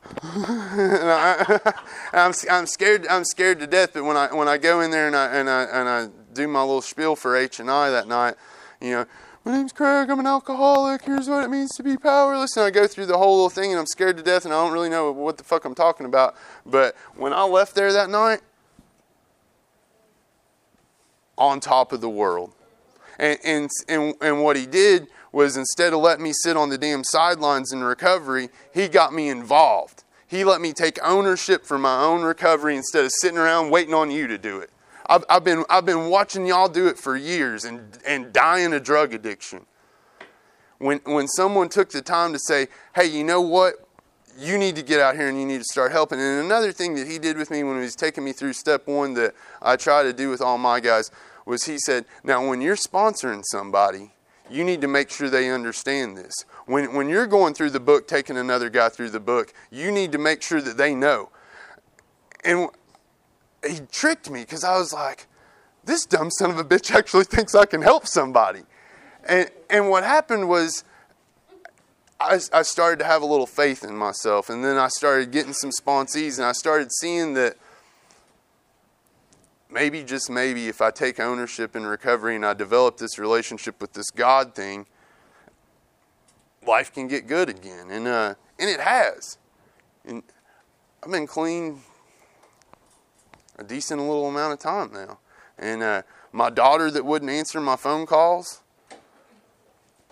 I, 0.23 1.61
am 2.13 2.33
I'm 2.49 2.67
scared. 2.67 3.07
I'm 3.09 3.25
scared 3.25 3.59
to 3.59 3.67
death. 3.67 3.91
But 3.93 4.05
when 4.05 4.17
I 4.17 4.33
when 4.33 4.47
I 4.47 4.57
go 4.57 4.81
in 4.81 4.93
there 4.93 5.09
and 5.09 5.17
I 5.17 5.27
and 5.35 5.51
I 5.51 5.63
and 5.65 5.89
I 5.89 6.09
do 6.39 6.49
my 6.49 6.61
little 6.61 6.83
spiel 6.83 7.17
for 7.17 7.37
H 7.37 7.61
and 7.61 7.71
I 7.71 7.91
that 7.91 8.07
night, 8.07 8.35
you 8.81 8.93
know, 8.93 9.07
my 9.45 9.53
name's 9.53 9.73
Craig. 9.73 10.11
I'm 10.11 10.21
an 10.21 10.27
alcoholic. 10.27 11.03
Here's 11.03 11.29
what 11.29 11.43
it 11.43 11.49
means 11.49 11.71
to 11.77 11.83
be 11.83 11.97
powerless. 11.97 12.57
And 12.57 12.67
I 12.67 12.71
go 12.71 12.87
through 12.87 13.07
the 13.07 13.17
whole 13.17 13.37
little 13.37 13.51
thing, 13.51 13.71
and 13.71 13.81
I'm 13.81 13.87
scared 13.87 14.19
to 14.19 14.23
death, 14.23 14.45
and 14.45 14.53
I 14.53 14.63
don't 14.63 14.73
really 14.73 14.91
know 14.91 15.11
what 15.11 15.39
the 15.39 15.45
fuck 15.45 15.65
I'm 15.65 15.75
talking 15.75 16.07
about. 16.07 16.35
But 16.67 16.95
when 17.17 17.33
I 17.33 17.45
left 17.45 17.75
there 17.75 17.93
that 17.93 18.11
night, 18.11 18.41
on 21.39 21.61
top 21.61 21.93
of 21.93 22.01
the 22.01 22.11
world, 22.11 22.53
and 23.19 23.39
and 23.43 23.71
and, 23.89 24.15
and 24.21 24.43
what 24.43 24.57
he 24.57 24.67
did 24.67 25.07
was 25.33 25.57
instead 25.57 25.93
of 25.93 26.01
letting 26.01 26.25
me 26.25 26.33
sit 26.35 26.57
on 26.57 26.69
the 26.69 26.77
damn 26.77 27.03
sidelines 27.05 27.73
in 27.73 27.83
recovery, 27.83 28.51
he 28.75 28.87
got 28.87 29.15
me 29.15 29.29
involved. 29.29 30.05
He 30.27 30.45
let 30.45 30.61
me 30.61 30.75
take 30.75 30.99
ownership 31.03 31.65
for 31.65 31.79
my 31.79 32.03
own 32.03 32.23
recovery 32.23 32.77
instead 32.77 33.05
of 33.05 33.13
sitting 33.21 33.39
around 33.39 33.71
waiting 33.71 33.95
on 33.95 34.11
you 34.11 34.27
to 34.27 34.37
do 34.37 34.61
it. 34.61 34.71
I've, 35.09 35.25
I've, 35.29 35.45
been, 35.45 35.65
I've 35.71 35.87
been 35.87 36.11
watching 36.11 36.47
y'all 36.47 36.69
do 36.69 36.87
it 36.87 36.99
for 36.99 37.17
years 37.17 37.65
and, 37.65 37.99
and 38.07 38.33
dying 38.33 38.73
of 38.75 38.83
drug 38.83 39.15
addiction. 39.15 39.67
When, 40.79 41.01
when 41.05 41.27
someone 41.29 41.69
took 41.69 41.91
the 41.91 42.03
time 42.03 42.33
to 42.33 42.39
say, 42.39 42.69
hey, 42.95 43.07
you 43.07 43.25
know 43.25 43.41
what? 43.41 43.75
You 44.39 44.59
need 44.59 44.77
to 44.77 44.83
get 44.83 45.01
out 45.01 45.17
here 45.17 45.29
and 45.29 45.41
you 45.41 45.47
need 45.47 45.59
to 45.59 45.65
start 45.65 45.91
helping. 45.91 46.21
And 46.21 46.45
another 46.45 46.71
thing 46.71 46.95
that 46.95 47.09
he 47.09 47.19
did 47.19 47.37
with 47.37 47.51
me 47.51 47.65
when 47.65 47.77
he 47.77 47.83
was 47.83 47.97
taking 47.97 48.23
me 48.23 48.33
through 48.33 48.53
step 48.53 48.87
one 48.87 49.15
that 49.15 49.35
I 49.61 49.77
try 49.77 50.05
to 50.05 50.13
do 50.13 50.31
with 50.31 50.41
all 50.41 50.59
my 50.59 50.79
guys 50.79 51.11
was 51.45 51.65
he 51.65 51.79
said, 51.79 52.05
now 52.23 52.47
when 52.47 52.61
you're 52.61 52.77
sponsoring 52.77 53.43
somebody, 53.45 54.13
you 54.51 54.63
need 54.65 54.81
to 54.83 54.89
make 54.89 55.11
sure 55.11 55.29
they 55.29 55.51
understand 55.51 56.17
this. 56.17 56.33
When, 56.67 56.95
when 56.95 57.09
you're 57.09 57.27
going 57.27 57.55
through 57.55 57.71
the 57.71 57.81
book, 57.81 58.07
taking 58.07 58.37
another 58.37 58.71
guy 58.71 58.89
through 58.91 59.11
the 59.11 59.21
book, 59.21 59.53
you 59.71 59.91
need 59.91 60.13
to 60.13 60.19
make 60.19 60.43
sure 60.43 60.61
that 60.61 60.77
they 60.77 60.95
know. 60.95 61.31
And 62.45 62.69
he 63.67 63.81
tricked 63.91 64.31
me 64.31 64.41
because 64.41 64.65
I 64.65 64.79
was 64.79 64.93
like, 64.93 65.27
this 65.85 66.05
dumb 66.05 66.31
son 66.31 66.51
of 66.51 66.59
a 66.59 66.65
bitch 66.65 66.91
actually 66.95 67.25
thinks 67.25 67.55
I 67.55 67.67
can 67.67 67.83
help 67.83 68.07
somebody. 68.07 68.63
And, 69.29 69.51
and 69.69 69.91
what 69.91 70.05
happened 70.05 70.49
was, 70.49 70.85
I, 72.21 72.41
I 72.53 72.63
started 72.63 72.99
to 73.01 73.05
have 73.05 73.23
a 73.23 73.27
little 73.27 73.47
faith 73.47 73.85
in 73.85 73.97
myself. 73.97 74.51
And 74.51 74.65
then 74.65 74.77
I 74.77 74.89
started 74.89 75.31
getting 75.31 75.53
some 75.53 75.71
sponsees, 75.71 76.39
and 76.39 76.47
I 76.47 76.53
started 76.53 76.91
seeing 76.93 77.35
that 77.35 77.57
maybe, 79.71 80.03
just 80.03 80.29
maybe, 80.29 80.69
if 80.69 80.81
I 80.81 80.91
take 80.91 81.21
ownership 81.21 81.77
in 81.77 81.87
recovery 81.87 82.37
and 82.37 82.45
I 82.45 82.55
develop 82.55 82.97
this 82.97 83.19
relationship 83.19 83.81
with 83.81 83.93
this 83.93 84.11
God 84.11 84.55
thing, 84.55 84.87
life 86.67 86.93
can 86.93 87.07
get 87.07 87.27
good 87.27 87.49
again. 87.49 87.91
And, 87.91 88.09
uh, 88.09 88.35
and 88.59 88.69
it 88.69 88.81
has. 88.81 89.39
And 90.05 90.23
I've 91.03 91.13
been 91.13 91.27
clean 91.27 91.83
a 93.59 93.65
decent 93.65 94.01
little 94.01 94.29
amount 94.29 94.53
of 94.53 94.59
time 94.59 94.93
now. 94.93 95.19
And 95.59 95.83
uh, 95.83 96.03
my 96.33 96.51
daughter 96.51 96.91
that 96.91 97.05
wouldn't 97.05 97.31
answer 97.31 97.61
my 97.61 97.77
phone 97.77 98.07
calls, 98.07 98.61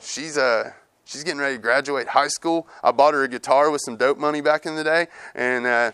she's 0.01 0.37
uh, 0.37 0.73
she's 1.05 1.25
getting 1.25 1.41
ready 1.41 1.57
to 1.57 1.63
graduate 1.63 2.09
high 2.09 2.29
school. 2.29 2.67
I 2.83 2.91
bought 2.91 3.15
her 3.15 3.25
a 3.25 3.29
guitar 3.29 3.71
with 3.71 3.81
some 3.83 3.97
dope 3.97 4.19
money 4.19 4.41
back 4.41 4.67
in 4.67 4.77
the 4.77 4.85
day, 4.85 5.07
and 5.35 5.67
uh, 5.67 5.93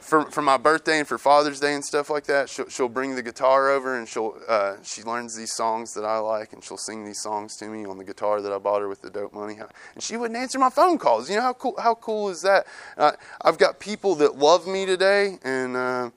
for 0.00 0.24
for 0.30 0.42
my 0.42 0.56
birthday 0.56 0.98
and 0.98 1.06
for 1.06 1.18
Father's 1.18 1.60
Day 1.60 1.74
and 1.74 1.84
stuff 1.84 2.10
like 2.10 2.24
that, 2.24 2.48
she'll, 2.48 2.68
she'll 2.68 2.88
bring 2.88 3.14
the 3.14 3.22
guitar 3.22 3.70
over 3.70 3.96
and 3.96 4.08
she'll 4.08 4.34
uh, 4.48 4.76
she 4.82 5.02
learns 5.02 5.36
these 5.36 5.52
songs 5.52 5.92
that 5.94 6.04
I 6.04 6.18
like 6.18 6.52
and 6.52 6.64
she'll 6.64 6.78
sing 6.78 7.04
these 7.04 7.20
songs 7.20 7.56
to 7.58 7.68
me 7.68 7.84
on 7.84 7.98
the 7.98 8.04
guitar 8.04 8.40
that 8.40 8.52
I 8.52 8.58
bought 8.58 8.80
her 8.80 8.88
with 8.88 9.02
the 9.02 9.10
dope 9.10 9.32
money. 9.32 9.58
And 9.94 10.02
she 10.02 10.16
wouldn't 10.16 10.38
answer 10.38 10.58
my 10.58 10.70
phone 10.70 10.98
calls. 10.98 11.30
You 11.30 11.36
know 11.36 11.42
how 11.42 11.52
cool 11.52 11.74
how 11.78 11.94
cool 11.94 12.30
is 12.30 12.40
that? 12.42 12.66
Uh, 12.96 13.12
I've 13.42 13.58
got 13.58 13.78
people 13.78 14.14
that 14.16 14.36
love 14.36 14.66
me 14.66 14.86
today, 14.86 15.38
and 15.44 15.76
uh, 15.76 16.10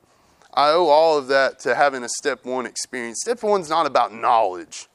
I 0.56 0.70
owe 0.70 0.88
all 0.88 1.18
of 1.18 1.28
that 1.28 1.60
to 1.60 1.76
having 1.76 2.04
a 2.04 2.10
step 2.10 2.45
one 2.45 2.66
experience. 2.66 3.20
Step 3.22 3.43
one's 3.43 3.70
not 3.70 3.86
about 3.86 4.14
knowledge. 4.14 4.88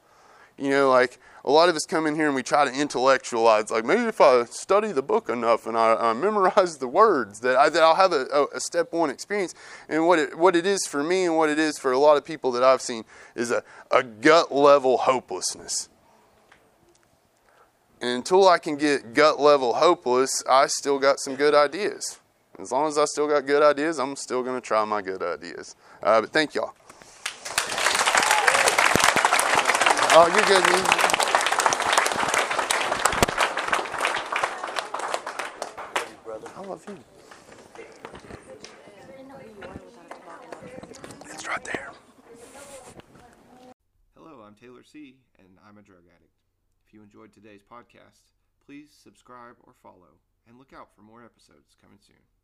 You 0.57 0.71
know, 0.71 0.91
like 0.91 1.19
a 1.45 1.51
lot 1.51 1.69
of 1.69 1.77
us 1.77 1.87
come 1.87 2.07
in 2.07 2.15
here 2.15 2.27
and 2.27 2.35
we 2.35 2.43
try 2.43 2.65
to 2.65 2.73
intellectualize, 2.73 3.71
like 3.71 3.85
maybe 3.85 4.03
if 4.03 4.21
I 4.21 4.45
study 4.45 4.93
the 4.93 5.03
book 5.03 5.29
enough 5.29 5.67
and 5.67 5.77
I, 5.77 5.95
I 5.95 6.13
memorize 6.13 6.79
the 6.79 6.89
words, 6.89 7.41
that, 7.41 7.57
I, 7.57 7.69
that 7.71 7.83
I'll 7.83 7.95
have 7.95 8.13
a, 8.13 8.47
a, 8.55 8.61
step 8.61 8.93
one 8.93 9.09
experience. 9.09 9.55
And 9.89 10.07
what 10.07 10.19
it, 10.19 10.37
what 10.37 10.55
it 10.55 10.67
is 10.67 10.87
for 10.87 11.03
me 11.03 11.25
and 11.25 11.37
what 11.37 11.49
it 11.49 11.59
is 11.59 11.79
for 11.79 11.93
a 11.93 11.99
lot 11.99 12.17
of 12.17 12.25
people 12.25 12.53
that 12.53 12.63
I've 12.63 12.83
seen 12.83 13.05
is 13.35 13.51
a, 13.51 13.63
a 13.91 14.03
gut 14.03 14.53
level 14.53 14.99
hopelessness. 14.99 15.89
And 18.01 18.11
until 18.11 18.47
I 18.49 18.59
can 18.59 18.77
get 18.77 19.15
gut 19.15 19.41
level 19.41 19.75
hopeless, 19.75 20.43
I 20.49 20.67
still 20.67 20.99
got 20.99 21.19
some 21.19 21.35
good 21.35 21.55
ideas. 21.55 22.19
As 22.59 22.73
long 22.73 22.89
as 22.89 22.99
I 22.99 23.05
still 23.05 23.29
got 23.29 23.47
good 23.47 23.63
ideas, 23.63 23.99
I'm 23.99 24.17
still 24.17 24.43
going 24.43 24.57
to 24.57 24.61
try 24.61 24.85
my 24.85 25.01
good 25.01 25.23
ideas. 25.23 25.77
Uh, 26.03 26.21
but 26.21 26.31
thank 26.31 26.55
y'all. 26.55 26.75
Oh, 30.11 30.27
you're 30.35 30.61
good, 30.61 30.71
man. 30.71 31.09
love 36.69 36.85
you. 36.87 36.99
It's 41.33 41.49
right 41.49 41.65
there. 41.65 41.91
Hello, 44.15 44.43
I'm 44.47 44.55
Taylor 44.55 44.83
C., 44.85 45.17
and 45.39 45.49
I'm 45.67 45.79
a 45.79 45.83
drug 45.83 46.03
addict. 46.15 46.35
If 46.87 46.93
you 46.93 47.03
enjoyed 47.03 47.33
today's 47.33 47.63
podcast, 47.63 48.33
please 48.65 48.91
subscribe 48.93 49.57
or 49.65 49.73
follow, 49.83 50.21
and 50.47 50.59
look 50.59 50.75
out 50.75 50.89
for 50.95 51.01
more 51.01 51.25
episodes 51.25 51.75
coming 51.81 51.99
soon. 52.07 52.38